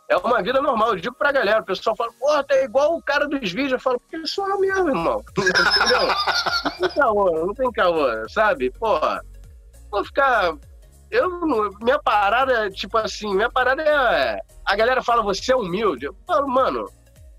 é 0.08 0.16
uma 0.16 0.42
vida 0.42 0.60
normal. 0.60 0.88
Eu 0.88 0.96
digo 0.96 1.14
pra 1.14 1.30
galera, 1.30 1.60
o 1.60 1.64
pessoal 1.64 1.94
fala, 1.94 2.10
porra, 2.18 2.42
tá 2.42 2.56
igual 2.64 2.96
o 2.96 3.02
cara 3.02 3.28
dos 3.28 3.52
vídeos. 3.52 3.74
Eu 3.74 3.78
falo, 3.78 4.00
porque 4.00 4.26
sou 4.26 4.48
eu 4.48 4.58
mesmo, 4.58 4.88
irmão. 4.88 5.22
Entendeu? 5.38 6.08
Não 6.64 6.88
tem 6.88 7.00
caô, 7.00 7.46
não 7.46 7.54
tem 7.54 7.70
caô, 7.70 8.28
sabe? 8.28 8.72
Porra, 8.72 9.24
vou 9.88 10.04
ficar. 10.04 10.52
Eu, 11.12 11.30
minha 11.80 12.00
parada, 12.00 12.68
tipo 12.72 12.98
assim, 12.98 13.32
minha 13.32 13.48
parada 13.48 13.82
é. 13.82 14.40
A 14.66 14.74
galera 14.74 15.00
fala, 15.00 15.22
você 15.22 15.52
é 15.52 15.56
humilde. 15.56 16.06
Eu 16.06 16.16
falo, 16.26 16.48
mano, 16.48 16.90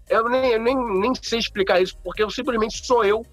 eu 0.09 0.29
nem, 0.29 0.51
eu 0.51 0.59
nem, 0.59 0.75
nem 0.75 1.13
sei 1.21 1.39
explicar 1.39 1.81
isso, 1.81 1.97
porque 2.03 2.23
eu 2.23 2.29
simplesmente 2.29 2.85
sou 2.85 3.03
eu. 3.03 3.25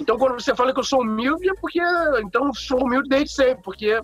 Então, 0.00 0.16
quando 0.16 0.40
você 0.40 0.54
fala 0.54 0.72
que 0.72 0.78
eu 0.78 0.84
sou 0.84 1.00
humilde, 1.00 1.48
é 1.48 1.54
porque. 1.54 1.80
Então, 2.22 2.52
sou 2.54 2.84
humilde 2.84 3.08
desde 3.08 3.32
sempre, 3.32 3.62
porque 3.62 4.00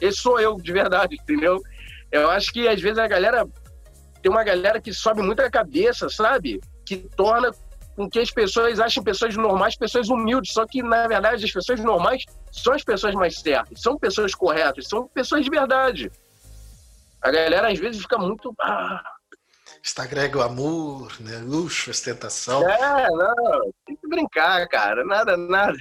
esse 0.00 0.18
sou 0.18 0.40
eu, 0.40 0.56
de 0.56 0.72
verdade, 0.72 1.16
entendeu? 1.16 1.60
Eu 2.10 2.30
acho 2.30 2.52
que 2.52 2.66
às 2.66 2.80
vezes 2.80 2.98
a 2.98 3.06
galera. 3.06 3.46
Tem 4.22 4.32
uma 4.32 4.42
galera 4.42 4.80
que 4.80 4.92
sobe 4.92 5.20
muito 5.20 5.40
a 5.40 5.50
cabeça, 5.50 6.08
sabe? 6.08 6.58
Que 6.86 6.96
torna 6.96 7.50
com 7.94 8.08
que 8.08 8.18
as 8.18 8.30
pessoas 8.30 8.80
achem 8.80 9.02
pessoas 9.02 9.36
normais, 9.36 9.76
pessoas 9.76 10.08
humildes. 10.08 10.52
Só 10.52 10.66
que, 10.66 10.82
na 10.82 11.06
verdade, 11.06 11.44
as 11.44 11.52
pessoas 11.52 11.80
normais 11.80 12.24
são 12.50 12.72
as 12.72 12.82
pessoas 12.82 13.14
mais 13.14 13.38
certas, 13.38 13.82
são 13.82 13.98
pessoas 13.98 14.34
corretas, 14.34 14.88
são 14.88 15.06
pessoas 15.08 15.44
de 15.44 15.50
verdade. 15.50 16.10
A 17.20 17.30
galera 17.30 17.70
às 17.70 17.78
vezes 17.78 18.00
fica 18.00 18.16
muito. 18.16 18.54
Ah, 18.60 19.13
Instagram 19.84 20.22
é 20.22 20.28
glamour, 20.28 21.12
né? 21.20 21.36
luxo, 21.44 21.90
ostentação. 21.90 22.66
é, 22.68 23.06
não, 23.10 23.70
tem 23.86 23.94
que 23.96 24.08
brincar, 24.08 24.66
cara. 24.68 25.04
Nada, 25.04 25.36
nada. 25.36 25.76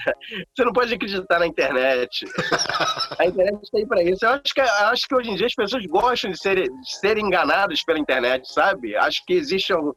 Você 0.54 0.66
não 0.66 0.74
pode 0.74 0.93
acreditar 0.93 1.39
na 1.39 1.47
internet. 1.47 2.26
A 3.18 3.26
internet 3.26 3.64
está 3.64 3.78
aí 3.78 3.86
para 3.88 4.04
isso. 4.04 4.26
Eu 4.26 4.32
acho, 4.32 4.54
que, 4.54 4.60
eu 4.60 4.66
acho 4.66 5.08
que 5.08 5.16
hoje 5.16 5.30
em 5.30 5.36
dia 5.36 5.45
as 5.47 5.56
pessoas 5.56 5.86
gostam 5.86 6.32
de 6.32 6.38
ser, 6.38 6.64
de 6.64 6.97
serem 6.99 7.26
enganadas 7.28 7.82
pela 7.86 7.97
internet, 7.97 8.51
sabe? 8.51 8.93
Acho 8.97 9.24
que 9.26 9.34
existe. 9.36 9.72
algum- 9.72 9.93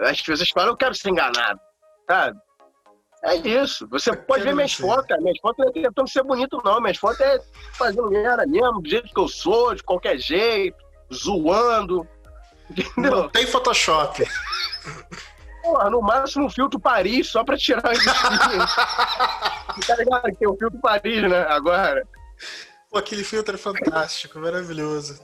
As 0.00 0.22
pessoas 0.22 0.48
falam, 0.48 0.70
eu 0.70 0.76
quero 0.76 0.94
ser 0.94 1.10
enganado, 1.10 1.60
sabe? 2.08 2.38
É 3.24 3.34
isso. 3.36 3.86
Você 3.90 4.14
pode 4.16 4.42
ver 4.44 4.54
minhas 4.54 4.72
fotos, 4.72 5.06
cara. 5.06 5.20
Minhas 5.20 5.38
fotos 5.40 5.58
não 5.58 5.68
é 5.68 5.72
tentando 5.72 6.08
ser 6.08 6.22
bonito, 6.22 6.62
não. 6.64 6.80
Minhas 6.80 6.96
fotos 6.96 7.20
é 7.20 7.38
fazendo 7.74 8.08
merda 8.10 8.46
mesmo, 8.46 8.80
do 8.80 8.88
jeito 8.88 9.12
que 9.12 9.20
eu 9.20 9.28
sou, 9.28 9.74
de 9.74 9.82
qualquer 9.82 10.16
jeito, 10.18 10.76
zoando. 11.12 12.08
Entendeu? 12.70 12.92
Não 13.10 13.28
tem 13.28 13.46
Photoshop. 13.46 14.26
porra, 15.62 15.90
no 15.90 16.00
máximo 16.00 16.46
um 16.46 16.50
filtro 16.50 16.80
Paris, 16.80 17.28
só 17.28 17.44
pra 17.44 17.56
tirar 17.56 17.92
espinhas. 17.92 18.74
tá 19.86 19.96
ligado? 19.96 20.24
Que 20.24 20.36
tem 20.36 20.48
o 20.48 20.56
filtro 20.56 20.80
Paris, 20.80 21.22
né? 21.22 21.46
Agora. 21.48 22.06
Pô, 22.90 22.98
aquele 22.98 23.24
filtro 23.24 23.54
é 23.54 23.58
fantástico, 23.58 24.38
maravilhoso. 24.38 25.20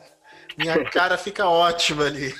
Minha 0.57 0.85
cara 0.91 1.17
fica 1.17 1.47
ótima 1.47 2.05
ali. 2.05 2.35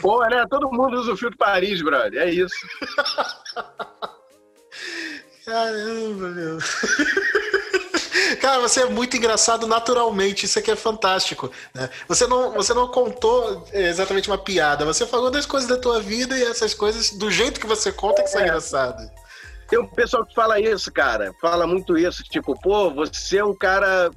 Pô, 0.00 0.24
né? 0.26 0.46
Todo 0.48 0.70
mundo 0.70 0.98
usa 0.98 1.12
o 1.12 1.16
filtro 1.16 1.38
Paris, 1.38 1.82
brother. 1.82 2.22
É 2.22 2.30
isso. 2.30 2.54
Caramba, 5.44 6.28
meu. 6.28 6.58
Cara, 8.40 8.60
você 8.60 8.82
é 8.82 8.86
muito 8.86 9.16
engraçado 9.16 9.66
naturalmente, 9.66 10.46
isso 10.46 10.58
aqui 10.58 10.70
é 10.70 10.76
fantástico. 10.76 11.50
Né? 11.74 11.88
Você, 12.08 12.26
não, 12.26 12.52
você 12.52 12.72
não 12.74 12.88
contou 12.88 13.66
exatamente 13.72 14.28
uma 14.30 14.38
piada, 14.38 14.84
você 14.84 15.06
falou 15.06 15.30
das 15.30 15.46
coisas 15.46 15.68
da 15.68 15.76
tua 15.76 16.00
vida 16.00 16.36
e 16.38 16.42
essas 16.44 16.74
coisas, 16.74 17.10
do 17.10 17.30
jeito 17.30 17.60
que 17.60 17.66
você 17.66 17.90
conta, 17.92 18.22
que 18.22 18.28
são 18.30 18.40
É. 18.40 18.44
engraçado. 18.44 19.02
Tem 19.68 19.78
um 19.78 19.86
pessoal 19.86 20.24
que 20.26 20.34
fala 20.34 20.60
isso, 20.60 20.92
cara. 20.92 21.32
Fala 21.40 21.66
muito 21.66 21.96
isso. 21.96 22.22
Tipo, 22.24 22.54
pô, 22.60 22.90
você 22.90 23.38
é 23.38 23.44
um 23.44 23.54
cara 23.54 24.10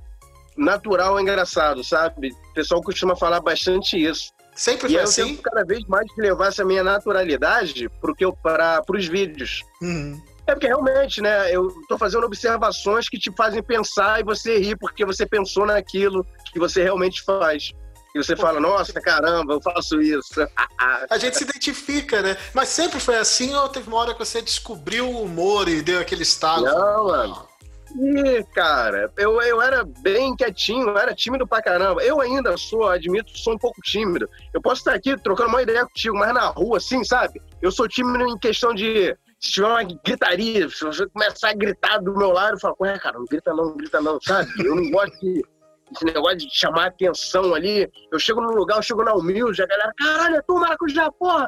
natural, 0.57 1.19
engraçado, 1.19 1.83
sabe? 1.83 2.31
O 2.49 2.53
pessoal 2.53 2.81
costuma 2.81 3.15
falar 3.15 3.39
bastante 3.39 3.95
isso. 4.01 4.31
Sempre 4.55 4.87
E 4.87 4.91
foi 4.93 4.99
eu 4.99 5.03
assim? 5.03 5.25
tento 5.35 5.41
cada 5.43 5.63
vez 5.63 5.85
mais 5.87 6.05
levar 6.17 6.47
essa 6.47 6.65
minha 6.65 6.83
naturalidade 6.83 7.87
porque 8.01 8.25
eu, 8.25 8.33
para 8.33 8.81
os 8.89 9.07
vídeos. 9.07 9.63
Uhum. 9.81 10.19
É 10.47 10.53
porque 10.53 10.67
realmente, 10.67 11.21
né? 11.21 11.53
Eu 11.53 11.69
tô 11.89 11.97
fazendo 11.97 12.25
observações 12.25 13.09
que 13.09 13.19
te 13.19 13.31
fazem 13.35 13.61
pensar 13.61 14.21
e 14.21 14.23
você 14.23 14.57
ri 14.57 14.75
porque 14.77 15.05
você 15.05 15.25
pensou 15.25 15.65
naquilo 15.65 16.25
que 16.53 16.59
você 16.59 16.81
realmente 16.81 17.21
faz. 17.21 17.73
E 18.15 18.17
você 18.17 18.35
fala, 18.35 18.59
nossa, 18.59 18.99
caramba, 19.01 19.53
eu 19.53 19.61
faço 19.61 20.01
isso. 20.01 20.47
A 21.09 21.17
gente 21.17 21.37
se 21.37 21.43
identifica, 21.43 22.21
né? 22.21 22.37
Mas 22.53 22.69
sempre 22.69 22.99
foi 22.99 23.17
assim 23.17 23.53
ou 23.53 23.67
teve 23.69 23.89
uma 23.89 23.97
hora 23.97 24.13
que 24.13 24.19
você 24.19 24.41
descobriu 24.41 25.07
o 25.07 25.23
humor 25.23 25.67
e 25.67 25.81
deu 25.81 25.99
aquele 25.99 26.23
estalo? 26.23 26.65
Não, 26.65 27.07
mano. 27.07 27.47
Ih, 27.95 28.43
cara, 28.53 29.11
eu, 29.17 29.41
eu 29.41 29.61
era 29.61 29.83
bem 29.83 30.35
quietinho, 30.35 30.89
eu 30.89 30.97
era 30.97 31.15
tímido 31.15 31.47
pra 31.47 31.61
caramba. 31.61 32.03
Eu 32.03 32.19
ainda 32.19 32.57
sou, 32.57 32.87
admito, 32.87 33.37
sou 33.37 33.53
um 33.53 33.57
pouco 33.57 33.81
tímido. 33.81 34.29
Eu 34.53 34.61
posso 34.61 34.81
estar 34.81 34.93
aqui 34.93 35.17
trocando 35.17 35.49
uma 35.49 35.61
ideia 35.61 35.85
contigo, 35.85 36.17
mas 36.17 36.33
na 36.33 36.47
rua, 36.47 36.77
assim, 36.77 37.03
sabe? 37.03 37.41
Eu 37.61 37.71
sou 37.71 37.87
tímido 37.87 38.25
em 38.25 38.37
questão 38.37 38.73
de. 38.73 39.15
Se 39.39 39.51
tiver 39.51 39.67
uma 39.67 39.83
gritaria, 39.83 40.69
se 40.69 40.83
você 40.83 41.07
começar 41.07 41.49
a 41.49 41.53
gritar 41.53 41.99
do 41.99 42.17
meu 42.17 42.31
lado, 42.31 42.55
eu 42.55 42.59
falo, 42.59 42.75
ué, 42.81 42.97
cara, 42.97 43.19
não 43.19 43.25
grita 43.25 43.53
não, 43.53 43.65
não 43.65 43.77
grita 43.77 44.01
não, 44.01 44.19
sabe? 44.19 44.49
Eu 44.65 44.75
não 44.75 44.89
gosto 44.89 45.19
de, 45.19 45.43
desse 45.91 46.05
negócio 46.05 46.37
de 46.37 46.49
chamar 46.51 46.87
atenção 46.87 47.53
ali. 47.53 47.89
Eu 48.11 48.17
chego 48.17 48.41
num 48.41 48.55
lugar, 48.55 48.77
eu 48.77 48.81
chego 48.83 49.03
na 49.03 49.13
humilde, 49.13 49.61
a 49.61 49.67
galera, 49.67 49.93
caralho, 49.95 50.35
é 50.37 50.41
tu, 50.41 50.55
maracujá, 50.55 51.11
porra! 51.11 51.47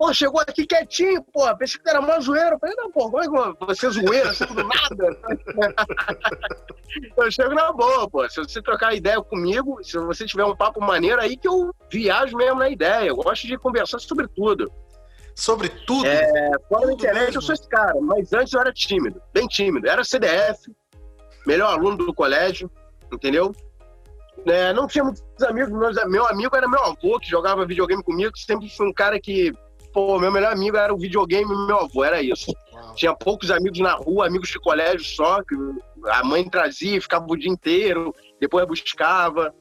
Pô, 0.00 0.14
chegou 0.14 0.40
aqui 0.40 0.66
quietinho, 0.66 1.22
pô, 1.30 1.54
pensei 1.58 1.78
que 1.78 1.88
era 1.88 2.00
mó 2.00 2.18
zoeiro. 2.20 2.54
Eu 2.54 2.58
falei, 2.58 2.74
não, 2.74 2.90
pô, 2.90 3.10
como 3.10 3.22
é 3.22 3.54
que 3.54 3.66
você 3.66 3.90
zoeiro, 3.90 4.30
assim, 4.30 4.46
do 4.46 4.64
nada? 4.64 5.16
eu 7.18 7.30
chego 7.30 7.54
na 7.54 7.70
boa, 7.70 8.08
pô. 8.08 8.26
Se 8.30 8.36
você 8.38 8.62
trocar 8.62 8.94
ideia 8.94 9.20
comigo, 9.22 9.78
se 9.84 9.98
você 9.98 10.24
tiver 10.24 10.46
um 10.46 10.56
papo 10.56 10.80
maneiro, 10.80 11.20
aí 11.20 11.36
que 11.36 11.46
eu 11.46 11.70
viajo 11.92 12.34
mesmo 12.34 12.60
na 12.60 12.70
ideia. 12.70 13.08
Eu 13.10 13.16
gosto 13.16 13.46
de 13.46 13.58
conversar 13.58 13.98
sobre 13.98 14.26
tudo. 14.28 14.72
Sobre 15.34 15.68
tudo? 15.68 16.06
É, 16.06 16.50
fora 16.68 16.86
da 16.86 16.92
internet 16.92 17.26
mesmo? 17.26 17.38
eu 17.38 17.42
sou 17.42 17.54
esse 17.54 17.68
cara, 17.68 18.00
mas 18.00 18.32
antes 18.32 18.52
eu 18.52 18.60
era 18.60 18.72
tímido, 18.72 19.20
bem 19.32 19.46
tímido. 19.46 19.88
Era 19.88 20.04
CDF, 20.04 20.70
melhor 21.46 21.72
aluno 21.72 21.96
do 21.96 22.14
colégio, 22.14 22.70
entendeu? 23.12 23.54
É, 24.46 24.72
não 24.72 24.86
tinha 24.86 25.04
muitos 25.04 25.22
amigos, 25.42 25.70
meus, 25.70 25.96
meu 26.06 26.26
amigo 26.26 26.56
era 26.56 26.68
meu 26.68 26.82
avô, 26.82 27.18
que 27.18 27.28
jogava 27.28 27.66
videogame 27.66 28.02
comigo, 28.02 28.36
sempre 28.38 28.68
fui 28.70 28.88
um 28.88 28.92
cara 28.92 29.20
que, 29.20 29.52
pô, 29.92 30.18
meu 30.18 30.32
melhor 30.32 30.52
amigo 30.52 30.76
era 30.76 30.94
o 30.94 30.98
videogame 30.98 31.52
e 31.52 31.66
meu 31.66 31.80
avô, 31.80 32.04
era 32.04 32.22
isso. 32.22 32.52
Uau. 32.72 32.94
Tinha 32.94 33.14
poucos 33.14 33.50
amigos 33.50 33.78
na 33.80 33.94
rua, 33.94 34.26
amigos 34.26 34.48
de 34.48 34.58
colégio 34.58 35.04
só, 35.04 35.42
que 35.42 35.54
a 36.06 36.24
mãe 36.24 36.48
trazia, 36.48 37.00
ficava 37.00 37.26
o 37.28 37.36
dia 37.36 37.50
inteiro, 37.50 38.14
depois 38.40 38.66
buscava. 38.66 39.54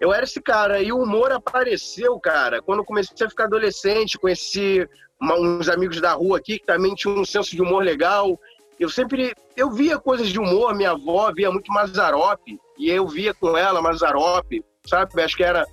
Eu 0.00 0.12
era 0.12 0.24
esse 0.24 0.40
cara, 0.40 0.80
e 0.80 0.92
o 0.92 1.02
humor 1.02 1.32
apareceu, 1.32 2.18
cara, 2.20 2.62
quando 2.62 2.80
eu 2.80 2.84
comecei 2.84 3.26
a 3.26 3.30
ficar 3.30 3.44
adolescente, 3.44 4.18
conheci 4.18 4.88
uma- 5.20 5.34
uns 5.34 5.68
amigos 5.68 6.00
da 6.00 6.12
rua 6.12 6.38
aqui 6.38 6.58
que 6.58 6.66
também 6.66 6.94
tinham 6.94 7.18
um 7.18 7.24
senso 7.24 7.50
de 7.50 7.60
humor 7.60 7.82
legal. 7.82 8.38
Eu 8.78 8.88
sempre, 8.88 9.34
eu 9.56 9.70
via 9.72 9.98
coisas 9.98 10.28
de 10.28 10.38
humor, 10.38 10.72
minha 10.72 10.92
avó 10.92 11.32
via 11.34 11.50
muito 11.50 11.72
Mazzaropi, 11.72 12.60
e 12.78 12.88
eu 12.88 13.08
via 13.08 13.34
com 13.34 13.58
ela 13.58 13.82
Mazzaropi, 13.82 14.64
sabe? 14.86 15.20
Acho 15.20 15.36
que 15.36 15.42
era, 15.42 15.66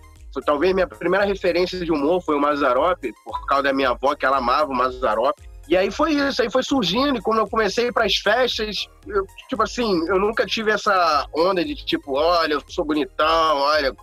talvez 0.43 0.73
minha 0.73 0.87
primeira 0.87 1.23
referência 1.23 1.79
de 1.85 1.91
humor 1.91 2.19
foi 2.21 2.35
o 2.35 2.41
Mazzaropi, 2.41 3.13
por 3.23 3.45
causa 3.45 3.63
da 3.63 3.73
minha 3.73 3.91
avó, 3.91 4.15
que 4.15 4.25
ela 4.25 4.37
amava 4.37 4.71
o 4.71 4.75
Mazzaropi. 4.75 5.43
E 5.67 5.75
aí 5.75 5.89
foi 5.89 6.13
isso, 6.13 6.41
aí 6.41 6.49
foi 6.49 6.61
surgindo, 6.61 7.17
e 7.17 7.21
quando 7.21 7.39
eu 7.39 7.49
comecei 7.49 7.85
a 7.85 7.87
ir 7.87 7.91
pras 7.91 8.15
festas, 8.17 8.87
eu, 9.07 9.25
tipo 9.49 9.63
assim, 9.63 10.07
eu 10.07 10.19
nunca 10.19 10.45
tive 10.45 10.71
essa 10.71 11.27
onda 11.33 11.65
de 11.65 11.75
tipo, 11.75 12.13
olha, 12.13 12.53
eu 12.53 12.63
sou 12.67 12.85
bonitão, 12.85 13.57
olha, 13.57 13.95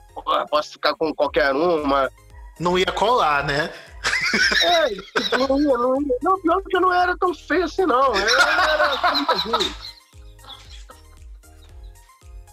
posso 0.51 0.73
ficar 0.73 0.95
com 0.95 1.15
qualquer 1.15 1.53
uma. 1.53 2.11
Não 2.59 2.77
ia 2.77 2.87
colar, 2.87 3.45
né? 3.45 3.73
É, 4.65 4.89
tipo, 4.89 5.39
não 5.39 5.61
ia, 5.61 5.79
não 5.79 6.03
ia. 6.03 6.19
Não, 6.23 6.41
pior 6.41 6.63
que 6.63 6.77
eu 6.77 6.81
não 6.81 6.93
era 6.93 7.17
tão 7.17 7.33
feio 7.33 7.65
assim, 7.65 7.87
não. 7.87 8.15
Eu 8.15 8.41
era. 8.41 9.83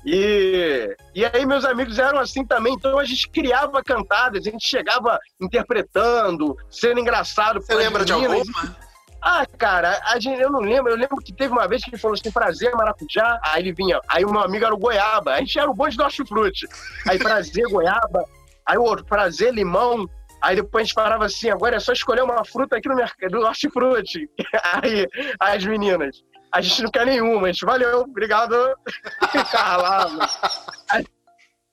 E, 0.05 0.95
e 1.13 1.25
aí 1.25 1.45
meus 1.45 1.65
amigos 1.65 1.99
eram 1.99 2.19
assim 2.19 2.45
também, 2.45 2.73
então 2.73 2.97
a 2.97 3.03
gente 3.03 3.29
criava 3.29 3.83
cantadas, 3.83 4.47
a 4.47 4.49
gente 4.49 4.65
chegava 4.65 5.19
interpretando, 5.39 6.57
sendo 6.71 7.01
engraçado. 7.01 7.61
Você 7.61 7.75
lembra 7.75 8.05
de 8.05 8.13
meninas. 8.13 8.47
alguma? 8.47 8.88
Ah, 9.21 9.45
cara, 9.57 9.99
a 10.05 10.19
gente, 10.19 10.41
eu 10.41 10.51
não 10.51 10.61
lembro. 10.61 10.91
Eu 10.91 10.97
lembro 10.97 11.17
que 11.17 11.33
teve 11.33 11.51
uma 11.51 11.67
vez 11.67 11.83
que 11.83 11.89
ele 11.89 11.97
falou 11.97 12.15
assim, 12.15 12.31
prazer, 12.31 12.73
maracujá. 12.73 13.39
Aí 13.43 13.63
ele 13.63 13.73
vinha, 13.73 13.99
aí 14.07 14.23
o 14.23 14.31
meu 14.31 14.41
amigo 14.41 14.65
era 14.65 14.73
o 14.73 14.77
goiaba. 14.77 15.33
A 15.33 15.39
gente 15.39 15.59
era 15.59 15.69
o 15.69 15.73
bonde 15.73 15.97
do 15.97 16.03
hortifruti. 16.03 16.67
Aí 17.07 17.19
prazer, 17.19 17.67
goiaba. 17.69 18.23
Aí 18.65 18.77
o 18.77 18.83
outro, 18.83 19.05
prazer, 19.05 19.53
limão. 19.53 20.09
Aí 20.41 20.55
depois 20.55 20.83
a 20.83 20.85
gente 20.85 20.95
parava 20.95 21.25
assim, 21.25 21.49
agora 21.49 21.75
é 21.75 21.79
só 21.79 21.91
escolher 21.91 22.21
uma 22.21 22.45
fruta 22.45 22.77
aqui 22.77 22.87
no 22.87 22.95
mercado, 22.95 23.31
do 23.31 23.45
hortifruti. 23.45 24.29
Aí, 24.73 25.05
as 25.39 25.65
meninas, 25.65 26.23
a 26.51 26.61
gente 26.61 26.83
não 26.83 26.91
quer 26.91 27.05
nenhuma. 27.05 27.47
A 27.47 27.51
gente, 27.51 27.65
valeu, 27.65 28.01
obrigado. 28.01 28.55
Aí, 30.89 31.05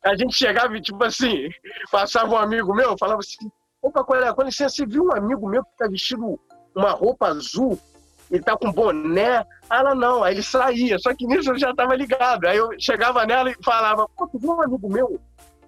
a 0.04 0.16
gente 0.16 0.34
chegava 0.34 0.76
e, 0.76 0.80
tipo 0.80 1.02
assim, 1.04 1.48
passava 1.90 2.32
um 2.32 2.38
amigo 2.38 2.74
meu, 2.74 2.96
falava 2.98 3.20
assim, 3.20 3.50
opa, 3.82 4.04
qual 4.04 4.20
é? 4.20 4.32
Com 4.32 4.42
licença, 4.42 4.76
você 4.76 4.86
viu 4.86 5.04
um 5.04 5.12
amigo 5.12 5.48
meu 5.48 5.64
que 5.64 5.76
tá 5.76 5.88
vestido 5.88 6.38
uma 6.76 6.90
roupa 6.90 7.28
azul, 7.28 7.78
ele 8.30 8.42
tá 8.42 8.56
com 8.56 8.70
boné. 8.70 9.44
Ela 9.70 9.94
não, 9.94 10.22
aí 10.22 10.34
ele 10.34 10.42
saía, 10.42 10.98
só 10.98 11.14
que 11.14 11.26
nisso 11.26 11.50
eu 11.50 11.58
já 11.58 11.74
tava 11.74 11.94
ligado. 11.96 12.46
Aí 12.46 12.56
eu 12.56 12.70
chegava 12.78 13.24
nela 13.24 13.50
e 13.50 13.56
falava, 13.64 14.08
pô, 14.16 14.26
tu 14.28 14.38
viu 14.38 14.52
um 14.52 14.62
amigo 14.62 14.88
meu? 14.88 15.20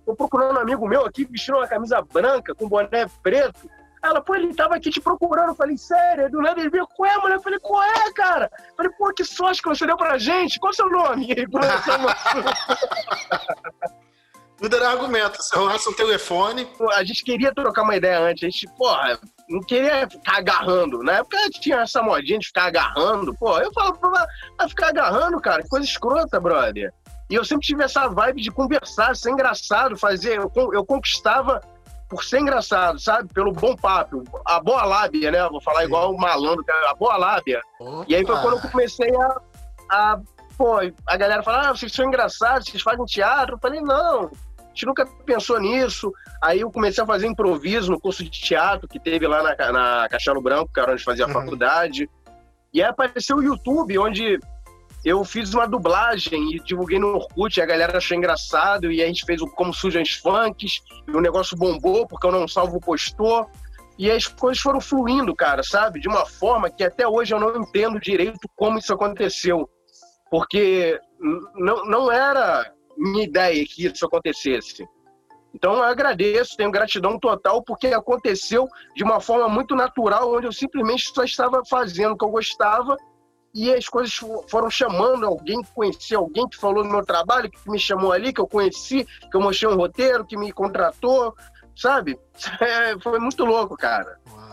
Tô 0.04 0.14
procurando 0.14 0.56
um 0.56 0.60
amigo 0.60 0.86
meu 0.86 1.04
aqui, 1.04 1.24
vestindo 1.24 1.56
uma 1.56 1.66
camisa 1.66 2.00
branca, 2.00 2.54
com 2.54 2.68
boné 2.68 3.06
preto. 3.22 3.68
Ela, 4.02 4.20
pô, 4.20 4.34
ele 4.34 4.54
tava 4.54 4.76
aqui 4.76 4.90
te 4.90 5.00
procurando. 5.00 5.48
Eu 5.48 5.54
falei, 5.54 5.76
sério? 5.76 6.30
Do 6.30 6.40
nada 6.40 6.60
ele 6.60 6.70
veio, 6.70 6.86
qual 6.86 7.10
é, 7.10 7.16
mulher? 7.18 7.34
Eu 7.36 7.42
falei, 7.42 7.58
qual 7.58 7.82
é, 7.82 8.12
cara? 8.12 8.50
Eu 8.70 8.76
falei, 8.76 8.92
pô, 8.92 9.12
que 9.12 9.24
sorte 9.24 9.60
que 9.60 9.68
você 9.68 9.86
deu 9.86 9.96
pra 9.96 10.18
gente. 10.18 10.60
Qual 10.60 10.70
é 10.70 10.72
o 10.72 10.76
seu 10.76 10.88
nome? 10.88 11.26
E 11.32 11.46
Tudo 14.56 14.76
era 14.76 14.90
argumento. 14.90 15.42
Se 15.42 15.54
rolasse 15.56 15.88
um 15.88 15.94
telefone, 15.94 16.68
a 16.92 17.02
gente 17.04 17.24
queria 17.24 17.52
trocar 17.52 17.82
uma 17.82 17.96
ideia 17.96 18.20
antes. 18.20 18.44
A 18.44 18.50
gente, 18.50 18.68
porra, 18.76 19.18
não 19.48 19.60
queria 19.60 20.08
ficar 20.08 20.38
agarrando. 20.38 21.02
Na 21.02 21.14
época 21.14 21.36
tinha 21.60 21.78
essa 21.78 22.02
modinha 22.02 22.38
de 22.38 22.46
ficar 22.46 22.66
agarrando. 22.66 23.34
Pô, 23.34 23.58
eu 23.58 23.72
falo, 23.72 23.98
vai 24.58 24.68
ficar 24.68 24.88
agarrando, 24.88 25.40
cara, 25.40 25.62
que 25.62 25.68
coisa 25.68 25.86
escrota, 25.86 26.38
brother. 26.38 26.92
E 27.30 27.34
eu 27.34 27.44
sempre 27.44 27.66
tive 27.66 27.82
essa 27.82 28.08
vibe 28.08 28.42
de 28.42 28.50
conversar, 28.50 29.14
ser 29.16 29.30
engraçado, 29.30 29.96
fazer. 29.96 30.38
Eu, 30.38 30.50
eu 30.72 30.84
conquistava 30.84 31.60
por 32.08 32.24
ser 32.24 32.40
engraçado, 32.40 32.98
sabe? 32.98 33.32
Pelo 33.32 33.52
bom 33.52 33.76
papo. 33.76 34.24
A 34.46 34.60
boa 34.60 34.84
lábia, 34.84 35.30
né? 35.30 35.46
Vou 35.48 35.60
falar 35.60 35.84
igual 35.84 36.12
o 36.12 36.18
malandro, 36.18 36.64
é 36.66 36.90
a 36.90 36.94
boa 36.94 37.16
lábia. 37.16 37.62
E 38.06 38.14
aí 38.14 38.24
foi 38.24 38.34
opa, 38.34 38.42
quando 38.42 38.64
eu 38.64 38.70
comecei 38.70 39.14
a. 39.14 39.40
a 39.90 40.20
pô, 40.56 40.78
a 41.06 41.16
galera 41.16 41.42
fala, 41.42 41.68
ah, 41.68 41.76
vocês 41.76 41.92
são 41.92 42.06
engraçados, 42.06 42.68
vocês 42.68 42.82
fazem 42.82 43.04
teatro. 43.04 43.56
Eu 43.56 43.58
falei, 43.58 43.80
não, 43.80 44.30
gente 44.78 44.86
nunca 44.86 45.04
pensou 45.26 45.58
nisso. 45.60 46.12
Aí 46.40 46.60
eu 46.60 46.70
comecei 46.70 47.02
a 47.02 47.06
fazer 47.06 47.26
improviso 47.26 47.90
no 47.90 48.00
curso 48.00 48.22
de 48.22 48.30
teatro 48.30 48.86
que 48.86 49.00
teve 49.00 49.26
lá 49.26 49.42
na, 49.42 49.72
na 49.72 50.08
Castelo 50.08 50.40
Branco, 50.40 50.70
que 50.72 50.78
era 50.78 50.92
onde 50.92 51.02
fazia 51.02 51.24
a 51.24 51.28
Uhum. 51.28 51.34
faculdade. 51.34 52.08
E 52.72 52.80
aí 52.80 52.88
apareceu 52.88 53.38
o 53.38 53.42
YouTube, 53.42 53.98
onde 53.98 54.38
eu 55.04 55.24
fiz 55.24 55.52
uma 55.52 55.66
dublagem 55.66 56.54
e 56.54 56.60
divulguei 56.60 56.98
no 56.98 57.08
Orkut, 57.08 57.58
e 57.58 57.62
a 57.62 57.66
galera 57.66 57.98
achou 57.98 58.16
engraçado, 58.16 58.92
e 58.92 59.02
a 59.02 59.06
gente 59.06 59.24
fez 59.24 59.40
o 59.40 59.46
Como 59.46 59.74
Surgem 59.74 60.02
os 60.02 60.12
Funks, 60.12 60.80
e 61.08 61.10
o 61.10 61.20
negócio 61.20 61.56
bombou, 61.56 62.06
porque 62.06 62.26
eu 62.26 62.32
não 62.32 62.46
salvo 62.46 62.78
postou. 62.80 63.50
E 63.98 64.08
as 64.12 64.28
coisas 64.28 64.62
foram 64.62 64.80
fluindo, 64.80 65.34
cara, 65.34 65.62
sabe? 65.64 65.98
De 65.98 66.08
uma 66.08 66.24
forma 66.24 66.70
que 66.70 66.84
até 66.84 67.08
hoje 67.08 67.34
eu 67.34 67.40
não 67.40 67.56
entendo 67.56 67.98
direito 67.98 68.48
como 68.54 68.78
isso 68.78 68.92
aconteceu. 68.92 69.68
Porque 70.30 71.00
não, 71.56 71.84
não 71.84 72.12
era 72.12 72.70
minha 72.98 73.24
ideia 73.24 73.64
que 73.66 73.86
isso 73.86 74.04
acontecesse. 74.04 74.86
Então 75.54 75.74
eu 75.74 75.82
agradeço, 75.82 76.56
tenho 76.56 76.70
gratidão 76.70 77.18
total, 77.18 77.62
porque 77.62 77.88
aconteceu 77.88 78.68
de 78.94 79.02
uma 79.02 79.20
forma 79.20 79.48
muito 79.48 79.74
natural, 79.74 80.34
onde 80.34 80.46
eu 80.46 80.52
simplesmente 80.52 81.10
só 81.14 81.24
estava 81.24 81.62
fazendo 81.68 82.12
o 82.12 82.18
que 82.18 82.24
eu 82.24 82.30
gostava 82.30 82.96
e 83.54 83.72
as 83.72 83.88
coisas 83.88 84.14
fo- 84.14 84.44
foram 84.48 84.68
chamando 84.68 85.24
alguém 85.24 85.62
que 85.62 85.72
conhecia, 85.74 86.18
alguém 86.18 86.46
que 86.46 86.56
falou 86.58 86.84
no 86.84 86.90
meu 86.90 87.04
trabalho, 87.04 87.50
que 87.50 87.70
me 87.70 87.78
chamou 87.78 88.12
ali, 88.12 88.32
que 88.32 88.40
eu 88.40 88.46
conheci, 88.46 89.04
que 89.30 89.36
eu 89.36 89.40
mostrei 89.40 89.70
um 89.72 89.76
roteiro, 89.76 90.24
que 90.26 90.36
me 90.36 90.52
contratou, 90.52 91.34
sabe? 91.74 92.18
É, 92.60 92.98
foi 93.00 93.18
muito 93.18 93.44
louco, 93.44 93.76
cara. 93.76 94.18
Uau. 94.30 94.47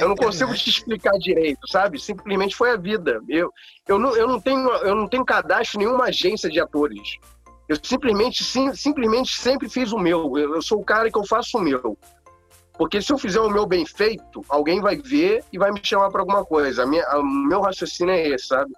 Eu 0.00 0.08
não 0.08 0.16
consigo 0.16 0.54
te 0.54 0.70
explicar 0.70 1.12
direito, 1.18 1.60
sabe? 1.68 1.98
Simplesmente 2.00 2.56
foi 2.56 2.70
a 2.70 2.76
vida. 2.76 3.20
Eu, 3.28 3.52
eu, 3.86 3.98
não, 3.98 4.16
eu, 4.16 4.26
não 4.26 4.40
tenho, 4.40 4.68
eu 4.68 4.94
não 4.94 5.06
tenho 5.06 5.24
cadastro 5.24 5.80
em 5.80 5.84
nenhuma 5.84 6.06
agência 6.06 6.48
de 6.48 6.60
atores. 6.60 7.18
Eu 7.68 7.76
simplesmente, 7.82 8.42
sim, 8.42 8.74
simplesmente 8.74 9.36
sempre 9.36 9.68
fiz 9.68 9.92
o 9.92 9.98
meu. 9.98 10.36
Eu, 10.36 10.56
eu 10.56 10.62
sou 10.62 10.80
o 10.80 10.84
cara 10.84 11.10
que 11.10 11.18
eu 11.18 11.26
faço 11.26 11.58
o 11.58 11.60
meu. 11.60 11.96
Porque 12.80 13.02
se 13.02 13.12
eu 13.12 13.18
fizer 13.18 13.40
o 13.40 13.50
meu 13.50 13.66
bem 13.66 13.84
feito, 13.84 14.42
alguém 14.48 14.80
vai 14.80 14.96
ver 14.96 15.44
e 15.52 15.58
vai 15.58 15.70
me 15.70 15.80
chamar 15.82 16.10
para 16.10 16.22
alguma 16.22 16.44
coisa. 16.44 16.82
A 16.82 16.86
minha, 16.86 17.06
o 17.18 17.22
meu 17.22 17.60
raciocínio 17.60 18.14
é 18.14 18.28
esse, 18.28 18.46
sabe? 18.46 18.72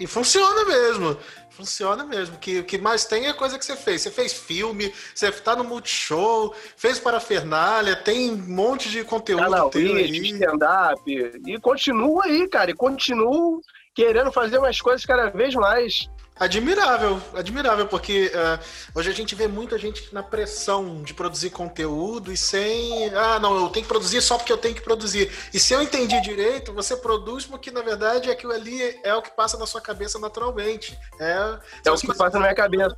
E 0.00 0.06
funciona 0.06 0.64
mesmo. 0.64 1.16
Funciona 1.50 2.04
mesmo. 2.04 2.38
Que, 2.38 2.60
o 2.60 2.64
que 2.64 2.78
mais 2.78 3.04
tem 3.04 3.26
é 3.26 3.34
coisa 3.34 3.58
que 3.58 3.64
você 3.64 3.76
fez. 3.76 4.00
Você 4.00 4.10
fez 4.10 4.32
filme, 4.32 4.90
você 5.14 5.30
tá 5.30 5.54
no 5.54 5.62
Multishow, 5.62 6.54
fez 6.74 6.98
parafernália, 6.98 7.94
tem 7.94 8.30
um 8.30 8.36
monte 8.36 8.88
de 8.88 9.04
conteúdo 9.04 9.42
Canal 9.42 9.70
stand-up. 9.70 11.02
E 11.46 11.60
continuo 11.60 12.22
aí, 12.22 12.48
cara. 12.48 12.70
E 12.70 12.74
continuo 12.74 13.60
querendo 13.94 14.32
fazer 14.32 14.56
umas 14.56 14.80
coisas 14.80 15.04
cada 15.04 15.28
vez 15.28 15.54
mais. 15.54 16.08
Admirável, 16.40 17.20
admirável, 17.34 17.86
porque 17.86 18.32
ah, 18.34 18.58
hoje 18.94 19.10
a 19.10 19.12
gente 19.12 19.34
vê 19.34 19.46
muita 19.46 19.76
gente 19.76 20.08
na 20.14 20.22
pressão 20.22 21.02
de 21.02 21.12
produzir 21.12 21.50
conteúdo 21.50 22.32
e 22.32 22.36
sem. 22.36 23.14
Ah, 23.14 23.38
não, 23.38 23.54
eu 23.56 23.68
tenho 23.68 23.84
que 23.84 23.92
produzir 23.92 24.22
só 24.22 24.38
porque 24.38 24.50
eu 24.50 24.56
tenho 24.56 24.74
que 24.74 24.80
produzir. 24.80 25.30
E 25.52 25.60
se 25.60 25.74
eu 25.74 25.82
entendi 25.82 26.18
direito, 26.22 26.72
você 26.72 26.96
produz 26.96 27.44
porque 27.44 27.70
na 27.70 27.82
verdade 27.82 28.30
aquilo 28.30 28.54
ali 28.54 28.80
é 29.04 29.14
o 29.14 29.20
que 29.20 29.30
passa 29.32 29.58
na 29.58 29.66
sua 29.66 29.82
cabeça 29.82 30.18
naturalmente. 30.18 30.98
É, 31.20 31.58
É 31.84 31.90
o 31.90 31.96
que 31.96 32.06
passa 32.06 32.38
na 32.38 32.46
minha 32.46 32.54
cabeça. 32.54 32.96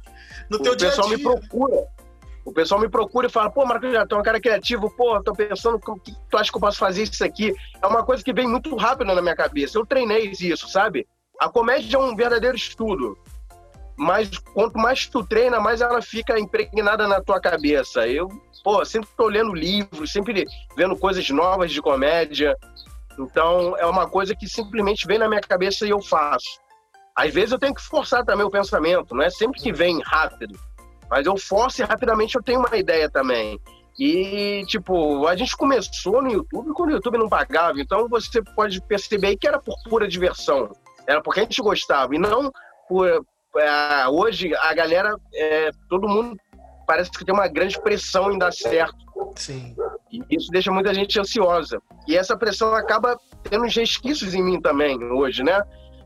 no 0.48 0.60
teu 0.60 0.74
o 0.74 0.76
dia 0.76 0.86
a 0.86 0.90
pessoal 0.92 1.08
dia. 1.08 1.16
me 1.16 1.24
procura. 1.24 1.88
O 2.44 2.52
pessoal 2.52 2.80
me 2.80 2.88
procura 2.88 3.26
e 3.26 3.30
fala, 3.30 3.50
pô, 3.50 3.66
Marcos 3.66 3.90
já 3.90 4.06
é 4.08 4.14
um 4.14 4.22
cara 4.22 4.40
criativo, 4.40 4.88
pô, 4.96 5.20
tô 5.22 5.32
pensando 5.32 5.80
o 5.84 5.96
que 5.98 6.12
tu 6.30 6.36
acha 6.36 6.50
que 6.50 6.56
eu 6.56 6.60
posso 6.60 6.78
fazer 6.78 7.02
isso 7.02 7.24
aqui. 7.24 7.52
É 7.80 7.86
uma 7.88 8.04
coisa 8.04 8.22
que 8.22 8.32
vem 8.32 8.46
muito 8.46 8.74
rápido 8.76 9.12
na 9.12 9.20
minha 9.22 9.34
cabeça. 9.34 9.78
Eu 9.78 9.86
treinei 9.86 10.30
isso, 10.30 10.68
sabe? 10.68 11.08
A 11.42 11.48
comédia 11.48 11.96
é 11.96 11.98
um 11.98 12.14
verdadeiro 12.14 12.56
estudo. 12.56 13.18
Mas 13.96 14.30
quanto 14.54 14.78
mais 14.78 15.08
tu 15.08 15.26
treina, 15.26 15.58
mais 15.58 15.80
ela 15.80 16.00
fica 16.00 16.38
impregnada 16.38 17.08
na 17.08 17.20
tua 17.20 17.40
cabeça. 17.40 18.06
Eu, 18.06 18.28
pô, 18.62 18.84
sempre 18.84 19.08
tô 19.16 19.26
lendo 19.26 19.52
livros, 19.52 20.12
sempre 20.12 20.46
vendo 20.76 20.96
coisas 20.96 21.28
novas 21.30 21.72
de 21.72 21.82
comédia. 21.82 22.56
Então, 23.18 23.76
é 23.76 23.84
uma 23.84 24.08
coisa 24.08 24.36
que 24.36 24.48
simplesmente 24.48 25.04
vem 25.04 25.18
na 25.18 25.28
minha 25.28 25.40
cabeça 25.40 25.84
e 25.84 25.90
eu 25.90 26.00
faço. 26.00 26.60
Às 27.16 27.34
vezes 27.34 27.50
eu 27.50 27.58
tenho 27.58 27.74
que 27.74 27.82
forçar 27.82 28.24
também 28.24 28.46
o 28.46 28.50
pensamento, 28.50 29.12
não 29.12 29.24
é 29.24 29.28
sempre 29.28 29.60
que 29.60 29.72
vem 29.72 30.00
rápido. 30.00 30.56
Mas 31.10 31.26
eu 31.26 31.36
forço 31.36 31.82
e 31.82 31.84
rapidamente 31.84 32.36
eu 32.36 32.42
tenho 32.42 32.60
uma 32.60 32.76
ideia 32.76 33.10
também. 33.10 33.58
E, 33.98 34.62
tipo, 34.68 35.26
a 35.26 35.34
gente 35.34 35.56
começou 35.56 36.22
no 36.22 36.30
YouTube 36.30 36.72
quando 36.72 36.90
o 36.90 36.92
YouTube 36.92 37.18
não 37.18 37.28
pagava, 37.28 37.80
então 37.80 38.08
você 38.08 38.40
pode 38.54 38.80
perceber 38.82 39.36
que 39.36 39.48
era 39.48 39.58
por 39.58 39.74
pura 39.90 40.06
diversão. 40.06 40.70
Era 41.06 41.22
porque 41.22 41.40
a 41.40 41.42
gente 41.42 41.62
gostava, 41.62 42.14
e 42.14 42.18
não 42.18 42.52
por. 42.88 43.08
é, 43.56 44.08
hoje 44.08 44.54
a 44.54 44.74
galera, 44.74 45.16
é, 45.34 45.70
todo 45.88 46.08
mundo 46.08 46.36
parece 46.86 47.10
que 47.10 47.24
tem 47.24 47.34
uma 47.34 47.48
grande 47.48 47.80
pressão 47.80 48.32
em 48.32 48.38
dar 48.38 48.52
certo. 48.52 48.96
Sim. 49.36 49.74
E 50.10 50.22
isso 50.30 50.50
deixa 50.50 50.70
muita 50.70 50.92
gente 50.92 51.18
ansiosa. 51.18 51.80
E 52.06 52.16
essa 52.16 52.36
pressão 52.36 52.74
acaba 52.74 53.18
tendo 53.44 53.64
uns 53.64 53.74
resquícios 53.74 54.34
em 54.34 54.42
mim 54.42 54.60
também 54.60 55.02
hoje, 55.12 55.42
né? 55.42 55.62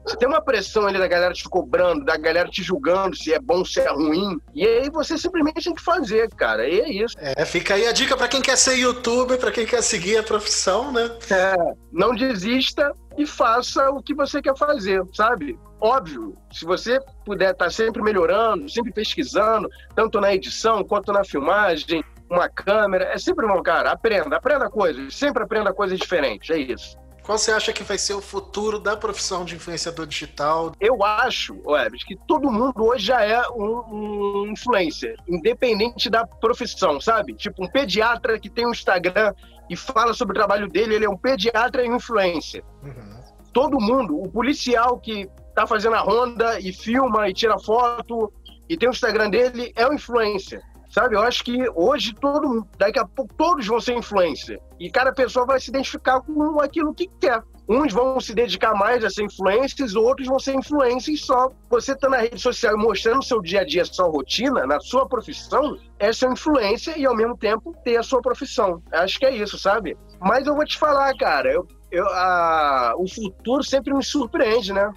Você 0.06 0.16
tem 0.16 0.28
uma 0.28 0.40
pressão 0.40 0.86
ali 0.86 0.98
da 0.98 1.08
galera 1.08 1.34
te 1.34 1.42
cobrando, 1.48 2.04
da 2.04 2.16
galera 2.16 2.48
te 2.48 2.62
julgando 2.62 3.16
se 3.16 3.34
é 3.34 3.40
bom, 3.40 3.64
se 3.64 3.80
é 3.80 3.90
ruim. 3.90 4.40
E 4.54 4.64
aí 4.64 4.88
você 4.88 5.18
simplesmente 5.18 5.64
tem 5.64 5.74
que 5.74 5.82
fazer, 5.82 6.30
cara. 6.36 6.68
E 6.68 6.80
é 6.80 6.88
isso. 6.88 7.16
É, 7.18 7.44
fica 7.44 7.74
aí 7.74 7.88
a 7.88 7.92
dica 7.92 8.16
pra 8.16 8.28
quem 8.28 8.40
quer 8.40 8.56
ser 8.56 8.76
youtuber, 8.76 9.36
pra 9.36 9.50
quem 9.50 9.66
quer 9.66 9.82
seguir 9.82 10.18
a 10.18 10.22
profissão, 10.22 10.92
né? 10.92 11.10
É, 11.28 11.56
não 11.92 12.14
desista 12.14 12.92
e 13.16 13.26
faça 13.26 13.90
o 13.90 14.02
que 14.02 14.14
você 14.14 14.42
quer 14.42 14.56
fazer, 14.56 15.02
sabe? 15.12 15.58
Óbvio, 15.80 16.34
se 16.52 16.64
você 16.64 17.00
puder 17.24 17.52
estar 17.52 17.70
sempre 17.70 18.02
melhorando, 18.02 18.68
sempre 18.68 18.92
pesquisando, 18.92 19.68
tanto 19.94 20.20
na 20.20 20.34
edição 20.34 20.84
quanto 20.84 21.12
na 21.12 21.24
filmagem, 21.24 22.04
uma 22.30 22.48
câmera, 22.48 23.04
é 23.04 23.18
sempre 23.18 23.46
bom, 23.46 23.62
cara. 23.62 23.92
Aprenda, 23.92 24.36
aprenda 24.36 24.68
coisas, 24.68 25.14
sempre 25.14 25.42
aprenda 25.42 25.72
coisas 25.72 25.98
diferentes, 25.98 26.50
é 26.50 26.58
isso. 26.58 26.96
Qual 27.26 27.36
você 27.36 27.50
acha 27.50 27.72
que 27.72 27.82
vai 27.82 27.98
ser 27.98 28.14
o 28.14 28.20
futuro 28.20 28.78
da 28.78 28.96
profissão 28.96 29.44
de 29.44 29.56
influenciador 29.56 30.06
digital? 30.06 30.70
Eu 30.78 31.02
acho, 31.02 31.60
Webs, 31.66 32.04
que 32.04 32.16
todo 32.28 32.52
mundo 32.52 32.84
hoje 32.84 33.06
já 33.06 33.20
é 33.20 33.42
um, 33.48 33.82
um 33.90 34.46
influencer, 34.52 35.16
independente 35.26 36.08
da 36.08 36.24
profissão, 36.24 37.00
sabe? 37.00 37.34
Tipo, 37.34 37.64
um 37.64 37.68
pediatra 37.68 38.38
que 38.38 38.48
tem 38.48 38.64
um 38.64 38.70
Instagram 38.70 39.34
e 39.68 39.76
fala 39.76 40.14
sobre 40.14 40.32
o 40.32 40.34
trabalho 40.36 40.68
dele, 40.68 40.94
ele 40.94 41.04
é 41.04 41.10
um 41.10 41.16
pediatra 41.16 41.84
e 41.84 41.90
um 41.90 41.96
influencer. 41.96 42.62
Uhum. 42.82 43.16
Todo 43.52 43.80
mundo, 43.80 44.20
o 44.20 44.28
policial 44.28 44.98
que 44.98 45.28
tá 45.54 45.66
fazendo 45.66 45.96
a 45.96 46.00
ronda 46.00 46.60
e 46.60 46.72
filma 46.72 47.28
e 47.28 47.34
tira 47.34 47.58
foto 47.58 48.32
e 48.68 48.76
tem 48.76 48.88
o 48.88 48.92
Instagram 48.92 49.30
dele, 49.30 49.72
é 49.74 49.88
um 49.88 49.94
influencer. 49.94 50.62
Sabe, 50.90 51.16
eu 51.16 51.20
acho 51.20 51.44
que 51.44 51.68
hoje 51.74 52.14
todo 52.14 52.48
mundo, 52.48 52.68
daqui 52.78 52.98
a 52.98 53.04
pouco 53.04 53.34
todos 53.34 53.66
vão 53.66 53.80
ser 53.80 53.96
influencer. 53.96 54.60
E 54.78 54.90
cada 54.90 55.12
pessoa 55.12 55.44
vai 55.44 55.60
se 55.60 55.68
identificar 55.70 56.20
com 56.20 56.60
aquilo 56.60 56.94
que 56.94 57.08
quer. 57.20 57.42
Uns 57.68 57.92
vão 57.92 58.20
se 58.20 58.32
dedicar 58.32 58.74
mais 58.74 59.04
a 59.04 59.10
ser 59.10 59.24
influencers, 59.24 59.96
outros 59.96 60.28
vão 60.28 60.38
ser 60.38 60.54
influencers 60.54 61.24
só. 61.24 61.50
Você 61.68 61.96
tá 61.96 62.08
na 62.08 62.18
rede 62.18 62.40
social 62.40 62.74
e 62.74 62.76
mostrando 62.76 63.24
seu 63.24 63.42
dia 63.42 63.62
a 63.62 63.64
dia, 63.64 63.84
sua 63.84 64.06
rotina, 64.06 64.66
na 64.66 64.78
sua 64.78 65.08
profissão, 65.08 65.76
é 65.98 66.12
ser 66.12 66.30
influência 66.30 66.96
e 66.96 67.04
ao 67.04 67.16
mesmo 67.16 67.36
tempo 67.36 67.74
ter 67.84 67.96
a 67.96 68.04
sua 68.04 68.22
profissão. 68.22 68.80
Acho 68.92 69.18
que 69.18 69.26
é 69.26 69.34
isso, 69.34 69.58
sabe? 69.58 69.96
Mas 70.20 70.46
eu 70.46 70.54
vou 70.54 70.64
te 70.64 70.78
falar, 70.78 71.12
cara, 71.16 71.52
eu, 71.52 71.66
eu, 71.90 72.06
a, 72.06 72.94
o 72.96 73.08
futuro 73.08 73.64
sempre 73.64 73.92
me 73.92 74.04
surpreende, 74.04 74.72
né? 74.72 74.92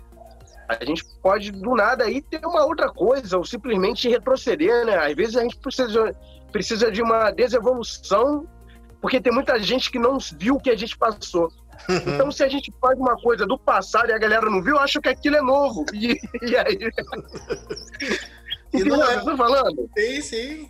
A 0.68 0.86
gente 0.86 1.04
pode, 1.24 1.52
do 1.52 1.74
nada, 1.74 2.04
aí 2.04 2.22
ter 2.22 2.46
uma 2.46 2.64
outra 2.64 2.90
coisa, 2.90 3.36
ou 3.36 3.44
simplesmente 3.44 4.08
retroceder, 4.08 4.86
né? 4.86 4.96
Às 4.96 5.16
vezes 5.16 5.36
a 5.36 5.42
gente 5.42 5.58
precisa, 5.58 6.16
precisa 6.52 6.92
de 6.92 7.02
uma 7.02 7.32
desevolução, 7.32 8.48
porque 9.02 9.20
tem 9.20 9.34
muita 9.34 9.58
gente 9.58 9.90
que 9.90 9.98
não 9.98 10.20
viu 10.38 10.56
o 10.56 10.60
que 10.60 10.70
a 10.70 10.78
gente 10.78 10.96
passou. 10.96 11.52
Então, 11.88 12.32
se 12.32 12.44
a 12.44 12.48
gente 12.48 12.74
faz 12.80 12.98
uma 12.98 13.16
coisa 13.16 13.46
do 13.46 13.58
passado 13.58 14.10
e 14.10 14.14
a 14.14 14.18
galera 14.18 14.50
não 14.50 14.62
viu, 14.62 14.78
acha 14.78 15.02
que 15.02 15.10
aquilo 15.10 15.38
é 15.38 15.42
novo. 15.42 15.86
E, 15.94 16.18
e 16.42 16.58
aí. 16.58 16.78
E 18.74 18.84
não 18.84 19.04
é. 19.04 19.20
tô 19.20 19.36
falando? 19.36 19.90
Sim, 19.98 20.22
sim. 20.22 20.70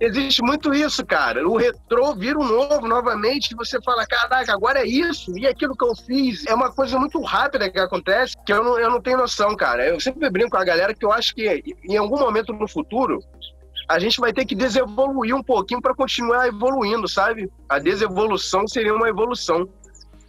Existe 0.00 0.42
muito 0.42 0.72
isso, 0.72 1.04
cara. 1.04 1.46
O 1.48 1.56
retrô 1.56 2.14
vira 2.14 2.38
o 2.38 2.44
novo 2.44 2.86
novamente, 2.86 3.54
você 3.56 3.82
fala, 3.82 4.06
caraca, 4.06 4.52
agora 4.52 4.80
é 4.80 4.86
isso, 4.86 5.36
e 5.36 5.44
aquilo 5.44 5.76
que 5.76 5.84
eu 5.84 5.94
fiz. 5.96 6.46
É 6.46 6.54
uma 6.54 6.70
coisa 6.72 6.98
muito 6.98 7.20
rápida 7.20 7.68
que 7.68 7.80
acontece, 7.80 8.36
que 8.46 8.52
eu 8.52 8.62
não, 8.62 8.78
eu 8.78 8.90
não 8.90 9.00
tenho 9.00 9.18
noção, 9.18 9.56
cara. 9.56 9.88
Eu 9.88 9.98
sempre 10.00 10.30
brinco 10.30 10.50
com 10.50 10.56
a 10.56 10.64
galera 10.64 10.94
que 10.94 11.04
eu 11.04 11.12
acho 11.12 11.34
que 11.34 11.64
em 11.84 11.96
algum 11.96 12.18
momento 12.18 12.52
no 12.52 12.68
futuro, 12.68 13.18
a 13.88 13.98
gente 13.98 14.20
vai 14.20 14.32
ter 14.32 14.44
que 14.44 14.54
desevoluir 14.54 15.34
um 15.34 15.42
pouquinho 15.42 15.80
para 15.82 15.94
continuar 15.94 16.46
evoluindo, 16.46 17.08
sabe? 17.08 17.50
A 17.68 17.80
desevolução 17.80 18.68
seria 18.68 18.94
uma 18.94 19.08
evolução. 19.08 19.68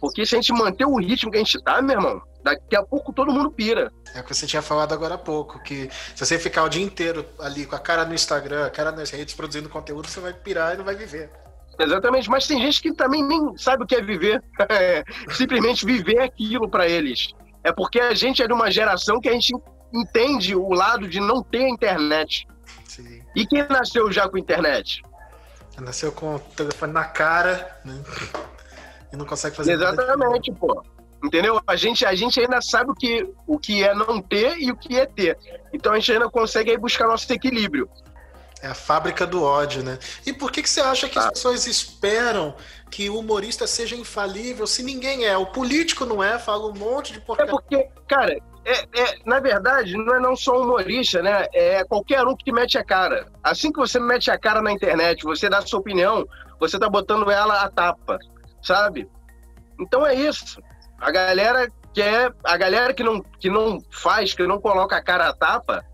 Porque 0.00 0.24
se 0.24 0.34
a 0.34 0.40
gente 0.40 0.52
manter 0.52 0.86
o 0.86 0.96
ritmo 0.96 1.30
que 1.30 1.36
a 1.36 1.40
gente 1.40 1.62
tá, 1.62 1.82
meu 1.82 1.96
irmão, 1.96 2.22
daqui 2.42 2.74
a 2.74 2.82
pouco 2.82 3.12
todo 3.12 3.32
mundo 3.32 3.50
pira. 3.50 3.92
É 4.14 4.20
o 4.20 4.24
que 4.24 4.34
você 4.34 4.46
tinha 4.46 4.62
falado 4.62 4.92
agora 4.92 5.14
há 5.14 5.18
pouco, 5.18 5.62
que 5.62 5.90
se 6.14 6.24
você 6.24 6.38
ficar 6.38 6.64
o 6.64 6.68
dia 6.68 6.82
inteiro 6.82 7.24
ali 7.38 7.66
com 7.66 7.76
a 7.76 7.78
cara 7.78 8.04
no 8.04 8.14
Instagram, 8.14 8.66
a 8.66 8.70
cara 8.70 8.92
nas 8.92 9.10
redes 9.10 9.34
produzindo 9.34 9.68
conteúdo, 9.68 10.08
você 10.08 10.20
vai 10.20 10.32
pirar 10.32 10.74
e 10.74 10.78
não 10.78 10.84
vai 10.84 10.94
viver. 10.94 11.30
Exatamente, 11.78 12.28
mas 12.28 12.46
tem 12.46 12.60
gente 12.60 12.82
que 12.82 12.92
também 12.92 13.22
nem 13.22 13.56
sabe 13.56 13.84
o 13.84 13.86
que 13.86 13.94
é 13.94 14.02
viver. 14.02 14.42
É, 14.68 15.02
Simplesmente 15.32 15.84
viver 15.86 16.20
aquilo 16.20 16.68
para 16.68 16.88
eles. 16.88 17.32
É 17.62 17.72
porque 17.72 18.00
a 18.00 18.14
gente 18.14 18.42
é 18.42 18.46
de 18.46 18.52
uma 18.52 18.70
geração 18.70 19.20
que 19.20 19.28
a 19.28 19.32
gente 19.32 19.54
entende 19.92 20.54
o 20.54 20.72
lado 20.72 21.08
de 21.08 21.20
não 21.20 21.42
ter 21.42 21.66
internet. 21.68 22.46
Sim. 22.86 23.22
E 23.34 23.46
quem 23.46 23.66
nasceu 23.68 24.10
já 24.12 24.28
com 24.28 24.38
internet? 24.38 25.02
Nasceu 25.78 26.12
com 26.12 26.34
o 26.34 26.38
telefone 26.38 26.92
na 26.92 27.04
cara, 27.04 27.80
né? 27.84 28.02
E 29.12 29.16
não 29.16 29.24
consegue 29.26 29.56
fazer. 29.56 29.72
Exatamente, 29.72 30.52
pô. 30.52 30.82
Entendeu? 31.22 31.60
A 31.66 31.76
gente, 31.76 32.06
a 32.06 32.14
gente 32.14 32.40
ainda 32.40 32.62
sabe 32.62 32.90
o 32.92 32.94
que, 32.94 33.28
o 33.46 33.58
que 33.58 33.84
é 33.84 33.94
não 33.94 34.22
ter 34.22 34.56
e 34.58 34.70
o 34.70 34.76
que 34.76 34.98
é 34.98 35.04
ter. 35.04 35.36
Então 35.72 35.92
a 35.92 35.96
gente 35.98 36.12
ainda 36.12 36.30
consegue 36.30 36.70
aí 36.70 36.78
buscar 36.78 37.06
nosso 37.06 37.30
equilíbrio. 37.32 37.88
É 38.62 38.68
a 38.68 38.74
fábrica 38.74 39.26
do 39.26 39.42
ódio, 39.42 39.82
né? 39.82 39.98
E 40.24 40.32
por 40.32 40.50
que, 40.52 40.62
que 40.62 40.68
você 40.68 40.80
acha 40.80 41.08
que 41.08 41.18
as 41.18 41.26
Ah. 41.26 41.30
pessoas 41.32 41.66
esperam 41.66 42.54
que 42.90 43.08
o 43.10 43.18
humorista 43.18 43.66
seja 43.66 43.96
infalível 43.96 44.66
se 44.66 44.82
ninguém 44.82 45.24
é? 45.24 45.36
O 45.36 45.46
político 45.46 46.04
não 46.06 46.22
é, 46.22 46.38
fala 46.38 46.66
um 46.66 46.74
monte 46.74 47.12
de 47.12 47.18
É 47.18 47.22
porcaria. 47.22 47.50
porque, 47.50 47.88
cara, 48.08 48.36
é, 48.64 48.72
é, 49.00 49.18
na 49.24 49.40
verdade, 49.40 49.96
não 49.96 50.14
é 50.14 50.20
não 50.20 50.36
só 50.36 50.60
humorista, 50.60 51.22
né? 51.22 51.46
É 51.54 51.84
qualquer 51.84 52.26
um 52.26 52.36
que 52.36 52.52
mete 52.52 52.76
a 52.78 52.84
cara. 52.84 53.26
Assim 53.42 53.72
que 53.72 53.78
você 53.78 53.98
mete 53.98 54.30
a 54.30 54.38
cara 54.38 54.60
na 54.62 54.72
internet, 54.72 55.22
você 55.22 55.48
dá 55.48 55.60
sua 55.62 55.80
opinião, 55.80 56.26
você 56.58 56.78
tá 56.78 56.88
botando 56.88 57.30
ela 57.30 57.62
à 57.62 57.70
tapa, 57.70 58.18
sabe? 58.62 59.08
Então 59.78 60.06
é 60.06 60.14
isso. 60.14 60.60
A 60.98 61.10
galera 61.10 61.68
quer, 61.94 62.32
a 62.44 62.56
galera 62.56 62.92
que 62.92 63.02
não, 63.02 63.22
que 63.22 63.48
não 63.48 63.80
faz, 63.90 64.34
que 64.34 64.46
não 64.46 64.60
coloca 64.60 64.96
a 64.96 65.02
cara 65.02 65.28
à 65.28 65.34
tapa, 65.34 65.84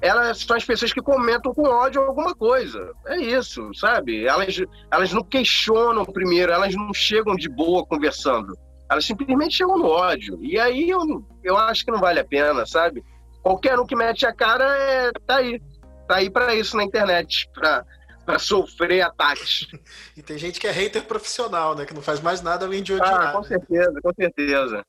elas 0.00 0.38
são 0.38 0.56
as 0.56 0.64
pessoas 0.64 0.92
que 0.92 1.00
comentam 1.00 1.54
com 1.54 1.62
ódio 1.62 2.02
alguma 2.02 2.34
coisa. 2.34 2.92
É 3.06 3.16
isso, 3.18 3.72
sabe? 3.74 4.26
Elas, 4.26 4.56
elas 4.90 5.12
não 5.12 5.22
questionam 5.22 6.04
primeiro, 6.04 6.52
elas 6.52 6.74
não 6.74 6.92
chegam 6.92 7.36
de 7.36 7.48
boa 7.48 7.86
conversando. 7.86 8.56
Elas 8.90 9.06
simplesmente 9.06 9.54
chegam 9.54 9.78
no 9.78 9.86
ódio. 9.86 10.38
E 10.42 10.58
aí 10.58 10.90
eu, 10.90 11.00
eu 11.44 11.56
acho 11.56 11.84
que 11.84 11.92
não 11.92 12.00
vale 12.00 12.18
a 12.18 12.24
pena, 12.24 12.66
sabe? 12.66 13.02
Qualquer 13.42 13.78
um 13.78 13.86
que 13.86 13.96
mete 13.96 14.26
a 14.26 14.32
cara 14.32 14.64
é, 14.76 15.12
tá 15.26 15.36
aí. 15.36 15.60
Tá 16.08 16.16
aí 16.16 16.28
pra 16.28 16.54
isso 16.54 16.76
na 16.76 16.82
internet, 16.82 17.48
pra, 17.54 17.84
pra 18.24 18.38
sofrer 18.38 19.02
ataques. 19.02 19.66
E 20.16 20.22
tem 20.22 20.36
gente 20.36 20.60
que 20.60 20.66
é 20.66 20.70
hater 20.70 21.04
profissional, 21.04 21.74
né? 21.74 21.86
Que 21.86 21.94
não 21.94 22.02
faz 22.02 22.20
mais 22.20 22.42
nada 22.42 22.66
além 22.66 22.82
de 22.82 22.92
Ah, 22.92 22.96
odiar. 22.96 23.32
com 23.32 23.40
né? 23.40 23.48
certeza, 23.48 24.00
com 24.02 24.12
certeza. 24.14 24.84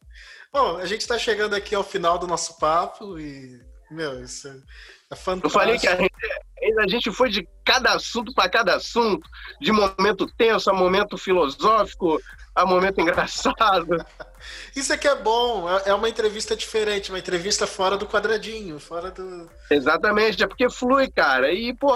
Bom, 0.51 0.77
a 0.77 0.85
gente 0.85 1.07
tá 1.07 1.17
chegando 1.17 1.55
aqui 1.55 1.73
ao 1.73 1.83
final 1.83 2.19
do 2.19 2.27
nosso 2.27 2.59
papo 2.59 3.17
e, 3.17 3.59
meu, 3.89 4.21
isso 4.23 4.49
é, 5.13 5.15
é 5.15 5.15
fantástico. 5.15 5.47
Eu 5.47 5.49
falei 5.49 5.77
que 5.77 5.87
a 5.87 5.95
gente, 5.95 6.79
a 6.79 6.87
gente 6.87 7.11
foi 7.11 7.29
de 7.29 7.47
cada 7.65 7.93
assunto 7.93 8.33
para 8.33 8.49
cada 8.49 8.75
assunto, 8.75 9.27
de 9.61 9.71
momento 9.71 10.27
tenso 10.37 10.69
a 10.69 10.73
momento 10.73 11.17
filosófico, 11.17 12.19
a 12.55 12.65
momento 12.65 13.01
engraçado. 13.01 14.05
Isso 14.75 14.91
é 14.91 14.97
que 14.97 15.07
é 15.07 15.15
bom, 15.15 15.69
é 15.69 15.83
é 15.85 15.93
uma 15.93 16.09
entrevista 16.09 16.55
diferente, 16.55 17.11
uma 17.11 17.19
entrevista 17.19 17.65
fora 17.65 17.97
do 17.97 18.05
quadradinho, 18.05 18.79
fora 18.79 19.09
do. 19.09 19.49
Exatamente, 19.69 20.43
é 20.43 20.47
porque 20.47 20.69
flui, 20.69 21.09
cara. 21.09 21.51
E, 21.51 21.73
pô, 21.73 21.95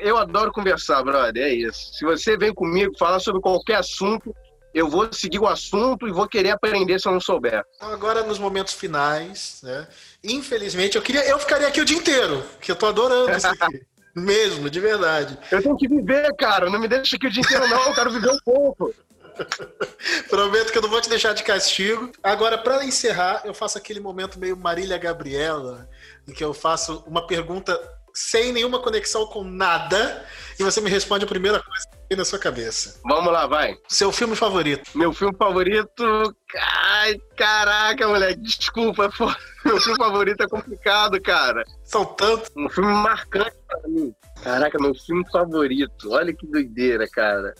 eu 0.00 0.16
adoro 0.16 0.52
conversar, 0.52 1.02
brother, 1.02 1.42
é 1.42 1.52
isso. 1.52 1.94
Se 1.94 2.04
você 2.04 2.36
vem 2.36 2.54
comigo 2.54 2.96
falar 2.96 3.18
sobre 3.18 3.40
qualquer 3.40 3.76
assunto, 3.76 4.34
eu 4.74 4.88
vou 4.88 5.12
seguir 5.12 5.38
o 5.38 5.46
assunto 5.46 6.06
e 6.06 6.12
vou 6.12 6.28
querer 6.28 6.50
aprender 6.50 7.00
se 7.00 7.08
eu 7.08 7.12
não 7.12 7.20
souber. 7.20 7.64
Então, 7.76 7.90
agora 7.90 8.22
nos 8.22 8.38
momentos 8.38 8.74
finais, 8.74 9.60
né? 9.62 9.88
Infelizmente, 10.22 10.96
eu 10.96 11.02
queria. 11.02 11.24
Eu 11.26 11.38
ficaria 11.38 11.68
aqui 11.68 11.80
o 11.80 11.84
dia 11.84 11.96
inteiro, 11.96 12.44
que 12.60 12.70
eu 12.70 12.76
tô 12.76 12.86
adorando 12.86 13.30
isso 13.36 13.46
aqui. 13.46 13.82
Mesmo, 14.14 14.68
de 14.68 14.80
verdade. 14.80 15.38
Eu 15.50 15.62
tenho 15.62 15.76
que 15.76 15.86
viver, 15.86 16.34
cara. 16.36 16.68
Não 16.68 16.80
me 16.80 16.88
deixa 16.88 17.14
aqui 17.14 17.28
o 17.28 17.30
dia 17.30 17.42
inteiro, 17.42 17.68
não. 17.68 17.86
Eu 17.86 17.94
quero 17.94 18.10
viver 18.10 18.30
um 18.30 18.38
pouco. 18.44 18.92
Prometo 20.28 20.72
que 20.72 20.78
eu 20.78 20.82
não 20.82 20.88
vou 20.88 21.00
te 21.00 21.08
deixar 21.08 21.34
de 21.34 21.44
castigo. 21.44 22.10
Agora, 22.20 22.58
para 22.58 22.84
encerrar, 22.84 23.42
eu 23.44 23.54
faço 23.54 23.78
aquele 23.78 24.00
momento 24.00 24.38
meio 24.38 24.56
Marília 24.56 24.98
Gabriela, 24.98 25.88
em 26.26 26.32
que 26.32 26.42
eu 26.42 26.52
faço 26.52 27.04
uma 27.06 27.26
pergunta 27.28 27.78
sem 28.12 28.52
nenhuma 28.52 28.82
conexão 28.82 29.26
com 29.26 29.44
nada, 29.44 30.26
e 30.58 30.64
você 30.64 30.80
me 30.80 30.90
responde 30.90 31.24
a 31.24 31.28
primeira 31.28 31.62
coisa 31.62 31.97
na 32.16 32.24
sua 32.24 32.38
cabeça. 32.38 33.00
Vamos 33.04 33.32
lá, 33.32 33.46
vai. 33.46 33.76
Seu 33.88 34.10
filme 34.10 34.34
favorito? 34.34 34.90
Meu 34.94 35.12
filme 35.12 35.36
favorito. 35.36 36.34
Ai, 36.56 37.18
caraca, 37.36 38.08
moleque. 38.08 38.40
Desculpa. 38.40 39.10
Meu 39.64 39.78
filme 39.80 39.98
favorito 39.98 40.42
é 40.42 40.48
complicado, 40.48 41.20
cara. 41.20 41.62
São 41.84 42.04
tantos. 42.04 42.50
Um 42.56 42.68
filme 42.70 42.92
marcante 42.92 43.56
pra 43.66 43.88
mim. 43.88 44.14
Caraca, 44.42 44.78
meu 44.80 44.94
filme 44.94 45.24
favorito. 45.30 46.10
Olha 46.10 46.32
que 46.32 46.46
doideira, 46.46 47.06
cara. 47.08 47.52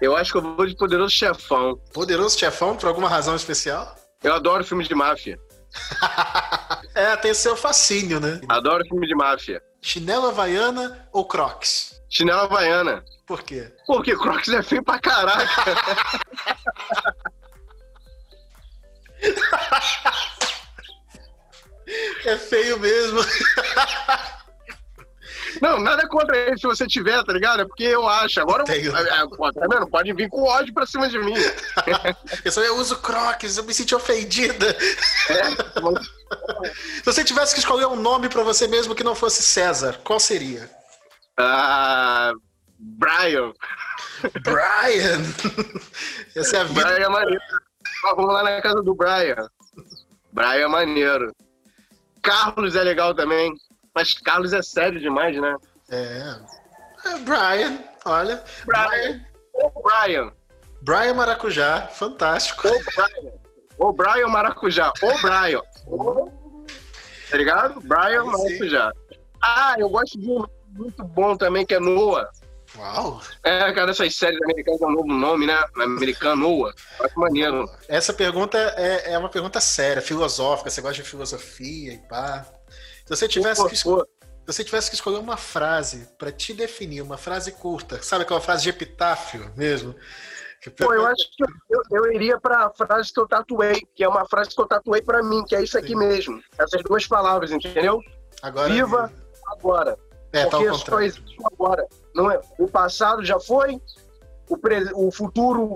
Eu 0.00 0.16
acho 0.16 0.32
que 0.32 0.38
eu 0.38 0.42
vou 0.42 0.66
de 0.66 0.74
Poderoso 0.74 1.14
Chefão. 1.14 1.78
Poderoso 1.92 2.38
Chefão, 2.38 2.74
por 2.76 2.88
alguma 2.88 3.08
razão 3.08 3.36
especial? 3.36 3.94
Eu 4.24 4.34
adoro 4.34 4.64
filmes 4.64 4.88
de 4.88 4.94
máfia. 4.94 5.38
É, 6.96 7.14
tem 7.14 7.34
seu 7.34 7.54
fascínio, 7.54 8.18
né? 8.18 8.40
Adoro 8.48 8.82
filme 8.88 9.06
de 9.06 9.14
máfia. 9.14 9.62
Chinela 9.82 10.30
Havaiana 10.30 11.06
ou 11.12 11.26
Crocs? 11.26 12.00
Chinela 12.08 12.44
Havaiana. 12.44 13.04
Por 13.26 13.42
quê? 13.42 13.72
Porque 13.86 14.16
Crocs 14.16 14.48
é 14.48 14.62
feio 14.62 14.84
pra 14.84 14.98
caraca. 14.98 15.46
É 22.24 22.36
feio 22.36 22.78
mesmo. 22.78 23.20
Não, 25.62 25.80
nada 25.80 26.06
contra 26.08 26.36
ele 26.36 26.58
se 26.58 26.66
você 26.66 26.86
tiver, 26.86 27.22
tá 27.24 27.32
ligado? 27.32 27.62
É 27.62 27.64
porque 27.64 27.84
eu 27.84 28.06
acho. 28.06 28.40
Agora, 28.40 28.64
Tenho. 28.64 28.94
é, 28.94 29.04
tá 29.04 29.66
vendo? 29.70 29.86
Pode 29.88 30.12
vir 30.12 30.28
com 30.28 30.42
ódio 30.42 30.74
pra 30.74 30.84
cima 30.84 31.08
de 31.08 31.18
mim. 31.18 31.34
Eu 32.44 32.52
só 32.52 32.60
eu 32.62 32.76
uso 32.76 32.98
Crocs, 32.98 33.56
eu 33.56 33.64
me 33.64 33.72
senti 33.72 33.94
ofendida. 33.94 34.76
É, 35.30 35.44
Se 36.98 37.04
você 37.04 37.24
tivesse 37.24 37.54
que 37.54 37.60
escolher 37.60 37.86
um 37.86 37.96
nome 37.96 38.28
pra 38.28 38.42
você 38.42 38.66
mesmo 38.66 38.94
que 38.94 39.04
não 39.04 39.14
fosse 39.14 39.42
César, 39.42 39.98
qual 40.04 40.20
seria? 40.20 40.68
ah, 41.38 42.32
Brian. 42.78 43.52
Brian! 44.42 45.22
Essa 46.34 46.58
é 46.58 46.60
a 46.60 46.64
vida. 46.64 46.80
Brian 46.80 47.06
é 47.06 47.08
maneiro. 47.08 47.40
Vamos 48.02 48.32
lá 48.32 48.42
na 48.42 48.60
casa 48.60 48.82
do 48.82 48.94
Brian. 48.94 49.48
Brian 50.32 50.64
é 50.64 50.68
maneiro. 50.68 51.34
Carlos 52.22 52.76
é 52.76 52.82
legal 52.82 53.14
também. 53.14 53.52
Mas 53.94 54.14
Carlos 54.14 54.52
é 54.52 54.62
sério 54.62 55.00
demais, 55.00 55.40
né? 55.40 55.56
É. 55.90 56.36
É, 57.06 57.18
Brian, 57.20 57.78
olha. 58.04 58.42
Brian. 58.66 59.24
Brian. 59.82 60.32
Brian 60.82 61.14
Maracujá, 61.14 61.88
fantástico. 61.88 62.68
Ô, 62.68 62.72
Brian. 62.94 63.32
Ô, 63.78 63.92
Brian 63.92 64.28
Maracujá. 64.28 64.92
Ô, 65.02 65.18
Brian. 65.22 65.62
Ô. 65.86 66.30
Tá 67.30 67.36
ligado? 67.36 67.80
Brian. 67.80 68.24
Maracujá. 68.24 68.92
Ah, 69.42 69.76
eu 69.78 69.88
gosto 69.88 70.18
de 70.18 70.28
um 70.28 70.44
muito 70.76 71.02
bom 71.02 71.36
também, 71.36 71.64
que 71.64 71.74
é 71.74 71.80
Noah. 71.80 72.28
Uau! 72.76 73.20
É, 73.42 73.72
cara, 73.72 73.90
essas 73.90 74.14
séries 74.14 74.40
americanas 74.42 74.80
é 74.82 74.86
um 74.86 74.90
novo 74.92 75.06
nome, 75.12 75.46
né? 75.46 75.64
Americano. 75.76 76.66
Acho 77.00 77.18
maneiro. 77.20 77.70
Essa 77.88 78.12
pergunta 78.12 78.58
é, 78.76 79.12
é 79.12 79.18
uma 79.18 79.28
pergunta 79.28 79.60
séria, 79.60 80.02
filosófica. 80.02 80.68
Você 80.70 80.80
gosta 80.80 81.02
de 81.02 81.08
filosofia 81.08 81.92
e 81.94 81.98
pá. 81.98 82.44
Se 83.04 83.08
você 83.16 83.28
tivesse 83.28 83.62
Pô, 83.62 83.68
que 83.68 83.74
escolher. 83.74 84.04
Se 84.46 84.52
você 84.52 84.64
tivesse 84.64 84.88
que 84.90 84.94
escolher 84.94 85.18
uma 85.18 85.36
frase 85.36 86.08
pra 86.16 86.30
te 86.30 86.52
definir, 86.54 87.00
uma 87.02 87.16
frase 87.18 87.50
curta, 87.52 88.00
sabe 88.02 88.22
aquela 88.22 88.40
frase 88.40 88.62
de 88.62 88.68
epitáfio 88.70 89.50
mesmo? 89.56 89.92
Que- 90.60 90.70
Pô, 90.70 90.92
eu 90.94 91.04
acho 91.06 91.28
que 91.36 91.42
eu, 91.68 91.82
eu 91.90 92.12
iria 92.12 92.38
pra 92.40 92.70
frase 92.70 93.12
que 93.12 93.18
eu 93.20 93.26
tatuei, 93.26 93.80
que 93.94 94.04
é 94.04 94.08
uma 94.08 94.24
frase 94.28 94.50
que 94.54 94.60
eu 94.60 94.66
tatuei 94.66 95.02
pra 95.02 95.20
mim, 95.22 95.44
que 95.44 95.54
é 95.56 95.62
isso 95.62 95.76
aqui 95.76 95.88
Sim. 95.88 95.96
mesmo. 95.96 96.40
Essas 96.58 96.80
duas 96.84 97.06
palavras, 97.06 97.50
entendeu? 97.50 98.00
Agora, 98.42 98.72
Viva 98.72 99.12
agora. 99.48 99.98
É, 100.32 100.44
tá 100.46 100.56
ao 100.56 100.62
porque 100.62 100.66
só 100.66 100.78
contrário. 100.78 101.14
o 101.40 101.46
agora. 101.52 101.86
Não 102.16 102.30
é, 102.30 102.40
o 102.58 102.66
passado 102.66 103.22
já 103.24 103.38
foi, 103.38 103.78
o, 104.48 104.56
pre- 104.56 104.90
o 104.94 105.12
futuro 105.12 105.74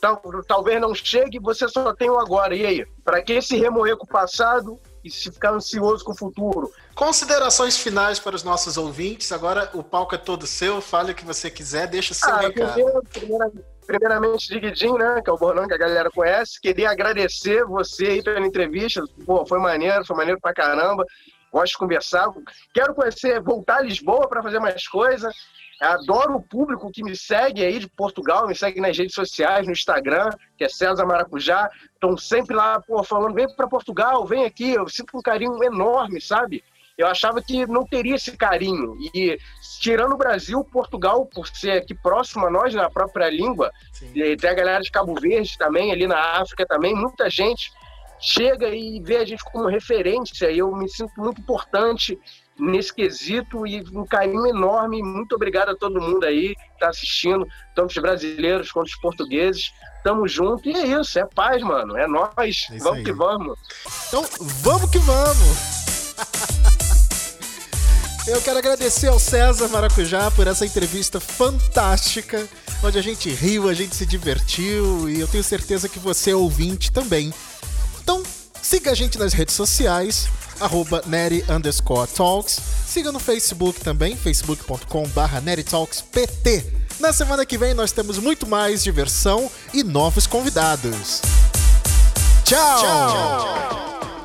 tal- 0.00 0.22
talvez 0.46 0.80
não 0.80 0.94
chegue, 0.94 1.38
você 1.40 1.66
só 1.68 1.92
tem 1.94 2.08
o 2.08 2.18
agora. 2.18 2.54
E 2.54 2.64
aí? 2.64 2.86
Pra 3.04 3.20
que 3.22 3.42
se 3.42 3.56
remoer 3.56 3.96
com 3.96 4.04
o 4.04 4.08
passado 4.08 4.78
e 5.02 5.10
se 5.10 5.30
ficar 5.32 5.52
ansioso 5.52 6.04
com 6.04 6.12
o 6.12 6.16
futuro? 6.16 6.70
Considerações 6.94 7.76
finais 7.76 8.18
para 8.20 8.36
os 8.36 8.44
nossos 8.44 8.76
ouvintes. 8.76 9.32
Agora 9.32 9.68
o 9.74 9.82
palco 9.82 10.14
é 10.14 10.18
todo 10.18 10.46
seu. 10.46 10.80
Fale 10.80 11.12
o 11.12 11.14
que 11.14 11.24
você 11.24 11.50
quiser, 11.50 11.86
deixa 11.88 12.12
o 12.12 12.14
seu 12.14 12.32
Ah, 12.32 12.40
recado. 12.40 12.72
primeiro, 12.74 13.02
primeira- 13.12 13.52
primeiramente, 13.86 14.48
Diguidinho, 14.48 14.98
né? 14.98 15.20
Que 15.24 15.30
é 15.30 15.32
o 15.32 15.38
Bornão 15.38 15.66
que 15.66 15.74
a 15.74 15.78
galera 15.78 16.10
conhece. 16.10 16.60
Queria 16.60 16.90
agradecer 16.90 17.64
você 17.64 18.06
aí 18.06 18.22
pela 18.22 18.46
entrevista. 18.46 19.02
Pô, 19.26 19.44
foi 19.46 19.58
maneiro, 19.58 20.04
foi 20.06 20.16
maneiro 20.16 20.38
pra 20.40 20.52
caramba. 20.54 21.04
Gosto 21.52 21.72
de 21.72 21.78
conversar. 21.78 22.28
Quero 22.72 22.94
conhecer, 22.94 23.40
voltar 23.40 23.78
a 23.78 23.82
Lisboa 23.82 24.28
para 24.28 24.42
fazer 24.42 24.58
mais 24.58 24.86
coisas. 24.86 25.34
Adoro 25.80 26.36
o 26.36 26.42
público 26.42 26.90
que 26.92 27.02
me 27.02 27.16
segue 27.16 27.64
aí 27.64 27.78
de 27.78 27.88
Portugal, 27.88 28.46
me 28.46 28.54
segue 28.54 28.80
nas 28.80 28.96
redes 28.96 29.14
sociais, 29.14 29.66
no 29.66 29.72
Instagram, 29.72 30.28
que 30.56 30.64
é 30.64 30.68
César 30.68 31.06
Maracujá. 31.06 31.70
Estão 31.94 32.18
sempre 32.18 32.54
lá, 32.54 32.80
pô, 32.80 33.02
falando, 33.02 33.34
vem 33.34 33.48
para 33.56 33.66
Portugal, 33.66 34.26
vem 34.26 34.44
aqui. 34.44 34.72
Eu 34.72 34.86
sinto 34.88 35.16
um 35.16 35.22
carinho 35.22 35.62
enorme, 35.64 36.20
sabe? 36.20 36.62
Eu 36.98 37.06
achava 37.06 37.40
que 37.40 37.66
não 37.66 37.86
teria 37.86 38.16
esse 38.16 38.36
carinho. 38.36 38.94
E 39.14 39.38
tirando 39.80 40.12
o 40.12 40.18
Brasil, 40.18 40.62
Portugal, 40.62 41.24
por 41.24 41.48
ser 41.48 41.70
aqui 41.70 41.94
próximo 41.94 42.46
a 42.46 42.50
nós, 42.50 42.74
na 42.74 42.90
própria 42.90 43.30
língua, 43.30 43.72
Sim. 43.90 44.12
e 44.14 44.36
tem 44.36 44.50
a 44.50 44.54
galera 44.54 44.82
de 44.82 44.90
Cabo 44.90 45.18
Verde 45.18 45.56
também, 45.56 45.90
ali 45.90 46.06
na 46.06 46.42
África 46.42 46.66
também, 46.66 46.94
muita 46.94 47.30
gente 47.30 47.72
chega 48.20 48.68
e 48.68 49.00
vê 49.02 49.16
a 49.16 49.24
gente 49.24 49.42
como 49.44 49.66
referência. 49.66 50.50
E 50.50 50.58
eu 50.58 50.74
me 50.74 50.88
sinto 50.88 51.12
muito 51.18 51.40
importante 51.40 52.18
nesse 52.58 52.94
quesito 52.94 53.66
e 53.66 53.82
um 53.92 54.04
carinho 54.04 54.46
enorme. 54.46 55.02
Muito 55.02 55.34
obrigado 55.34 55.70
a 55.70 55.76
todo 55.76 56.00
mundo 56.00 56.24
aí 56.24 56.54
que 56.54 56.74
está 56.74 56.88
assistindo, 56.88 57.46
tanto 57.74 57.90
os 57.90 57.98
brasileiros 57.98 58.70
quanto 58.70 58.88
os 58.88 58.96
portugueses. 58.96 59.72
Tamo 60.04 60.28
junto 60.28 60.68
e 60.68 60.74
é 60.74 60.86
isso, 60.86 61.18
é 61.18 61.26
paz, 61.26 61.62
mano. 61.62 61.96
É 61.96 62.06
nós. 62.06 62.68
É 62.70 62.78
vamos 62.78 62.98
aí. 62.98 63.04
que 63.04 63.12
vamos. 63.12 63.58
Então, 64.08 64.24
vamos 64.62 64.90
que 64.90 64.98
vamos! 64.98 66.10
Eu 68.26 68.40
quero 68.42 68.58
agradecer 68.58 69.08
ao 69.08 69.18
César 69.18 69.66
Maracujá 69.68 70.30
por 70.30 70.46
essa 70.46 70.64
entrevista 70.64 71.18
fantástica, 71.18 72.46
onde 72.84 72.98
a 72.98 73.02
gente 73.02 73.30
riu, 73.30 73.68
a 73.68 73.74
gente 73.74 73.96
se 73.96 74.04
divertiu 74.04 75.08
e 75.08 75.18
eu 75.18 75.26
tenho 75.26 75.42
certeza 75.42 75.88
que 75.88 75.98
você, 75.98 76.32
ouvinte, 76.34 76.92
também. 76.92 77.32
Então, 78.10 78.24
Siga 78.60 78.90
a 78.90 78.94
gente 78.94 79.18
nas 79.18 79.32
redes 79.32 79.54
sociais, 79.54 80.28
arroba 80.60 81.02
Neri 81.06 81.44
underscore 81.48 82.06
Talks. 82.08 82.60
Siga 82.86 83.10
no 83.10 83.18
Facebook 83.18 83.80
também, 83.80 84.14
facebook.com 84.14 85.08
barra 85.08 85.40
PT. 86.12 86.64
Na 87.00 87.12
semana 87.12 87.46
que 87.46 87.56
vem 87.56 87.72
nós 87.72 87.90
temos 87.90 88.18
muito 88.18 88.46
mais 88.46 88.82
diversão 88.82 89.50
e 89.72 89.82
novos 89.82 90.26
convidados. 90.26 91.22
Tchau! 92.44 94.19